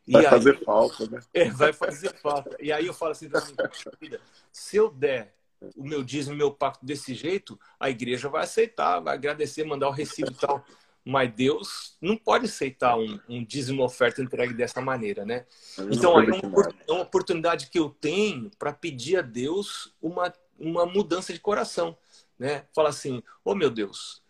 E 0.06 0.12
vai 0.12 0.24
aí, 0.24 0.30
fazer 0.30 0.64
falta, 0.64 1.06
né? 1.06 1.20
É, 1.34 1.50
vai 1.50 1.72
fazer 1.72 2.14
falta. 2.18 2.56
E 2.60 2.72
aí 2.72 2.86
eu 2.86 2.94
falo 2.94 3.12
assim 3.12 3.28
mim, 3.28 4.10
se 4.50 4.76
eu 4.76 4.90
der 4.90 5.34
o 5.76 5.84
meu 5.84 6.02
dízimo, 6.02 6.36
meu 6.36 6.50
pacto 6.52 6.84
desse 6.84 7.14
jeito, 7.14 7.58
a 7.78 7.90
igreja 7.90 8.28
vai 8.28 8.44
aceitar, 8.44 9.00
vai 9.00 9.14
agradecer, 9.14 9.64
mandar 9.64 9.88
o 9.88 9.92
recibo 9.92 10.30
e 10.30 10.34
tal. 10.34 10.64
Mas 11.04 11.32
Deus 11.34 11.96
não 12.02 12.16
pode 12.16 12.44
aceitar 12.44 12.96
um, 12.98 13.18
um 13.28 13.44
dízimo 13.44 13.82
oferta 13.82 14.20
entregue 14.20 14.52
dessa 14.52 14.80
maneira, 14.80 15.24
né? 15.24 15.46
Então, 15.90 16.18
aí 16.18 16.28
é 16.28 16.46
uma, 16.46 16.74
é 16.86 16.92
uma 16.92 17.02
oportunidade 17.02 17.70
que 17.70 17.78
eu 17.78 17.88
tenho 17.88 18.50
para 18.58 18.74
pedir 18.74 19.16
a 19.16 19.22
Deus 19.22 19.94
uma, 20.02 20.32
uma 20.58 20.84
mudança 20.84 21.32
de 21.32 21.40
coração, 21.40 21.96
né? 22.38 22.66
Fala 22.74 22.90
assim, 22.90 23.22
ô 23.42 23.52
oh, 23.52 23.54
meu 23.54 23.70
Deus, 23.70 24.22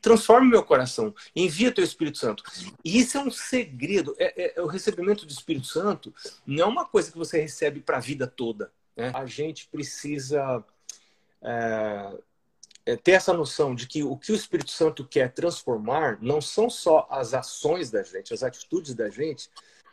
transforme 0.00 0.48
meu 0.48 0.62
coração, 0.62 1.14
envia 1.34 1.72
teu 1.72 1.84
Espírito 1.84 2.18
Santo. 2.18 2.44
E 2.84 2.98
isso 2.98 3.16
é 3.16 3.20
um 3.20 3.30
segredo. 3.30 4.14
É, 4.18 4.44
é, 4.44 4.58
é, 4.58 4.62
o 4.62 4.66
recebimento 4.66 5.26
do 5.26 5.32
Espírito 5.32 5.66
Santo 5.66 6.14
não 6.46 6.64
é 6.64 6.66
uma 6.66 6.84
coisa 6.84 7.10
que 7.10 7.18
você 7.18 7.40
recebe 7.40 7.80
para 7.80 7.96
a 7.96 8.00
vida 8.00 8.26
toda. 8.26 8.70
Né? 9.00 9.10
A 9.14 9.24
gente 9.24 9.66
precisa 9.68 10.62
é, 11.42 12.18
é, 12.84 12.96
ter 12.96 13.12
essa 13.12 13.32
noção 13.32 13.74
de 13.74 13.86
que 13.86 14.02
o 14.02 14.16
que 14.16 14.30
o 14.30 14.34
Espírito 14.34 14.70
Santo 14.70 15.06
quer 15.06 15.32
transformar 15.32 16.18
não 16.20 16.40
são 16.40 16.68
só 16.68 17.08
as 17.10 17.32
ações 17.32 17.90
da 17.90 18.02
gente, 18.02 18.34
as 18.34 18.42
atitudes 18.42 18.94
da 18.94 19.08
gente, 19.08 19.48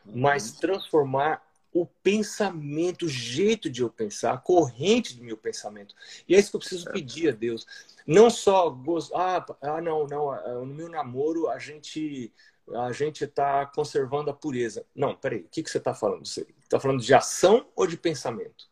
mas 0.06 0.52
uhum. 0.52 0.60
transformar 0.60 1.48
o 1.74 1.86
pensamento, 1.86 3.06
o 3.06 3.10
jeito 3.10 3.70
de 3.70 3.82
eu 3.82 3.90
pensar, 3.90 4.34
a 4.34 4.38
corrente 4.38 5.16
do 5.16 5.24
meu 5.24 5.38
pensamento. 5.38 5.96
E 6.28 6.36
é 6.36 6.40
isso 6.40 6.50
que 6.50 6.56
eu 6.56 6.60
preciso 6.60 6.92
pedir 6.92 7.30
a 7.30 7.32
Deus. 7.32 7.66
Não 8.06 8.30
só 8.30 8.76
ah, 9.14 9.46
ah 9.62 9.82
não, 9.82 10.06
não, 10.08 10.32
ah, 10.32 10.54
no 10.66 10.74
meu 10.74 10.90
namoro 10.90 11.50
a 11.50 11.60
gente 11.60 12.34
a 12.74 12.92
gente 12.92 13.24
está 13.24 13.66
conservando 13.66 14.30
a 14.30 14.34
pureza. 14.34 14.86
Não, 14.94 15.16
peraí, 15.16 15.40
o 15.40 15.50
que, 15.50 15.64
que 15.64 15.70
você 15.70 15.78
está 15.78 15.94
falando? 15.94 16.26
Você 16.26 16.46
está 16.62 16.78
falando 16.80 17.02
de 17.02 17.14
ação 17.14 17.66
ou 17.76 17.88
de 17.88 17.96
pensamento? 17.96 18.68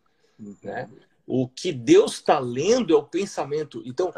Né? 0.63 0.89
O 1.27 1.47
que 1.47 1.71
Deus 1.71 2.13
está 2.13 2.37
lendo 2.37 2.93
é 2.93 2.97
o 2.97 3.03
pensamento. 3.03 3.81
Então, 3.85 4.13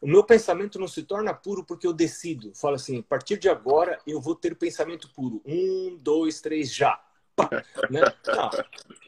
o 0.00 0.08
meu 0.08 0.24
pensamento 0.24 0.78
não 0.78 0.88
se 0.88 1.02
torna 1.04 1.32
puro 1.32 1.64
porque 1.64 1.86
eu 1.86 1.92
decido. 1.92 2.52
Fala 2.54 2.76
assim, 2.76 2.98
a 2.98 3.02
partir 3.02 3.38
de 3.38 3.48
agora 3.48 4.00
eu 4.06 4.20
vou 4.20 4.34
ter 4.34 4.56
pensamento 4.56 5.08
puro. 5.14 5.40
Um, 5.46 5.96
dois, 6.00 6.40
três, 6.40 6.72
já. 6.74 7.00
Né? 7.88 8.00
Não, 8.26 8.50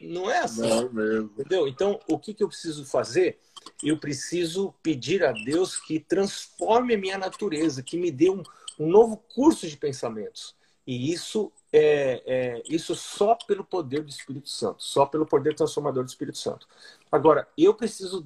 não 0.01 0.31
é 0.31 0.39
assim. 0.39 0.61
Não. 0.61 1.23
Entendeu? 1.23 1.67
Então, 1.67 1.99
o 2.07 2.17
que, 2.17 2.33
que 2.33 2.43
eu 2.43 2.47
preciso 2.47 2.85
fazer? 2.85 3.39
Eu 3.83 3.99
preciso 3.99 4.73
pedir 4.81 5.23
a 5.23 5.33
Deus 5.33 5.77
que 5.77 5.99
transforme 5.99 6.95
a 6.95 6.97
minha 6.97 7.17
natureza, 7.17 7.83
que 7.83 7.97
me 7.97 8.09
dê 8.09 8.29
um, 8.29 8.41
um 8.79 8.87
novo 8.87 9.17
curso 9.17 9.67
de 9.67 9.75
pensamentos. 9.75 10.55
E 10.85 11.11
isso 11.11 11.51
é, 11.71 12.23
é, 12.25 12.63
isso 12.67 12.95
só 12.95 13.35
pelo 13.35 13.63
poder 13.63 14.03
do 14.03 14.09
Espírito 14.09 14.49
Santo, 14.49 14.83
só 14.83 15.05
pelo 15.05 15.25
poder 15.25 15.55
transformador 15.55 16.03
do 16.03 16.09
Espírito 16.09 16.37
Santo. 16.37 16.67
Agora, 17.11 17.47
eu 17.57 17.73
preciso 17.73 18.25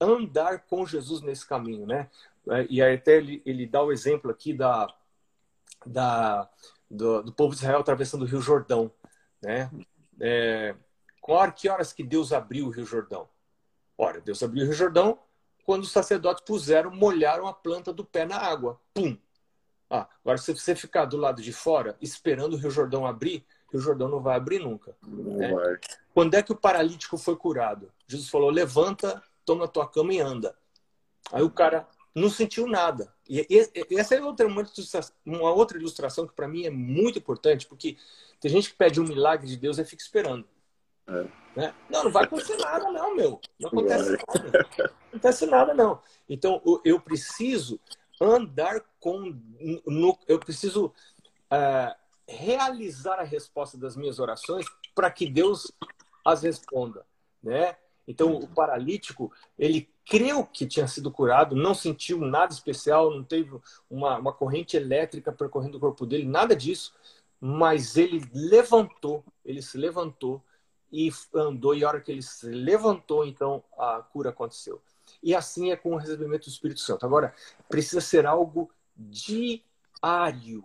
andar 0.00 0.60
com 0.66 0.86
Jesus 0.86 1.22
nesse 1.22 1.46
caminho, 1.46 1.86
né? 1.86 2.10
É, 2.50 2.66
e 2.68 2.82
aí 2.82 2.96
até 2.96 3.16
ele, 3.16 3.42
ele 3.46 3.66
dá 3.66 3.82
o 3.82 3.90
exemplo 3.90 4.30
aqui 4.30 4.52
da, 4.52 4.86
da, 5.86 6.48
do, 6.90 7.22
do 7.22 7.32
povo 7.32 7.54
de 7.54 7.60
Israel 7.60 7.80
atravessando 7.80 8.22
o 8.22 8.26
Rio 8.26 8.40
Jordão, 8.40 8.90
né? 9.42 9.70
É, 10.20 10.74
que 11.56 11.68
horas 11.68 11.92
que 11.92 12.04
Deus 12.04 12.32
abriu 12.32 12.66
o 12.66 12.70
Rio 12.70 12.84
Jordão? 12.84 13.28
Ora, 13.96 14.20
Deus 14.20 14.42
abriu 14.42 14.62
o 14.62 14.66
Rio 14.66 14.74
Jordão 14.74 15.18
quando 15.64 15.84
os 15.84 15.92
sacerdotes 15.92 16.44
puseram, 16.44 16.90
molharam 16.90 17.46
a 17.46 17.54
planta 17.54 17.92
do 17.92 18.04
pé 18.04 18.26
na 18.26 18.36
água. 18.36 18.78
Pum! 18.92 19.16
Ah, 19.90 20.08
agora, 20.22 20.38
se 20.38 20.52
você 20.52 20.74
ficar 20.74 21.04
do 21.04 21.16
lado 21.16 21.42
de 21.42 21.52
fora 21.52 21.96
esperando 22.00 22.54
o 22.54 22.56
Rio 22.56 22.70
Jordão 22.70 23.06
abrir, 23.06 23.44
o 23.68 23.72
Rio 23.72 23.80
Jordão 23.80 24.08
não 24.08 24.20
vai 24.20 24.36
abrir 24.36 24.58
nunca. 24.58 24.96
Né? 25.02 25.50
Quando 26.12 26.34
é 26.34 26.42
que 26.42 26.52
o 26.52 26.56
paralítico 26.56 27.18
foi 27.18 27.36
curado? 27.36 27.92
Jesus 28.06 28.28
falou: 28.28 28.50
levanta, 28.50 29.22
toma 29.44 29.66
a 29.66 29.68
tua 29.68 29.88
cama 29.88 30.12
e 30.14 30.20
anda. 30.20 30.56
Aí 31.32 31.42
o 31.42 31.50
cara 31.50 31.86
não 32.14 32.30
sentiu 32.30 32.66
nada. 32.66 33.12
E, 33.28 33.46
essa 33.96 34.14
é 34.14 34.22
outra, 34.22 34.46
uma 34.46 35.50
outra 35.52 35.78
ilustração 35.78 36.26
que 36.26 36.34
para 36.34 36.48
mim 36.48 36.64
é 36.64 36.70
muito 36.70 37.18
importante, 37.18 37.66
porque 37.66 37.96
tem 38.40 38.50
gente 38.50 38.70
que 38.70 38.76
pede 38.76 39.00
um 39.00 39.04
milagre 39.04 39.46
de 39.46 39.56
Deus 39.56 39.78
e 39.78 39.84
fica 39.84 40.02
esperando. 40.02 40.46
É. 41.06 41.26
Né? 41.56 41.74
Não, 41.88 42.04
não 42.04 42.10
vai 42.10 42.24
acontecer 42.24 42.56
nada, 42.56 42.90
não, 42.90 43.14
meu. 43.14 43.40
Não 43.58 43.68
acontece 43.68 44.10
nada. 44.10 44.66
Não 44.72 45.08
acontece 45.08 45.46
nada, 45.46 45.74
não. 45.74 46.02
Então, 46.28 46.60
eu 46.84 47.00
preciso 47.00 47.80
andar 48.20 48.80
com. 49.04 49.38
No, 49.86 50.18
eu 50.26 50.38
preciso 50.38 50.86
uh, 50.86 51.94
realizar 52.26 53.18
a 53.20 53.22
resposta 53.22 53.76
das 53.76 53.94
minhas 53.94 54.18
orações 54.18 54.64
para 54.94 55.10
que 55.10 55.28
Deus 55.28 55.70
as 56.24 56.42
responda, 56.42 57.04
né? 57.42 57.76
Então, 58.08 58.34
o 58.34 58.46
paralítico, 58.46 59.30
ele 59.58 59.90
creu 60.06 60.46
que 60.46 60.66
tinha 60.66 60.86
sido 60.88 61.10
curado, 61.10 61.54
não 61.54 61.74
sentiu 61.74 62.18
nada 62.18 62.52
especial, 62.52 63.10
não 63.10 63.22
teve 63.22 63.58
uma, 63.90 64.18
uma 64.18 64.32
corrente 64.32 64.74
elétrica 64.74 65.32
percorrendo 65.32 65.76
o 65.76 65.80
corpo 65.80 66.06
dele, 66.06 66.24
nada 66.24 66.56
disso, 66.56 66.94
mas 67.38 67.96
ele 67.96 68.22
levantou, 68.32 69.22
ele 69.44 69.60
se 69.60 69.76
levantou 69.76 70.42
e 70.92 71.10
andou, 71.34 71.74
e 71.74 71.84
a 71.84 71.88
hora 71.88 72.00
que 72.00 72.12
ele 72.12 72.22
se 72.22 72.46
levantou, 72.46 73.26
então 73.26 73.62
a 73.78 74.02
cura 74.02 74.30
aconteceu. 74.30 74.80
E 75.22 75.34
assim 75.34 75.70
é 75.70 75.76
com 75.76 75.92
o 75.94 75.96
recebimento 75.96 76.44
do 76.44 76.52
Espírito 76.52 76.80
Santo. 76.80 77.04
Agora, 77.04 77.34
precisa 77.68 78.00
ser 78.00 78.26
algo 78.26 78.70
diário. 78.96 80.64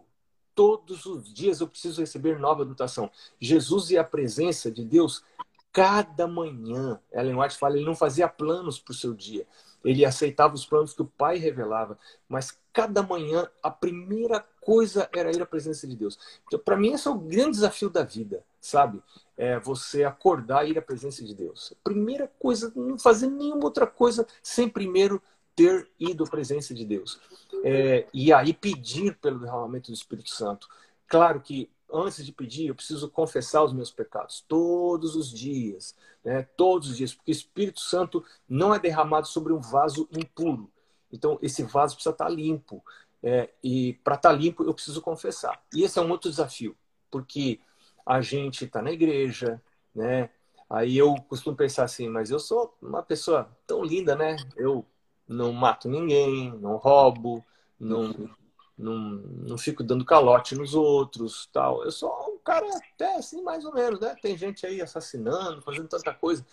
Todos 0.56 1.06
os 1.06 1.34
dias 1.34 1.62
eu 1.62 1.68
preciso 1.68 2.02
receber 2.02 2.38
nova 2.38 2.66
dotação. 2.66 3.10
Jesus 3.40 3.92
e 3.92 3.98
a 3.98 4.04
presença 4.04 4.70
de 4.70 4.84
Deus 4.84 5.24
cada 5.72 6.28
manhã. 6.28 7.00
Ellen 7.12 7.40
White 7.40 7.58
fala, 7.58 7.78
ele 7.78 7.86
não 7.86 7.96
fazia 7.96 8.28
planos 8.28 8.80
para 8.80 8.92
o 8.92 8.96
seu 8.96 9.14
dia. 9.14 9.48
Ele 9.84 10.04
aceitava 10.04 10.56
os 10.56 10.66
planos 10.66 10.94
que 10.94 11.02
o 11.02 11.06
Pai 11.06 11.38
revelava, 11.38 11.98
mas 12.28 12.58
cada 12.74 13.02
manhã 13.02 13.50
a 13.64 13.72
primeira 13.72 14.46
coisa 14.60 15.10
era 15.16 15.32
ir 15.32 15.42
à 15.42 15.46
presença 15.46 15.88
de 15.88 15.96
Deus. 15.96 16.20
Então, 16.46 16.60
para 16.60 16.76
mim, 16.76 16.92
esse 16.92 17.08
é 17.08 17.12
o 17.12 17.18
grande 17.18 17.52
desafio 17.52 17.90
da 17.90 18.04
vida, 18.04 18.44
sabe? 18.60 19.02
É 19.38 19.58
você 19.60 20.04
acordar 20.04 20.68
e 20.68 20.72
ir 20.72 20.78
à 20.78 20.82
presença 20.82 21.24
de 21.24 21.34
Deus. 21.34 21.74
Primeira 21.84 22.30
coisa, 22.40 22.72
não 22.76 23.00
fazer 23.00 23.28
nenhuma 23.28 23.64
outra 23.64 23.88
coisa 23.88 24.28
sem 24.44 24.68
primeiro 24.68 25.22
ter 25.60 25.90
ido 26.00 26.24
à 26.24 26.28
presença 26.28 26.74
de 26.74 26.86
Deus. 26.86 27.20
É, 27.66 28.08
e 28.14 28.32
aí 28.32 28.54
pedir 28.54 29.18
pelo 29.18 29.40
derramamento 29.40 29.92
do 29.92 29.94
Espírito 29.94 30.30
Santo. 30.30 30.70
Claro 31.06 31.42
que 31.42 31.70
antes 31.92 32.26
de 32.26 32.32
pedir, 32.32 32.68
eu 32.68 32.76
preciso 32.76 33.10
confessar 33.10 33.62
os 33.62 33.74
meus 33.74 33.92
pecados 33.92 34.46
todos 34.48 35.18
os 35.18 35.30
dias, 35.30 35.94
né? 36.24 36.44
Todos 36.56 36.92
os 36.92 36.98
dias, 36.98 37.14
porque 37.14 37.32
o 37.32 37.34
Espírito 37.34 37.82
Santo 37.82 38.24
não 38.48 38.74
é 38.74 38.80
derramado 38.80 39.28
sobre 39.28 39.52
um 39.52 39.60
vaso 39.60 40.08
impuro. 40.14 40.72
Então, 41.12 41.38
esse 41.42 41.62
vaso 41.64 41.96
precisa 41.96 42.14
estar 42.14 42.30
limpo. 42.30 42.82
É, 43.22 43.50
e 43.62 43.96
para 44.02 44.16
estar 44.16 44.32
limpo, 44.32 44.64
eu 44.64 44.74
preciso 44.74 45.02
confessar. 45.02 45.62
E 45.74 45.84
esse 45.84 46.00
é 46.00 46.02
um 46.02 46.10
outro 46.10 46.30
desafio, 46.30 46.74
porque 47.12 47.60
a 48.06 48.22
gente 48.22 48.64
está 48.64 48.82
na 48.82 48.92
igreja, 48.92 49.62
né? 49.94 50.30
Aí 50.70 50.98
eu 50.98 51.16
costumo 51.28 51.58
pensar 51.58 51.84
assim, 51.84 52.08
mas 52.08 52.30
eu 52.30 52.40
sou 52.40 52.78
uma 52.82 53.04
pessoa 53.04 53.50
tão 53.68 53.84
linda, 53.84 54.16
né? 54.16 54.38
Eu 54.56 54.86
não 55.30 55.54
mato 55.54 55.88
ninguém, 55.88 56.52
não 56.60 56.76
roubo, 56.78 57.46
não, 57.80 58.30
não, 58.78 59.00
não 59.00 59.58
fico 59.58 59.84
dando 59.84 60.04
calote 60.04 60.56
nos 60.56 60.74
outros, 60.74 61.48
tal. 61.54 61.84
Eu 61.84 61.92
sou 61.92 62.10
um 62.34 62.40
cara 62.40 62.68
até 62.76 63.16
assim, 63.16 63.42
mais 63.44 63.64
ou 63.64 63.74
menos, 63.74 64.00
né? 64.00 64.16
Tem 64.22 64.36
gente 64.36 64.66
aí 64.66 64.82
assassinando, 64.82 65.62
fazendo 65.62 65.88
tanta 65.88 66.14
coisa, 66.14 66.46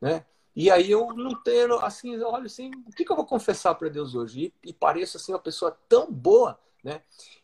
né? 0.00 0.24
E 0.56 0.70
aí 0.70 0.90
eu 0.90 1.14
não 1.14 1.34
tenho, 1.42 1.76
assim, 1.76 2.18
olho 2.18 2.46
assim, 2.46 2.70
o 2.86 2.90
que, 2.90 3.04
que 3.04 3.12
eu 3.12 3.16
vou 3.16 3.26
confessar 3.26 3.74
para 3.74 3.88
Deus 3.88 4.14
hoje? 4.14 4.52
E, 4.64 4.70
e, 4.70 4.72
pareço 4.72 5.16
assim 5.16 5.32
uma 5.32 5.38
pessoa 5.38 5.76
tão 5.88 6.10
boa, 6.10 6.58
né? 6.82 7.02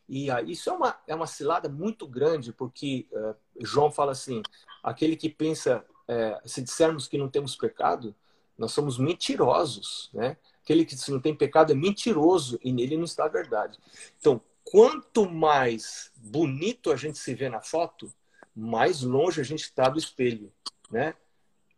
E 0.08 0.30
aí, 0.30 0.52
isso 0.52 0.70
é 0.70 0.72
uma, 0.72 0.98
é 1.06 1.14
uma 1.14 1.26
cilada 1.26 1.68
muito 1.68 2.06
grande, 2.06 2.52
porque 2.52 3.06
uh, 3.12 3.34
João 3.60 3.90
fala 3.90 4.12
assim, 4.12 4.42
aquele 4.82 5.16
que 5.16 5.28
pensa 5.28 5.84
é, 6.06 6.40
se 6.46 6.62
dissermos 6.62 7.06
que 7.06 7.18
não 7.18 7.28
temos 7.28 7.54
pecado, 7.54 8.14
nós 8.56 8.72
somos 8.72 8.98
mentirosos, 8.98 10.10
né? 10.12 10.36
Aquele 10.68 10.84
que 10.84 10.94
se 10.94 11.10
não 11.10 11.18
tem 11.18 11.34
pecado 11.34 11.72
é 11.72 11.74
mentiroso 11.74 12.60
e 12.62 12.70
nele 12.70 12.98
não 12.98 13.04
está 13.04 13.24
a 13.24 13.28
verdade. 13.28 13.78
Então, 14.20 14.38
quanto 14.62 15.24
mais 15.26 16.12
bonito 16.14 16.92
a 16.92 16.96
gente 16.96 17.16
se 17.16 17.32
vê 17.32 17.48
na 17.48 17.62
foto, 17.62 18.12
mais 18.54 19.00
longe 19.00 19.40
a 19.40 19.44
gente 19.44 19.62
está 19.62 19.88
do 19.88 19.98
espelho, 19.98 20.52
né? 20.90 21.14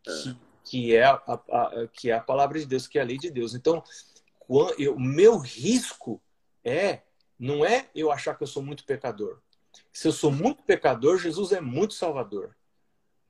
Que, 0.03 0.37
que 0.65 0.93
é 0.93 1.05
a, 1.05 1.13
a, 1.13 1.87
que 1.93 2.11
é 2.11 2.15
a 2.15 2.19
palavra 2.19 2.59
de 2.59 2.65
Deus, 2.65 2.85
que 2.85 2.99
é 2.99 3.01
a 3.01 3.05
lei 3.05 3.17
de 3.17 3.31
Deus. 3.31 3.55
Então, 3.55 3.81
o 4.45 4.99
meu 4.99 5.37
risco 5.37 6.21
é 6.61 7.03
não 7.39 7.63
é 7.63 7.89
eu 7.95 8.11
achar 8.11 8.35
que 8.35 8.43
eu 8.43 8.47
sou 8.47 8.61
muito 8.61 8.83
pecador. 8.83 9.39
Se 9.93 10.05
eu 10.09 10.11
sou 10.11 10.33
muito 10.33 10.63
pecador, 10.63 11.17
Jesus 11.17 11.53
é 11.53 11.61
muito 11.61 11.93
salvador. 11.93 12.57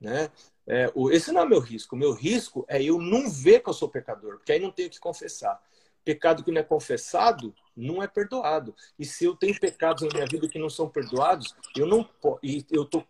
Né? 0.02 0.30
É, 0.66 0.92
esse 1.12 1.30
não 1.30 1.42
é 1.42 1.46
meu 1.46 1.60
risco. 1.60 1.94
O 1.94 1.98
meu 1.98 2.12
risco 2.12 2.64
é 2.68 2.82
eu 2.82 2.98
não 2.98 3.30
ver 3.30 3.60
que 3.60 3.68
eu 3.68 3.72
sou 3.72 3.88
pecador, 3.88 4.36
porque 4.36 4.52
aí 4.52 4.60
não 4.60 4.72
tenho 4.72 4.90
que 4.90 4.98
confessar. 4.98 5.62
Pecado 6.04 6.42
que 6.42 6.50
não 6.50 6.60
é 6.60 6.64
confessado 6.64 7.54
não 7.76 8.02
é 8.02 8.08
perdoado. 8.08 8.74
E 8.98 9.04
se 9.04 9.24
eu 9.24 9.36
tenho 9.36 9.58
pecados 9.58 10.02
na 10.02 10.08
minha 10.12 10.26
vida 10.26 10.48
que 10.48 10.58
não 10.58 10.68
são 10.68 10.88
perdoados, 10.88 11.54
eu 11.76 11.86
não 11.86 12.02
posso. 12.02 12.40
E 12.42 12.66
eu 12.70 12.84
tô. 12.84 13.04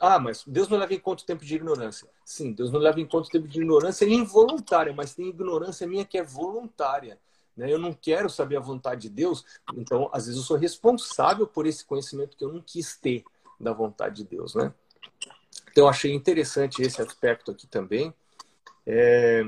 Ah, 0.00 0.18
mas 0.18 0.42
Deus 0.46 0.68
não 0.68 0.78
leva 0.78 0.92
em 0.92 0.98
conta 0.98 1.22
o 1.22 1.26
tempo 1.26 1.44
de 1.44 1.54
ignorância. 1.54 2.08
Sim, 2.24 2.52
Deus 2.52 2.72
não 2.72 2.80
leva 2.80 3.00
em 3.00 3.06
conta 3.06 3.28
o 3.28 3.30
tempo 3.30 3.46
de 3.46 3.58
ignorância 3.60 4.06
involuntária, 4.06 4.92
mas 4.92 5.14
tem 5.14 5.28
ignorância 5.28 5.86
minha 5.86 6.04
que 6.04 6.18
é 6.18 6.22
voluntária. 6.22 7.18
Né? 7.56 7.72
Eu 7.72 7.78
não 7.78 7.92
quero 7.92 8.28
saber 8.28 8.56
a 8.56 8.60
vontade 8.60 9.02
de 9.02 9.10
Deus, 9.10 9.44
então 9.76 10.08
às 10.12 10.24
vezes 10.24 10.40
eu 10.40 10.46
sou 10.46 10.56
responsável 10.56 11.46
por 11.46 11.66
esse 11.66 11.84
conhecimento 11.84 12.36
que 12.36 12.44
eu 12.44 12.52
não 12.52 12.60
quis 12.60 12.96
ter 12.96 13.22
da 13.60 13.72
vontade 13.72 14.16
de 14.16 14.24
Deus, 14.24 14.54
né? 14.54 14.74
Então, 15.72 15.88
achei 15.88 16.12
interessante 16.12 16.82
esse 16.82 17.00
aspecto 17.00 17.50
aqui 17.50 17.66
também. 17.66 18.12
É, 18.86 19.42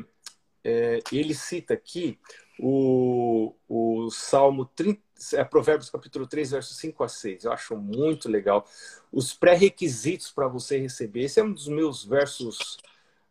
é, 0.64 1.00
ele 1.12 1.34
cita 1.34 1.74
aqui 1.74 2.18
o, 2.58 3.54
o 3.68 4.10
Salmo 4.10 4.64
30, 4.64 5.02
é, 5.34 5.44
Provérbios 5.44 5.90
capítulo 5.90 6.26
3, 6.26 6.52
versos 6.52 6.78
5 6.78 7.04
a 7.04 7.08
6. 7.08 7.44
Eu 7.44 7.52
acho 7.52 7.76
muito 7.76 8.28
legal. 8.28 8.66
Os 9.12 9.34
pré-requisitos 9.34 10.30
para 10.30 10.48
você 10.48 10.78
receber. 10.78 11.24
Esse 11.24 11.40
é 11.40 11.44
um 11.44 11.52
dos 11.52 11.68
meus 11.68 12.02
versos, 12.02 12.78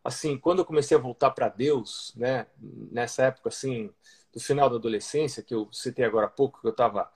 assim, 0.04 0.38
quando 0.38 0.60
eu 0.60 0.64
comecei 0.64 0.96
a 0.96 1.00
voltar 1.00 1.32
para 1.32 1.48
Deus, 1.48 2.12
né, 2.16 2.46
nessa 2.60 3.24
época, 3.24 3.48
assim, 3.48 3.90
do 4.32 4.38
final 4.38 4.70
da 4.70 4.76
adolescência, 4.76 5.42
que 5.42 5.54
eu 5.54 5.68
citei 5.72 6.04
agora 6.04 6.26
há 6.26 6.30
pouco, 6.30 6.60
que 6.60 6.66
eu 6.68 6.70
estava 6.72 7.10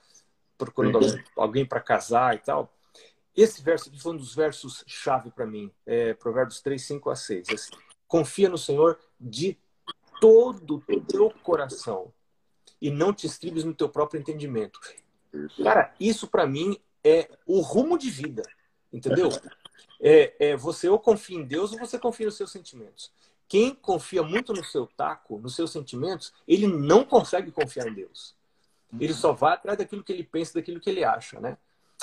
procurando 0.57 0.97
alguém, 0.97 1.23
alguém 1.37 1.65
para 1.65 1.79
casar 1.79 2.35
e 2.35 2.39
tal. 2.39 2.73
Esse 3.39 3.61
verso 3.61 3.87
aqui 3.87 3.97
foi 3.97 4.11
um 4.11 4.17
dos 4.17 4.35
versos 4.35 4.83
chave 4.85 5.31
para 5.31 5.45
mim, 5.45 5.71
é, 5.85 6.13
Provérbios 6.13 6.59
3, 6.59 6.81
5 6.85 7.09
a 7.09 7.15
6. 7.15 7.47
Assim, 7.49 7.71
Confia 8.05 8.49
no 8.49 8.57
Senhor 8.57 8.99
de 9.17 9.57
todo 10.19 10.83
o 10.85 11.01
teu 11.01 11.31
coração 11.41 12.11
e 12.81 12.91
não 12.91 13.13
te 13.13 13.27
estribes 13.27 13.63
no 13.63 13.73
teu 13.73 13.87
próprio 13.87 14.19
entendimento. 14.19 14.77
Cara, 15.63 15.95
isso 15.97 16.27
para 16.27 16.45
mim 16.45 16.77
é 17.01 17.29
o 17.45 17.61
rumo 17.61 17.97
de 17.97 18.09
vida, 18.09 18.43
entendeu? 18.91 19.29
É, 20.01 20.49
é, 20.49 20.57
você 20.57 20.89
ou 20.89 20.99
confia 20.99 21.37
em 21.37 21.45
Deus 21.45 21.71
ou 21.71 21.79
você 21.79 21.97
confia 21.97 22.25
nos 22.25 22.35
seus 22.35 22.51
sentimentos. 22.51 23.09
Quem 23.47 23.73
confia 23.73 24.21
muito 24.21 24.51
no 24.51 24.65
seu 24.65 24.85
taco, 24.85 25.39
nos 25.39 25.55
seus 25.55 25.71
sentimentos, 25.71 26.33
ele 26.45 26.67
não 26.67 27.05
consegue 27.05 27.53
confiar 27.53 27.87
em 27.87 27.93
Deus. 27.93 28.35
Ele 28.99 29.13
só 29.13 29.31
vai 29.31 29.53
atrás 29.53 29.77
daquilo 29.77 30.03
que 30.03 30.11
ele 30.11 30.25
pensa, 30.25 30.55
daquilo 30.55 30.81
que 30.81 30.89
ele 30.89 31.05
acha, 31.05 31.39
né? 31.39 31.57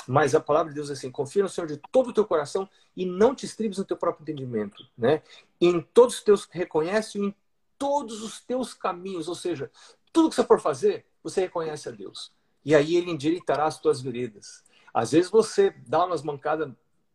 Mas 0.07 0.33
a 0.33 0.39
palavra 0.39 0.69
de 0.69 0.75
Deus 0.75 0.89
é 0.89 0.93
assim: 0.93 1.11
confia 1.11 1.43
no 1.43 1.49
Senhor 1.49 1.67
de 1.67 1.77
todo 1.91 2.09
o 2.09 2.13
teu 2.13 2.25
coração 2.25 2.69
e 2.95 3.05
não 3.05 3.35
te 3.35 3.45
estribes 3.45 3.77
no 3.77 3.85
teu 3.85 3.97
próprio 3.97 4.23
entendimento, 4.23 4.87
né? 4.97 5.21
Em 5.59 5.81
todos 5.81 6.15
os 6.15 6.23
teus 6.23 6.47
reconhece 6.49 7.19
em 7.19 7.35
todos 7.77 8.23
os 8.23 8.39
teus 8.39 8.73
caminhos, 8.73 9.27
ou 9.27 9.35
seja, 9.35 9.69
tudo 10.11 10.29
que 10.29 10.35
você 10.35 10.43
for 10.43 10.59
fazer, 10.59 11.05
você 11.21 11.41
reconhece 11.41 11.89
a 11.89 11.91
Deus. 11.91 12.31
E 12.65 12.73
aí 12.73 12.95
ele 12.95 13.11
endireitará 13.11 13.65
as 13.65 13.79
tuas 13.79 14.01
veredas. 14.01 14.63
Às 14.93 15.11
vezes 15.11 15.29
você 15.29 15.69
dá 15.85 16.05
umas 16.05 16.23
mancadas 16.23 16.73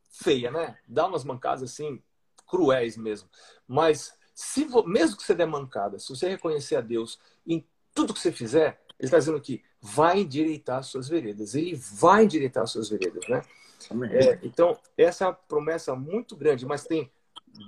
feias, 0.09 0.53
né? 0.53 0.78
Dá 0.86 1.07
umas 1.07 1.24
mancadas 1.24 1.62
assim 1.62 2.01
cruéis 2.47 2.97
mesmo. 2.97 3.28
Mas 3.66 4.14
se 4.34 4.66
mesmo 4.86 5.16
que 5.16 5.22
você 5.22 5.34
der 5.34 5.47
mancada, 5.47 5.99
se 5.99 6.09
você 6.09 6.28
reconhecer 6.28 6.76
a 6.76 6.80
Deus 6.80 7.18
em 7.47 7.66
tudo 7.95 8.14
que 8.14 8.20
você 8.20 8.30
fizer, 8.30 8.80
ele 8.99 9.07
está 9.07 9.18
dizendo 9.18 9.38
aqui, 9.38 9.62
vai 9.83 10.20
endireitar 10.20 10.78
as 10.78 10.87
suas 10.87 11.09
veredas. 11.09 11.57
Ele 11.57 11.74
vai 11.74 12.22
endireitar 12.24 12.62
as 12.62 12.70
suas 12.70 12.89
veredas, 12.89 13.26
né? 13.28 13.43
É, 14.12 14.39
então, 14.45 14.78
essa 14.97 15.24
é 15.24 15.26
uma 15.26 15.35
promessa 15.35 15.97
muito 15.97 16.37
grande, 16.37 16.64
mas 16.64 16.85
tem 16.85 17.11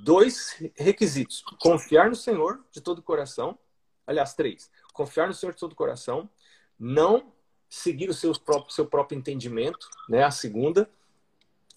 dois 0.04 0.56
requisitos. 0.76 1.42
Confiar 1.60 2.08
no 2.08 2.14
Senhor 2.14 2.64
de 2.70 2.80
todo 2.80 3.00
o 3.00 3.02
coração. 3.02 3.58
Aliás, 4.06 4.32
três. 4.32 4.70
Confiar 4.92 5.26
no 5.26 5.34
Senhor 5.34 5.52
de 5.52 5.58
todo 5.58 5.72
o 5.72 5.76
coração. 5.76 6.30
Não 6.78 7.32
seguir 7.68 8.08
o 8.08 8.14
seu 8.14 8.32
próprio, 8.38 8.72
seu 8.72 8.86
próprio 8.86 9.18
entendimento, 9.18 9.88
né? 10.08 10.22
A 10.22 10.30
segunda. 10.30 10.88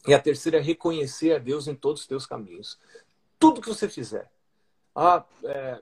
E 0.07 0.13
a 0.13 0.19
terceira 0.19 0.59
é 0.59 0.61
reconhecer 0.61 1.33
a 1.33 1.39
Deus 1.39 1.67
em 1.67 1.73
todos 1.73 2.01
os 2.01 2.07
teus 2.07 2.27
caminhos. 2.27 2.79
Tudo 3.39 3.59
que 3.59 3.67
você 3.67 3.89
fizer. 3.89 4.31
Ah, 4.95 5.25
é, 5.43 5.81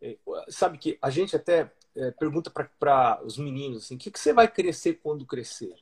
é, 0.00 0.16
sabe 0.48 0.78
que 0.78 0.98
a 1.02 1.10
gente 1.10 1.36
até 1.36 1.70
é, 1.96 2.10
pergunta 2.12 2.50
para 2.78 3.20
os 3.24 3.36
meninos 3.36 3.84
assim, 3.84 3.96
o 3.96 3.98
que, 3.98 4.10
que 4.10 4.20
você 4.20 4.32
vai 4.32 4.48
crescer 4.48 4.94
quando 5.02 5.26
crescer? 5.26 5.74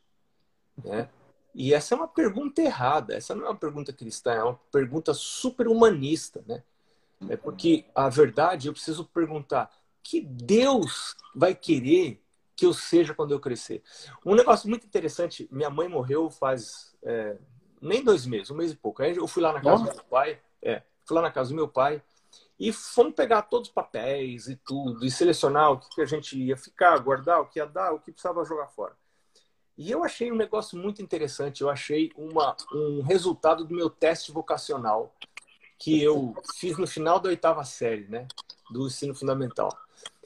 Né? 0.83 1.09
E 1.55 1.75
essa 1.75 1.95
é 1.95 1.97
uma 1.97 2.09
pergunta 2.09 2.63
errada. 2.63 3.15
Essa 3.15 3.35
não 3.35 3.47
é 3.47 3.49
uma 3.49 3.57
pergunta 3.57 3.93
cristã, 3.93 4.33
é 4.33 4.43
uma 4.43 4.61
pergunta 4.71 5.13
super 5.13 5.67
humanista, 5.67 6.43
né? 6.47 6.63
É 7.29 7.37
porque 7.37 7.85
a 7.95 8.09
verdade 8.09 8.69
eu 8.69 8.73
preciso 8.73 9.05
perguntar: 9.05 9.71
que 10.03 10.21
Deus 10.21 11.17
vai 11.35 11.55
querer 11.55 12.23
que 12.55 12.65
eu 12.65 12.73
seja 12.73 13.13
quando 13.13 13.33
eu 13.33 13.41
crescer? 13.41 13.83
Um 14.25 14.37
negócio 14.37 14.69
muito 14.69 14.87
interessante: 14.87 15.49
minha 15.51 15.69
mãe 15.69 15.89
morreu 15.89 16.31
faz 16.31 16.97
é, 17.03 17.37
nem 17.81 18.05
dois 18.05 18.25
meses, 18.25 18.51
um 18.51 18.57
mês 18.57 18.71
e 18.71 18.77
pouco. 18.77 19.03
Aí 19.03 19.17
eu 19.17 19.27
fui 19.27 19.43
lá 19.43 19.53
na 19.53 19.61
casa 19.61 19.83
Nossa. 19.83 19.91
do 19.91 19.97
meu 19.97 20.05
pai, 20.05 20.41
é, 20.63 20.83
fui 21.05 21.17
lá 21.17 21.23
na 21.23 21.31
casa 21.33 21.51
do 21.51 21.57
meu 21.57 21.67
pai 21.67 22.01
e 22.59 22.73
fomos 22.73 23.15
pegar 23.15 23.43
todos 23.43 23.69
os 23.69 23.75
papéis 23.75 24.49
e 24.49 24.57
tudo, 24.57 25.07
e 25.07 25.11
selecionar 25.11 25.73
o 25.73 25.79
que 25.79 26.01
a 26.01 26.07
gente 26.07 26.37
ia 26.37 26.57
ficar, 26.57 26.99
guardar, 26.99 27.41
o 27.41 27.47
que 27.47 27.61
ia 27.61 27.67
dar, 27.67 27.93
o 27.93 28.01
que 28.01 28.11
precisava 28.11 28.45
jogar 28.45 28.67
fora. 28.67 28.95
E 29.77 29.93
eu 29.93 30.03
achei 30.03 30.33
um 30.33 30.37
negócio 30.37 30.77
muito 30.77 31.01
interessante. 31.01 31.63
Eu 31.63 31.71
achei 31.71 32.11
uma, 32.17 32.57
um 32.73 33.01
resultado 33.01 33.65
do 33.65 33.73
meu 33.73 33.89
teste 33.89 34.33
vocacional 34.33 35.15
que 35.79 36.03
eu 36.03 36.35
fiz 36.57 36.77
no 36.77 36.87
final 36.87 37.21
da 37.21 37.29
oitava 37.29 37.65
série, 37.65 38.09
né? 38.09 38.27
Do 38.73 38.89
ensino 38.89 39.15
fundamental. 39.15 39.71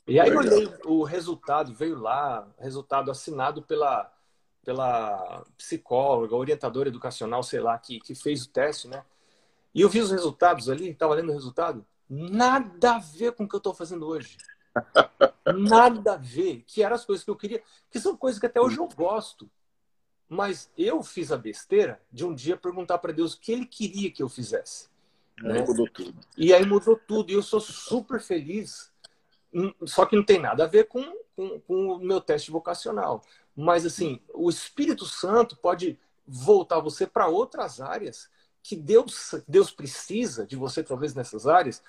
E 0.08 0.18
aí 0.18 0.30
eu 0.30 0.38
olhei 0.38 0.74
o 0.86 1.04
resultado, 1.04 1.74
veio 1.74 1.98
lá, 1.98 2.48
resultado 2.58 3.10
assinado 3.10 3.60
pela, 3.60 4.10
pela 4.64 5.44
psicóloga, 5.58 6.34
orientadora 6.34 6.88
educacional, 6.88 7.42
sei 7.42 7.60
lá, 7.60 7.76
que, 7.76 8.00
que 8.00 8.14
fez 8.14 8.46
o 8.46 8.48
teste, 8.48 8.88
né? 8.88 9.04
E 9.74 9.82
eu 9.82 9.88
vi 9.90 10.00
os 10.00 10.10
resultados 10.10 10.70
ali, 10.70 10.88
estava 10.88 11.14
lendo 11.14 11.28
o 11.28 11.34
resultado 11.34 11.84
nada 12.14 12.96
a 12.96 12.98
ver 12.98 13.32
com 13.32 13.44
o 13.44 13.48
que 13.48 13.54
eu 13.54 13.58
estou 13.58 13.72
fazendo 13.72 14.06
hoje. 14.06 14.36
Nada 15.56 16.12
a 16.12 16.16
ver. 16.16 16.62
Que 16.66 16.82
eram 16.82 16.94
as 16.94 17.06
coisas 17.06 17.24
que 17.24 17.30
eu 17.30 17.36
queria, 17.36 17.62
que 17.90 17.98
são 17.98 18.14
coisas 18.14 18.38
que 18.38 18.44
até 18.44 18.60
hoje 18.60 18.76
eu 18.76 18.86
gosto. 18.86 19.50
Mas 20.28 20.70
eu 20.76 21.02
fiz 21.02 21.32
a 21.32 21.38
besteira 21.38 22.00
de 22.12 22.24
um 22.24 22.34
dia 22.34 22.56
perguntar 22.56 22.98
para 22.98 23.12
Deus 23.12 23.32
o 23.32 23.40
que 23.40 23.52
ele 23.52 23.64
queria 23.64 24.10
que 24.10 24.22
eu 24.22 24.28
fizesse. 24.28 24.88
Aí 25.40 25.52
né? 25.52 25.64
mudou 25.66 25.88
tudo. 25.88 26.14
E 26.36 26.52
aí 26.52 26.66
mudou 26.66 26.96
tudo. 26.96 27.30
E 27.30 27.34
eu 27.34 27.42
sou 27.42 27.60
super 27.60 28.20
feliz. 28.20 28.92
Hum, 29.52 29.72
só 29.86 30.04
que 30.04 30.16
não 30.16 30.22
tem 30.22 30.38
nada 30.38 30.64
a 30.64 30.68
ver 30.68 30.88
com, 30.88 31.02
com, 31.34 31.60
com 31.60 31.92
o 31.92 31.98
meu 31.98 32.20
teste 32.20 32.50
vocacional. 32.50 33.22
Mas, 33.56 33.86
assim, 33.86 34.20
o 34.34 34.50
Espírito 34.50 35.06
Santo 35.06 35.56
pode 35.56 35.98
voltar 36.26 36.80
você 36.80 37.06
para 37.06 37.28
outras 37.28 37.80
áreas 37.80 38.30
que 38.62 38.76
Deus, 38.76 39.34
Deus 39.46 39.70
precisa 39.70 40.46
de 40.46 40.56
você, 40.56 40.82
talvez, 40.82 41.14
nessas 41.14 41.46
áreas, 41.46 41.82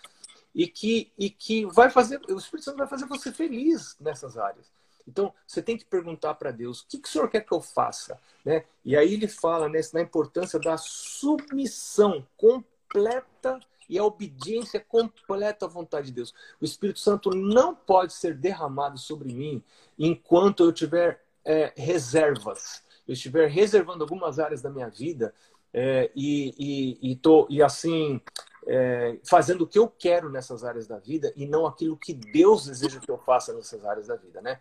e 0.54 0.68
que, 0.68 1.12
e 1.18 1.30
que 1.30 1.66
vai 1.66 1.90
fazer, 1.90 2.22
o 2.30 2.38
Espírito 2.38 2.66
Santo 2.66 2.78
vai 2.78 2.88
fazer 2.88 3.06
você 3.06 3.32
feliz 3.32 3.96
nessas 4.00 4.38
áreas. 4.38 4.72
Então, 5.08 5.34
você 5.46 5.62
tem 5.62 5.78
que 5.78 5.86
perguntar 5.86 6.34
para 6.36 6.52
Deus: 6.52 6.82
o 6.82 6.88
que, 6.88 6.98
que 6.98 7.08
o 7.08 7.12
Senhor 7.12 7.30
quer 7.30 7.42
que 7.42 7.52
eu 7.52 7.62
faça? 7.62 8.20
Né? 8.46 8.64
E 8.86 8.96
aí 8.96 9.14
ele 9.14 9.28
fala 9.28 9.68
né, 9.68 9.80
na 9.94 10.02
importância 10.02 10.60
da 10.60 10.78
submissão 10.78 12.26
completa 12.38 13.60
e 13.90 13.98
a 13.98 14.04
obediência 14.04 14.80
completa 14.80 15.66
à 15.66 15.70
vontade 15.70 16.08
de 16.08 16.14
Deus. 16.14 16.34
O 16.60 16.66
Espírito 16.66 17.00
Santo 17.00 17.32
não 17.32 17.76
pode 17.76 18.14
ser 18.14 18.36
derramado 18.36 18.98
sobre 18.98 19.34
mim 19.34 19.62
enquanto 20.00 20.64
eu 20.64 20.72
tiver 20.72 21.22
é, 21.44 21.74
reservas. 21.76 22.82
Eu 23.06 23.14
estiver 23.14 23.50
reservando 23.50 24.04
algumas 24.04 24.40
áreas 24.40 24.62
da 24.62 24.70
minha 24.70 24.90
vida 24.90 25.34
é, 25.74 26.10
e, 26.16 26.56
e, 26.58 27.12
e, 27.12 27.16
tô, 27.18 27.46
e 27.50 27.62
assim 27.62 28.22
é, 28.68 29.20
fazendo 29.24 29.64
o 29.64 29.68
que 29.68 29.78
eu 29.78 29.88
quero 29.88 30.30
nessas 30.30 30.64
áreas 30.64 30.88
da 30.88 30.98
vida 30.98 31.34
e 31.36 31.46
não 31.46 31.66
aquilo 31.66 31.98
que 31.98 32.14
Deus 32.14 32.66
deseja 32.66 33.00
que 33.00 33.12
eu 33.12 33.18
faça 33.18 33.54
nessas 33.54 33.86
áreas 33.86 34.08
da 34.08 34.16
vida, 34.16 34.42
né? 34.42 34.60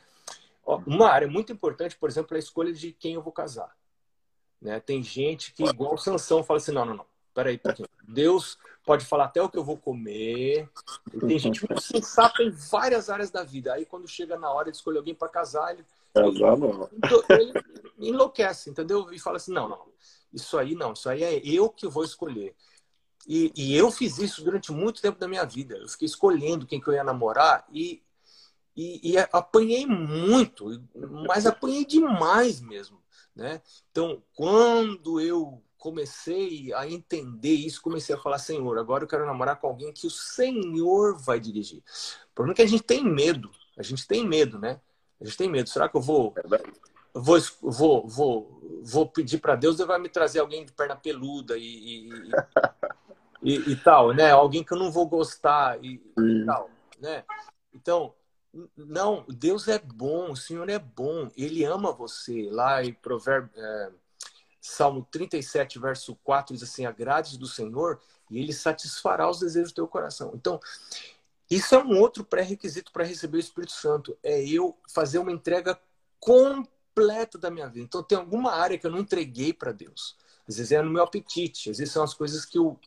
Uma 0.86 1.09
área 1.09 1.26
muito 1.26 1.53
importante, 1.53 1.96
por 1.96 2.09
exemplo, 2.09 2.34
é 2.34 2.36
a 2.36 2.38
escolha 2.38 2.72
de 2.72 2.92
quem 2.92 3.14
eu 3.14 3.22
vou 3.22 3.32
casar. 3.32 3.76
Né? 4.61 4.78
Tem 4.78 5.03
gente 5.03 5.53
que, 5.53 5.64
igual 5.64 5.98
Sansão, 5.98 6.44
fala 6.44 6.59
assim, 6.59 6.70
não, 6.70 6.84
não, 6.84 6.94
não, 6.94 7.07
peraí, 7.34 7.59
porque 7.59 7.84
Deus 8.07 8.57
pode 8.84 9.05
falar 9.05 9.24
até 9.24 9.42
o 9.42 9.48
que 9.48 9.59
eu 9.59 9.64
vou 9.64 9.76
comer. 9.76 10.68
E 11.12 11.18
tem 11.18 11.38
gente 11.38 11.66
muito 11.68 11.82
sensata 11.82 12.44
em 12.44 12.50
várias 12.50 13.11
áreas 13.11 13.30
da 13.30 13.42
vida. 13.42 13.72
Aí, 13.72 13.84
quando 13.84 14.07
chega 14.07 14.38
na 14.38 14.53
hora 14.53 14.70
de 14.70 14.76
escolher 14.76 14.98
alguém 14.98 15.16
para 15.16 15.28
casar, 15.28 15.72
ele, 15.72 15.84
casar 16.14 16.57
não. 16.57 16.88
ele 17.30 17.53
enlouquece, 17.98 18.70
entendeu? 18.70 19.12
E 19.12 19.18
fala 19.18 19.38
assim, 19.38 19.53
não, 19.53 19.68
não, 19.68 19.86
isso 20.32 20.57
aí 20.57 20.76
não, 20.76 20.92
isso 20.92 21.09
aí 21.09 21.24
é 21.24 21.40
eu 21.44 21.68
que 21.68 21.88
vou 21.88 22.05
escolher. 22.05 22.55
E, 23.26 23.52
e, 23.56 23.76
eu 23.76 23.90
fiz 23.90 24.18
isso 24.18 24.42
durante 24.42 24.72
muito 24.72 25.00
tempo 25.00 25.18
da 25.18 25.28
minha 25.28 25.44
vida. 25.44 25.76
Eu 25.76 25.88
fiquei 25.88 26.06
escolhendo 26.06 26.66
quem 26.66 26.80
que 26.80 26.88
eu 26.88 26.94
ia 26.94 27.04
namorar 27.04 27.64
e, 27.70 28.02
e, 28.76 29.12
e 29.12 29.18
apanhei 29.18 29.86
muito, 29.86 30.82
mas 31.26 31.46
apanhei 31.46 31.84
demais 31.84 32.60
mesmo. 32.60 33.00
Né? 33.34 33.62
Então, 33.90 34.22
quando 34.34 35.20
eu 35.20 35.62
comecei 35.78 36.72
a 36.74 36.86
entender 36.86 37.54
isso, 37.54 37.82
comecei 37.82 38.14
a 38.14 38.18
falar, 38.18 38.38
Senhor, 38.38 38.78
agora 38.78 39.04
eu 39.04 39.08
quero 39.08 39.26
namorar 39.26 39.56
com 39.56 39.66
alguém 39.66 39.92
que 39.92 40.06
o 40.06 40.10
Senhor 40.10 41.18
vai 41.18 41.40
dirigir. 41.40 41.82
O 42.30 42.34
problema 42.34 42.54
é 42.54 42.56
que 42.56 42.62
a 42.62 42.68
gente 42.68 42.84
tem 42.84 43.04
medo. 43.04 43.50
A 43.76 43.82
gente 43.82 44.06
tem 44.06 44.26
medo, 44.26 44.58
né? 44.58 44.80
A 45.20 45.24
gente 45.24 45.36
tem 45.36 45.48
medo. 45.48 45.68
Será 45.68 45.88
que 45.88 45.96
eu 45.96 46.00
vou 46.00 46.34
vou, 47.14 47.38
vou, 47.60 48.08
vou, 48.08 48.80
vou 48.82 49.06
pedir 49.06 49.38
para 49.38 49.56
Deus, 49.56 49.78
ele 49.78 49.86
vai 49.86 49.98
me 49.98 50.08
trazer 50.08 50.40
alguém 50.40 50.64
de 50.64 50.72
perna 50.72 50.96
peluda 50.96 51.56
e, 51.58 52.08
e, 52.08 52.10
e, 53.43 53.72
e, 53.72 53.76
tal, 53.76 54.12
né? 54.12 54.30
Alguém 54.30 54.62
que 54.62 54.72
eu 54.72 54.78
não 54.78 54.90
vou 54.90 55.07
gostar 55.07 55.82
e, 55.84 56.01
e, 56.18 56.45
tal, 56.47 56.70
né? 57.01 57.24
Então, 57.74 58.14
não, 58.76 59.24
Deus 59.28 59.66
é 59.66 59.78
bom, 59.78 60.30
o 60.30 60.36
Senhor 60.36 60.68
é 60.68 60.78
bom, 60.78 61.30
Ele 61.36 61.64
ama 61.64 61.93
você. 61.93 62.49
Lá 62.51 62.84
em 62.84 62.93
Provérbio, 62.93 63.51
é, 63.57 63.90
Salmo 64.61 65.07
37, 65.11 65.78
verso 65.78 66.14
4, 66.22 66.55
diz 66.55 66.62
assim, 66.62 66.86
agrades 66.86 67.36
do 67.36 67.47
Senhor 67.47 68.01
e 68.30 68.38
Ele 68.38 68.53
satisfará 68.53 69.28
os 69.28 69.40
desejos 69.40 69.72
do 69.72 69.76
teu 69.76 69.88
coração. 69.88 70.32
Então, 70.34 70.61
isso 71.51 71.74
é 71.74 71.82
um 71.82 71.99
outro 71.99 72.24
pré-requisito 72.24 72.93
para 72.93 73.05
receber 73.05 73.38
o 73.38 73.40
Espírito 73.40 73.72
Santo, 73.72 74.16
é 74.22 74.43
eu 74.43 74.78
fazer 74.88 75.18
uma 75.18 75.32
entrega 75.32 75.78
completa 76.20 77.36
da 77.38 77.51
minha 77.51 77.68
vida. 77.68 77.84
Então, 77.84 78.03
tem 78.03 78.16
alguma 78.16 78.53
área 78.53 78.78
que 78.78 78.86
eu 78.86 78.90
não 78.90 79.01
entreguei 79.01 79.53
para 79.53 79.72
Deus. 79.72 80.16
Às 80.49 80.57
vezes 80.57 80.72
é 80.72 80.82
no 80.82 80.90
meu 80.90 81.03
apetite, 81.03 81.70
às 81.70 81.78
vezes 81.78 81.93
são 81.93 82.03
as 82.03 82.14
coisas 82.14 82.45
que 82.45 82.59
eu 82.59 82.78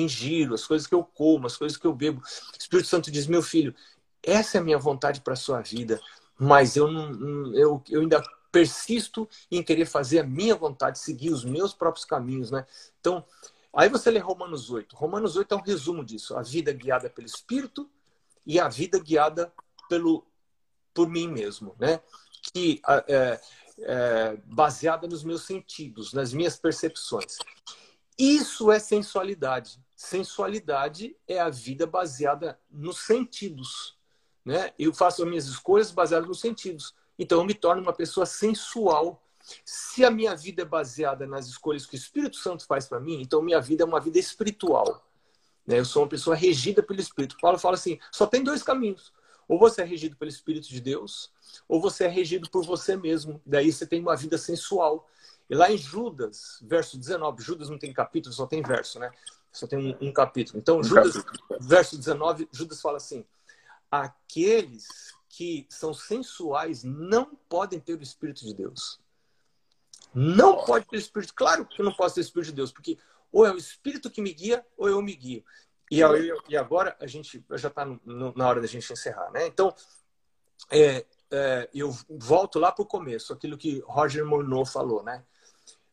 ingiro, 0.00 0.54
as 0.54 0.66
coisas 0.66 0.86
que 0.86 0.94
eu 0.94 1.04
como, 1.04 1.46
as 1.46 1.56
coisas 1.56 1.76
que 1.76 1.86
eu 1.86 1.92
bebo. 1.92 2.20
O 2.20 2.58
Espírito 2.58 2.88
Santo 2.88 3.10
diz: 3.10 3.26
meu 3.26 3.42
filho, 3.42 3.74
essa 4.22 4.58
é 4.58 4.60
a 4.60 4.64
minha 4.64 4.78
vontade 4.78 5.20
para 5.20 5.34
a 5.34 5.36
sua 5.36 5.60
vida, 5.60 6.00
mas 6.38 6.76
eu, 6.76 6.90
não, 6.90 7.54
eu, 7.54 7.82
eu 7.88 8.00
ainda 8.00 8.22
persisto 8.50 9.28
em 9.50 9.62
querer 9.62 9.86
fazer 9.86 10.20
a 10.20 10.24
minha 10.24 10.54
vontade, 10.54 10.98
seguir 10.98 11.30
os 11.30 11.44
meus 11.44 11.74
próprios 11.74 12.04
caminhos, 12.04 12.50
né? 12.50 12.66
Então, 13.00 13.24
aí 13.74 13.88
você 13.88 14.10
lê 14.10 14.20
Romanos 14.20 14.70
8. 14.70 14.94
Romanos 14.94 15.36
8 15.36 15.54
é 15.54 15.56
um 15.56 15.62
resumo 15.62 16.04
disso: 16.04 16.36
a 16.36 16.42
vida 16.42 16.72
guiada 16.72 17.08
pelo 17.10 17.26
Espírito 17.26 17.88
e 18.46 18.60
a 18.60 18.68
vida 18.68 18.98
guiada 18.98 19.52
pelo 19.88 20.26
por 20.92 21.08
mim 21.08 21.26
mesmo, 21.26 21.74
né? 21.78 22.00
que 22.52 22.80
é, 23.08 23.40
é, 23.80 24.36
baseada 24.44 25.06
nos 25.06 25.24
meus 25.24 25.44
sentidos, 25.44 26.12
nas 26.12 26.32
minhas 26.32 26.56
percepções. 26.56 27.38
Isso 28.18 28.70
é 28.70 28.78
sensualidade. 28.78 29.80
Sensualidade 30.04 31.16
é 31.26 31.40
a 31.40 31.48
vida 31.48 31.86
baseada 31.86 32.58
nos 32.70 32.98
sentidos. 33.06 33.96
Né? 34.44 34.72
Eu 34.78 34.92
faço 34.92 35.22
as 35.22 35.28
minhas 35.28 35.46
escolhas 35.46 35.90
baseadas 35.90 36.28
nos 36.28 36.40
sentidos. 36.40 36.94
Então 37.18 37.38
eu 37.38 37.44
me 37.44 37.54
torno 37.54 37.80
uma 37.80 37.92
pessoa 37.92 38.26
sensual. 38.26 39.22
Se 39.64 40.04
a 40.04 40.10
minha 40.10 40.36
vida 40.36 40.62
é 40.62 40.64
baseada 40.64 41.26
nas 41.26 41.46
escolhas 41.46 41.86
que 41.86 41.94
o 41.94 41.96
Espírito 41.96 42.36
Santo 42.36 42.66
faz 42.66 42.86
para 42.86 43.00
mim, 43.00 43.20
então 43.22 43.40
minha 43.40 43.60
vida 43.60 43.82
é 43.82 43.86
uma 43.86 43.98
vida 43.98 44.18
espiritual. 44.18 45.06
Né? 45.66 45.78
Eu 45.78 45.86
sou 45.86 46.02
uma 46.02 46.08
pessoa 46.08 46.36
regida 46.36 46.82
pelo 46.82 47.00
Espírito. 47.00 47.38
Paulo 47.40 47.58
fala 47.58 47.76
assim: 47.76 47.98
só 48.12 48.26
tem 48.26 48.44
dois 48.44 48.62
caminhos. 48.62 49.10
Ou 49.48 49.58
você 49.58 49.82
é 49.82 49.84
regido 49.84 50.16
pelo 50.16 50.30
Espírito 50.30 50.68
de 50.68 50.80
Deus, 50.80 51.30
ou 51.68 51.80
você 51.80 52.04
é 52.04 52.08
regido 52.08 52.48
por 52.50 52.64
você 52.64 52.96
mesmo. 52.96 53.40
Daí 53.44 53.72
você 53.72 53.86
tem 53.86 54.00
uma 54.00 54.16
vida 54.16 54.36
sensual. 54.36 55.08
E 55.48 55.54
lá 55.54 55.70
em 55.70 55.76
Judas, 55.76 56.58
verso 56.62 56.98
19, 56.98 57.42
Judas 57.42 57.68
não 57.68 57.78
tem 57.78 57.92
capítulo, 57.92 58.34
só 58.34 58.46
tem 58.46 58.62
verso, 58.62 58.98
né? 58.98 59.10
Só 59.54 59.66
tem 59.66 59.78
um, 59.78 60.08
um 60.08 60.12
capítulo. 60.12 60.58
Então, 60.58 60.80
um 60.80 60.84
Judas, 60.84 61.16
capítulo. 61.16 61.60
verso 61.60 61.96
19, 61.96 62.48
Judas 62.52 62.80
fala 62.80 62.96
assim: 62.96 63.24
aqueles 63.90 65.14
que 65.28 65.66
são 65.70 65.94
sensuais 65.94 66.82
não 66.82 67.34
podem 67.48 67.78
ter 67.78 67.94
o 67.94 68.02
Espírito 68.02 68.44
de 68.44 68.52
Deus. 68.52 69.00
Não 70.12 70.64
pode 70.64 70.86
ter 70.86 70.96
o 70.96 70.98
Espírito. 70.98 71.32
Claro 71.34 71.64
que 71.64 71.80
eu 71.80 71.84
não 71.84 71.94
posso 71.94 72.16
ter 72.16 72.20
o 72.20 72.22
Espírito 72.22 72.50
de 72.50 72.56
Deus, 72.56 72.72
porque 72.72 72.98
ou 73.30 73.46
é 73.46 73.52
o 73.52 73.56
Espírito 73.56 74.10
que 74.10 74.20
me 74.20 74.32
guia, 74.32 74.64
ou 74.76 74.88
eu 74.88 75.00
me 75.00 75.14
guio. 75.14 75.44
E, 75.90 76.00
e 76.48 76.56
agora 76.56 76.96
a 77.00 77.06
gente 77.06 77.44
já 77.52 77.68
está 77.68 77.84
na 77.84 78.48
hora 78.48 78.60
da 78.60 78.66
gente 78.66 78.92
encerrar, 78.92 79.30
né? 79.30 79.46
Então, 79.46 79.74
é, 80.70 81.04
é, 81.30 81.68
eu 81.74 81.96
volto 82.08 82.58
lá 82.58 82.72
para 82.72 82.82
o 82.82 82.86
começo, 82.86 83.32
aquilo 83.32 83.58
que 83.58 83.80
Roger 83.86 84.24
Monod 84.24 84.70
falou, 84.70 85.02
né? 85.02 85.24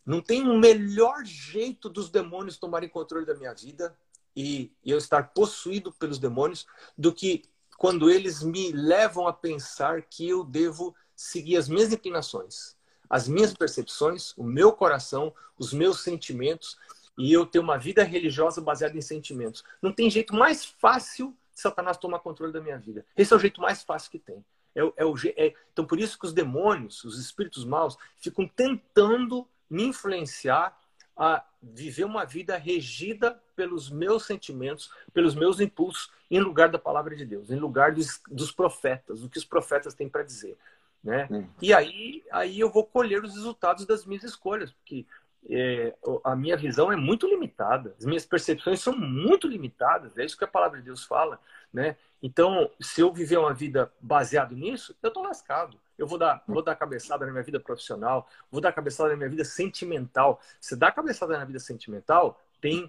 Não 0.05 0.21
tem 0.21 0.47
um 0.47 0.59
melhor 0.59 1.23
jeito 1.23 1.89
dos 1.89 2.09
demônios 2.09 2.57
tomarem 2.57 2.89
controle 2.89 3.25
da 3.25 3.35
minha 3.35 3.53
vida 3.53 3.95
e, 4.35 4.71
eu 4.83 4.97
estar 4.97 5.29
possuído 5.33 5.91
pelos 5.91 6.17
demônios 6.17 6.65
do 6.97 7.13
que 7.13 7.43
quando 7.77 8.09
eles 8.09 8.43
me 8.43 8.71
levam 8.71 9.27
a 9.27 9.33
pensar 9.33 10.03
que 10.03 10.27
eu 10.27 10.43
devo 10.43 10.95
seguir 11.15 11.57
as 11.57 11.67
minhas 11.67 11.91
inclinações, 11.91 12.75
as 13.09 13.27
minhas 13.27 13.53
percepções, 13.53 14.33
o 14.37 14.43
meu 14.43 14.71
coração, 14.71 15.33
os 15.57 15.73
meus 15.73 16.01
sentimentos 16.01 16.77
e 17.17 17.31
eu 17.31 17.45
ter 17.45 17.59
uma 17.59 17.77
vida 17.77 18.03
religiosa 18.03 18.61
baseada 18.61 18.97
em 18.97 19.01
sentimentos. 19.01 19.63
Não 19.81 19.91
tem 19.91 20.09
jeito 20.09 20.33
mais 20.33 20.65
fácil 20.65 21.35
de 21.53 21.61
Satanás 21.61 21.97
tomar 21.97 22.19
controle 22.19 22.53
da 22.53 22.61
minha 22.61 22.77
vida. 22.77 23.05
Esse 23.15 23.33
é 23.33 23.35
o 23.35 23.39
jeito 23.39 23.61
mais 23.61 23.83
fácil 23.83 24.11
que 24.11 24.19
tem. 24.19 24.43
É, 24.73 24.81
é 24.97 25.05
o, 25.05 25.13
é, 25.35 25.53
então, 25.71 25.85
por 25.85 25.99
isso 25.99 26.17
que 26.17 26.25
os 26.25 26.33
demônios, 26.33 27.03
os 27.03 27.19
espíritos 27.19 27.65
maus, 27.65 27.97
ficam 28.17 28.47
tentando 28.47 29.47
me 29.71 29.83
influenciar 29.83 30.77
a 31.15 31.43
viver 31.61 32.03
uma 32.03 32.25
vida 32.25 32.57
regida 32.57 33.41
pelos 33.55 33.89
meus 33.89 34.25
sentimentos, 34.25 34.91
pelos 35.13 35.35
meus 35.35 35.59
impulsos, 35.59 36.11
em 36.29 36.39
lugar 36.39 36.69
da 36.69 36.79
palavra 36.79 37.15
de 37.15 37.25
Deus, 37.25 37.51
em 37.51 37.55
lugar 37.55 37.93
dos, 37.93 38.21
dos 38.29 38.51
profetas, 38.51 39.21
do 39.21 39.29
que 39.29 39.37
os 39.37 39.45
profetas 39.45 39.93
têm 39.93 40.09
para 40.09 40.23
dizer. 40.23 40.57
Né? 41.03 41.27
Hum. 41.31 41.47
E 41.61 41.73
aí, 41.73 42.23
aí 42.31 42.59
eu 42.59 42.69
vou 42.69 42.85
colher 42.85 43.23
os 43.23 43.33
resultados 43.33 43.85
das 43.85 44.05
minhas 44.05 44.23
escolhas, 44.23 44.71
porque 44.71 45.05
é, 45.49 45.95
a 46.23 46.35
minha 46.35 46.55
visão 46.55 46.91
é 46.91 46.95
muito 46.95 47.27
limitada, 47.27 47.95
as 47.97 48.05
minhas 48.05 48.25
percepções 48.25 48.79
são 48.79 48.95
muito 48.95 49.47
limitadas, 49.47 50.17
é 50.17 50.25
isso 50.25 50.37
que 50.37 50.43
a 50.43 50.47
palavra 50.47 50.79
de 50.79 50.85
Deus 50.85 51.03
fala, 51.03 51.39
né? 51.73 51.97
Então, 52.21 52.69
se 52.79 53.01
eu 53.01 53.11
viver 53.11 53.37
uma 53.37 53.53
vida 53.53 53.91
baseada 53.99 54.53
nisso, 54.53 54.95
eu 55.01 55.07
estou 55.07 55.23
lascado. 55.23 55.79
Eu 56.01 56.07
vou 56.07 56.17
dar, 56.17 56.43
vou 56.47 56.63
dar 56.63 56.75
cabeçada 56.75 57.27
na 57.27 57.31
minha 57.31 57.43
vida 57.43 57.59
profissional, 57.59 58.27
vou 58.49 58.59
dar 58.59 58.73
cabeçada 58.73 59.11
na 59.11 59.15
minha 59.15 59.29
vida 59.29 59.45
sentimental. 59.45 60.41
Se 60.59 60.75
dá 60.75 60.91
cabeçada 60.91 61.37
na 61.37 61.45
vida 61.45 61.59
sentimental, 61.59 62.41
tem, 62.59 62.87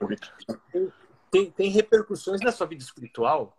tem, 1.30 1.50
tem 1.50 1.70
repercussões 1.70 2.40
na 2.40 2.50
sua 2.50 2.66
vida 2.66 2.82
espiritual. 2.82 3.54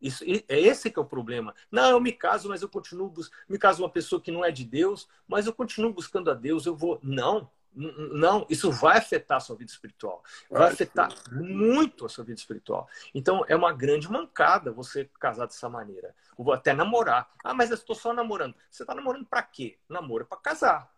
Isso, 0.00 0.24
é 0.24 0.58
esse 0.58 0.90
que 0.90 0.98
é 0.98 1.02
o 1.02 1.04
problema. 1.04 1.54
Não, 1.70 1.90
eu 1.90 2.00
me 2.00 2.12
caso, 2.12 2.48
mas 2.48 2.62
eu 2.62 2.68
continuo 2.68 3.12
me 3.46 3.58
caso 3.58 3.82
uma 3.82 3.90
pessoa 3.90 4.22
que 4.22 4.30
não 4.30 4.42
é 4.42 4.50
de 4.50 4.64
Deus, 4.64 5.06
mas 5.28 5.46
eu 5.46 5.52
continuo 5.52 5.92
buscando 5.92 6.30
a 6.30 6.34
Deus. 6.34 6.64
Eu 6.64 6.74
vou, 6.74 6.98
não. 7.02 7.50
Não, 7.74 8.46
isso 8.48 8.70
vai 8.70 8.98
afetar 8.98 9.38
a 9.38 9.40
sua 9.40 9.56
vida 9.56 9.70
espiritual. 9.70 10.22
Vai 10.48 10.72
afetar 10.72 11.08
muito 11.30 12.06
a 12.06 12.08
sua 12.08 12.24
vida 12.24 12.38
espiritual. 12.38 12.88
Então, 13.12 13.44
é 13.48 13.56
uma 13.56 13.72
grande 13.72 14.08
mancada 14.10 14.70
você 14.70 15.10
casar 15.18 15.46
dessa 15.46 15.68
maneira. 15.68 16.14
Ou 16.36 16.52
até 16.52 16.72
namorar. 16.72 17.28
Ah, 17.42 17.52
mas 17.52 17.70
eu 17.70 17.74
estou 17.74 17.96
só 17.96 18.12
namorando. 18.12 18.54
Você 18.70 18.84
está 18.84 18.94
namorando 18.94 19.26
para 19.26 19.42
quê? 19.42 19.78
Namoro 19.88 20.24
para 20.24 20.38
casar. 20.38 20.94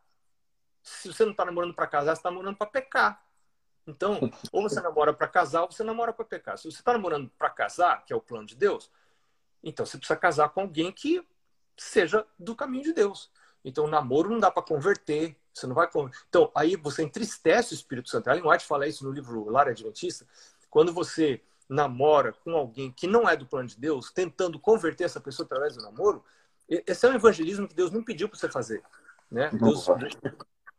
se 0.83 1.09
você 1.09 1.25
não 1.25 1.33
está 1.33 1.45
namorando 1.45 1.75
para 1.75 1.87
casar, 1.87 2.15
você 2.15 2.21
está 2.21 2.31
namorando 2.31 2.57
para 2.57 2.67
pecar. 2.67 3.27
Então, 3.87 4.21
ou 4.53 4.63
você 4.63 4.81
namora 4.81 5.15
para 5.15 5.29
casar, 5.29 5.63
ou 5.63 5.71
você 5.71 5.83
namora 5.83 6.13
para 6.13 6.25
pecar. 6.25 6.59
Se 6.59 6.71
você 6.71 6.79
está 6.79 6.93
namorando 6.93 7.31
para 7.39 7.49
casar, 7.51 8.05
que 8.05 8.13
é 8.13 8.17
o 8.17 8.21
plano 8.21 8.47
de 8.47 8.57
Deus, 8.57 8.91
então 9.63 9.87
você 9.87 9.97
precisa 9.97 10.19
casar 10.19 10.51
com 10.51 10.61
alguém 10.61 10.93
que 10.93 11.27
seja 11.77 12.27
do 12.39 12.55
caminho 12.55 12.85
de 12.85 12.93
Deus. 12.93 13.31
Então, 13.65 13.85
o 13.85 13.89
namoro 13.89 14.31
não 14.31 14.39
dá 14.39 14.51
para 14.51 14.63
converter. 14.63 15.37
Você 15.57 15.67
não 15.67 15.75
vai. 15.75 15.89
Então, 16.29 16.51
aí 16.55 16.77
você 16.77 17.03
entristece 17.03 17.73
o 17.73 17.75
Espírito 17.75 18.11
Santo. 18.11 18.29
Ellen 18.29 18.47
White 18.47 18.67
fala 18.67 18.87
isso 18.87 19.05
no 19.05 19.11
livro 19.11 19.49
Lar 19.49 19.69
Adventista. 19.69 20.27
Quando 20.69 20.93
você 20.93 21.41
namora 21.67 22.35
com 22.45 22.55
alguém 22.55 22.93
que 22.93 23.07
não 23.07 23.27
é 23.27 23.35
do 23.35 23.47
plano 23.47 23.67
de 23.67 23.79
Deus, 23.79 24.13
tentando 24.13 24.61
converter 24.61 25.05
essa 25.05 25.19
pessoa 25.19 25.47
através 25.47 25.75
do 25.75 25.83
namoro, 25.83 26.23
esse 26.69 27.07
é 27.07 27.09
um 27.09 27.15
evangelismo 27.15 27.67
que 27.67 27.75
Deus 27.75 27.91
não 27.91 28.05
pediu 28.05 28.29
para 28.29 28.39
você 28.39 28.51
fazer. 28.51 28.83
Né? 29.31 29.51
Deus, 29.51 29.87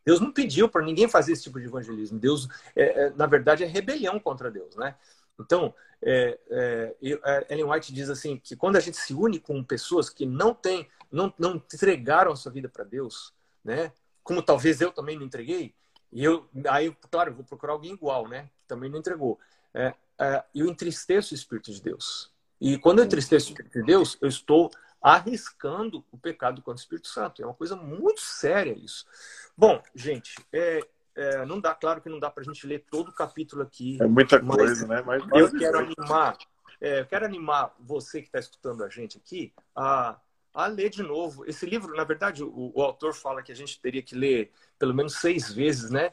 Deus 0.06 0.20
não 0.20 0.32
pediu 0.32 0.68
para 0.68 0.84
ninguém 0.84 1.08
fazer 1.08 1.32
esse 1.32 1.42
tipo 1.42 1.58
de 1.58 1.66
evangelismo. 1.66 2.16
Deus, 2.16 2.48
é, 2.76 3.06
é, 3.06 3.10
na 3.10 3.26
verdade, 3.26 3.64
é 3.64 3.66
rebelião 3.66 4.20
contra 4.20 4.48
Deus, 4.48 4.76
né? 4.76 4.94
Então, 5.40 5.74
é, 6.00 6.38
é, 6.50 6.96
é, 7.02 7.46
Ellen 7.50 7.70
White 7.70 7.92
diz 7.92 8.08
assim 8.08 8.38
que 8.38 8.54
quando 8.54 8.76
a 8.76 8.80
gente 8.80 8.96
se 8.96 9.12
une 9.12 9.40
com 9.40 9.62
pessoas 9.64 10.08
que 10.08 10.24
não 10.24 10.54
têm, 10.54 10.88
não, 11.10 11.34
não 11.36 11.56
entregaram 11.56 12.30
a 12.30 12.36
sua 12.36 12.52
vida 12.52 12.68
para 12.68 12.84
Deus, 12.84 13.34
né? 13.64 13.92
Como 14.28 14.42
talvez 14.42 14.78
eu 14.82 14.92
também 14.92 15.16
não 15.16 15.24
entreguei, 15.24 15.74
e 16.12 16.22
eu, 16.22 16.46
aí, 16.68 16.94
claro, 17.10 17.30
eu 17.30 17.34
vou 17.34 17.44
procurar 17.46 17.72
alguém 17.72 17.94
igual, 17.94 18.28
né? 18.28 18.50
Que 18.58 18.64
também 18.66 18.90
não 18.90 18.98
entregou. 18.98 19.40
É, 19.72 19.94
é, 20.20 20.44
eu 20.54 20.66
entristeço 20.66 21.32
o 21.32 21.34
Espírito 21.34 21.72
de 21.72 21.80
Deus. 21.80 22.30
E 22.60 22.76
quando 22.76 22.98
eu 22.98 23.06
entristeço 23.06 23.46
o 23.46 23.48
Espírito 23.52 23.78
de 23.78 23.86
Deus, 23.86 24.18
eu 24.20 24.28
estou 24.28 24.70
arriscando 25.00 26.04
o 26.12 26.18
pecado 26.18 26.60
contra 26.60 26.78
o 26.78 26.82
Espírito 26.82 27.08
Santo. 27.08 27.40
É 27.40 27.46
uma 27.46 27.54
coisa 27.54 27.74
muito 27.74 28.20
séria 28.20 28.72
isso. 28.72 29.06
Bom, 29.56 29.82
gente, 29.94 30.34
é, 30.52 30.86
é, 31.16 31.46
não 31.46 31.58
dá, 31.58 31.74
claro 31.74 32.02
que 32.02 32.10
não 32.10 32.20
dá 32.20 32.30
para 32.30 32.42
a 32.42 32.44
gente 32.44 32.66
ler 32.66 32.84
todo 32.90 33.08
o 33.08 33.14
capítulo 33.14 33.62
aqui. 33.62 33.96
É 33.98 34.06
muita 34.06 34.38
coisa, 34.44 34.86
né? 34.86 35.02
Mas, 35.06 35.22
eu 35.32 35.50
quero 35.58 35.78
animar, 35.78 36.36
é, 36.82 37.00
eu 37.00 37.06
quero 37.06 37.24
animar 37.24 37.74
você 37.80 38.20
que 38.20 38.28
está 38.28 38.38
escutando 38.38 38.84
a 38.84 38.90
gente 38.90 39.16
aqui 39.16 39.54
a, 39.74 40.20
a 40.58 40.66
ler 40.66 40.90
de 40.90 41.04
novo. 41.04 41.44
Esse 41.46 41.64
livro, 41.64 41.94
na 41.94 42.02
verdade, 42.02 42.42
o, 42.42 42.72
o 42.74 42.82
autor 42.82 43.14
fala 43.14 43.44
que 43.44 43.52
a 43.52 43.54
gente 43.54 43.80
teria 43.80 44.02
que 44.02 44.16
ler 44.16 44.50
pelo 44.76 44.92
menos 44.92 45.14
seis 45.14 45.52
vezes, 45.52 45.88
né? 45.88 46.10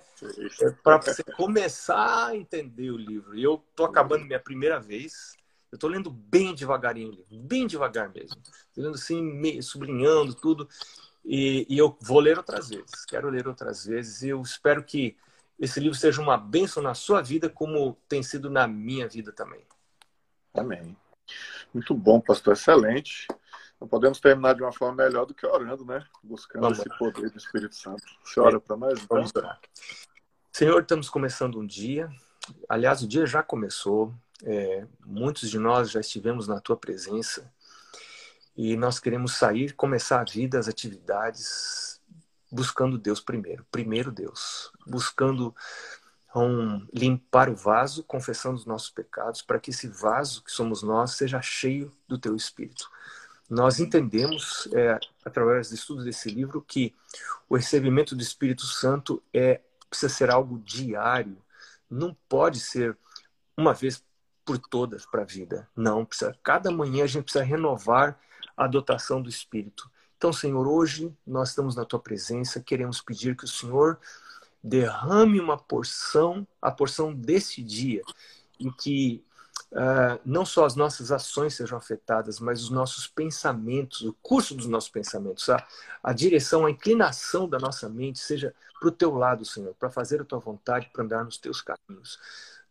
É, 0.62 0.70
para 0.84 1.02
você 1.02 1.24
começar 1.24 2.28
a 2.28 2.36
entender 2.36 2.92
o 2.92 2.98
livro. 2.98 3.36
E 3.36 3.44
eu 3.44 3.64
estou 3.72 3.88
acabando 3.88 4.24
minha 4.24 4.40
primeira 4.40 4.80
vez. 4.80 5.36
Eu 5.72 5.78
estou 5.78 5.90
lendo 5.90 6.12
bem 6.12 6.54
devagarinho 6.54 7.26
bem 7.32 7.66
devagar 7.66 8.14
mesmo. 8.14 8.38
Estou 8.70 8.84
lendo 8.84 8.96
assim, 8.96 9.62
sublinhando 9.64 10.36
tudo. 10.36 10.70
E, 11.26 11.66
e, 11.68 11.76
eu 11.76 11.98
vou 12.00 12.20
ler 12.20 12.38
outras 12.38 12.70
vezes, 12.70 13.04
quero 13.08 13.32
ler 13.32 13.48
outras 13.48 13.84
vezes. 13.84 14.22
E 14.22 14.30
eu 14.30 14.40
espero 14.44 14.84
que 14.84 15.18
esse 15.60 15.80
livro 15.80 15.98
seja 15.98 16.22
uma 16.22 16.38
bênção 16.38 16.84
na 16.84 16.94
sua 16.94 17.20
vida, 17.20 17.50
como 17.50 17.98
tem 18.08 18.22
sido 18.22 18.48
na 18.48 18.68
minha 18.68 19.08
vida 19.08 19.32
também. 19.32 19.66
Amém. 20.54 20.96
Muito 21.74 21.96
bom, 21.96 22.22
pastor, 22.22 22.54
excelente. 22.54 23.28
Não 23.80 23.88
podemos 23.88 24.20
terminar 24.20 24.56
de 24.56 24.62
uma 24.62 24.72
forma 24.72 25.04
melhor 25.04 25.26
do 25.26 25.34
que 25.34 25.46
orando, 25.46 25.86
né? 25.86 26.06
Buscando 26.24 26.62
Vamos 26.62 26.80
esse 26.80 26.90
poder 26.98 27.30
do 27.30 27.38
Espírito 27.38 27.76
Santo. 27.76 28.04
Você 28.24 28.40
ora 28.40 28.60
para 28.60 28.78
nós? 28.78 28.94
Então? 28.94 29.18
Vamos 29.18 29.36
orar. 29.36 29.60
Senhor, 30.52 30.82
estamos 30.82 31.10
começando 31.10 31.60
um 31.60 31.66
dia. 31.66 32.10
Aliás, 32.70 33.02
o 33.02 33.08
dia 33.08 33.26
já 33.26 33.44
começou. 33.44 34.14
É, 34.44 34.86
muitos 35.06 35.50
de 35.50 35.60
nós 35.60 35.92
já 35.92 36.00
estivemos 36.00 36.48
na 36.48 36.60
tua 36.60 36.76
presença 36.76 37.52
e 38.56 38.78
nós 38.78 39.00
queremos 39.00 39.34
sair, 39.34 39.74
começar 39.74 40.22
a 40.22 40.24
vida, 40.24 40.58
as 40.58 40.68
atividades, 40.68 42.00
buscando 42.50 42.98
Deus 42.98 43.20
primeiro, 43.20 43.66
primeiro 43.70 44.12
Deus, 44.12 44.72
buscando 44.88 45.54
um, 46.34 46.86
limpar 46.94 47.50
o 47.50 47.56
vaso, 47.56 48.04
confessando 48.04 48.56
os 48.56 48.66
nossos 48.66 48.90
pecados, 48.90 49.42
para 49.42 49.60
que 49.60 49.72
esse 49.72 49.88
vaso 49.88 50.44
que 50.44 50.52
somos 50.52 50.84
nós 50.84 51.12
seja 51.12 51.42
cheio 51.42 51.92
do 52.08 52.18
Teu 52.18 52.36
Espírito. 52.36 52.90
Nós 53.50 53.80
entendemos, 53.80 54.68
é, 54.74 55.00
através 55.24 55.70
do 55.70 55.76
estudo 55.76 56.04
desse 56.04 56.30
livro, 56.30 56.62
que 56.62 56.94
o 57.48 57.56
recebimento 57.56 58.16
do 58.16 58.22
Espírito 58.22 58.66
Santo 58.66 59.22
é 59.34 59.62
precisa 59.90 60.14
ser 60.14 60.30
algo 60.30 60.60
diário, 60.60 61.38
não 61.90 62.16
pode 62.28 62.60
ser 62.60 62.98
uma 63.56 63.74
vez 63.74 64.04
por 64.44 64.58
todas 64.58 65.06
para 65.06 65.22
a 65.22 65.26
vida. 65.26 65.70
Não, 65.76 66.06
precisa, 66.06 66.38
cada 66.44 66.72
manhã 66.72 67.04
a 67.04 67.08
gente 67.08 67.24
precisa 67.24 67.44
renovar 67.44 68.20
a 68.58 68.68
dotação 68.68 69.22
do 69.22 69.30
Espírito. 69.30 69.90
Então, 70.18 70.32
Senhor, 70.34 70.68
hoje 70.68 71.14
nós 71.26 71.50
estamos 71.50 71.76
na 71.76 71.86
tua 71.86 72.00
presença, 72.00 72.62
queremos 72.62 73.02
pedir 73.02 73.36
que 73.36 73.46
o 73.46 73.48
Senhor 73.48 74.00
derrame 74.64 75.40
uma 75.40 75.58
porção, 75.58 76.48
a 76.62 76.72
porção 76.72 77.14
desse 77.14 77.62
dia, 77.62 78.02
em 78.60 78.72
que 78.72 79.24
uh, 79.76 80.20
não 80.26 80.46
só 80.46 80.66
as 80.66 80.76
nossas 80.76 81.12
ações 81.12 81.54
sejam 81.54 81.78
afetadas, 81.78 82.40
mas 82.40 82.64
os 82.64 82.70
nossos 82.70 83.08
pensamentos, 83.08 84.02
o 84.02 84.14
curso 84.22 84.56
dos 84.56 84.68
nossos 84.68 84.90
pensamentos, 84.90 85.50
a, 85.50 85.64
a 86.02 86.14
direção, 86.14 86.66
a 86.66 86.72
inclinação 86.72 87.48
da 87.48 87.60
nossa 87.60 87.90
mente 87.90 88.20
seja 88.20 88.56
para 88.80 88.90
o 88.90 88.92
teu 88.92 89.14
lado, 89.16 89.44
Senhor, 89.46 89.76
para 89.78 89.92
fazer 89.92 90.22
a 90.22 90.26
tua 90.26 90.40
vontade, 90.40 90.90
para 90.92 91.04
andar 91.04 91.24
nos 91.24 91.38
teus 91.38 91.62
caminhos. 91.62 92.18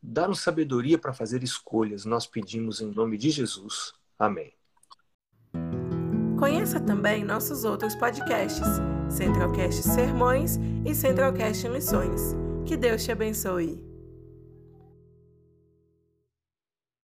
Dá-nos 0.02 0.40
sabedoria 0.40 0.98
para 0.98 1.12
fazer 1.12 1.42
escolhas, 1.42 2.04
nós 2.04 2.26
pedimos 2.26 2.80
em 2.80 2.90
nome 2.90 3.16
de 3.16 3.30
Jesus. 3.30 3.94
Amém. 4.18 4.52
Conheça 6.38 6.78
também 6.80 7.24
nossos 7.24 7.64
outros 7.64 7.94
podcasts, 7.94 8.66
Centralcast 9.08 9.82
Sermões 9.82 10.58
e 10.84 10.94
Centralcast 10.94 11.68
Missões. 11.68 12.34
Que 12.66 12.76
Deus 12.76 13.04
te 13.04 13.12
abençoe. 13.12 13.93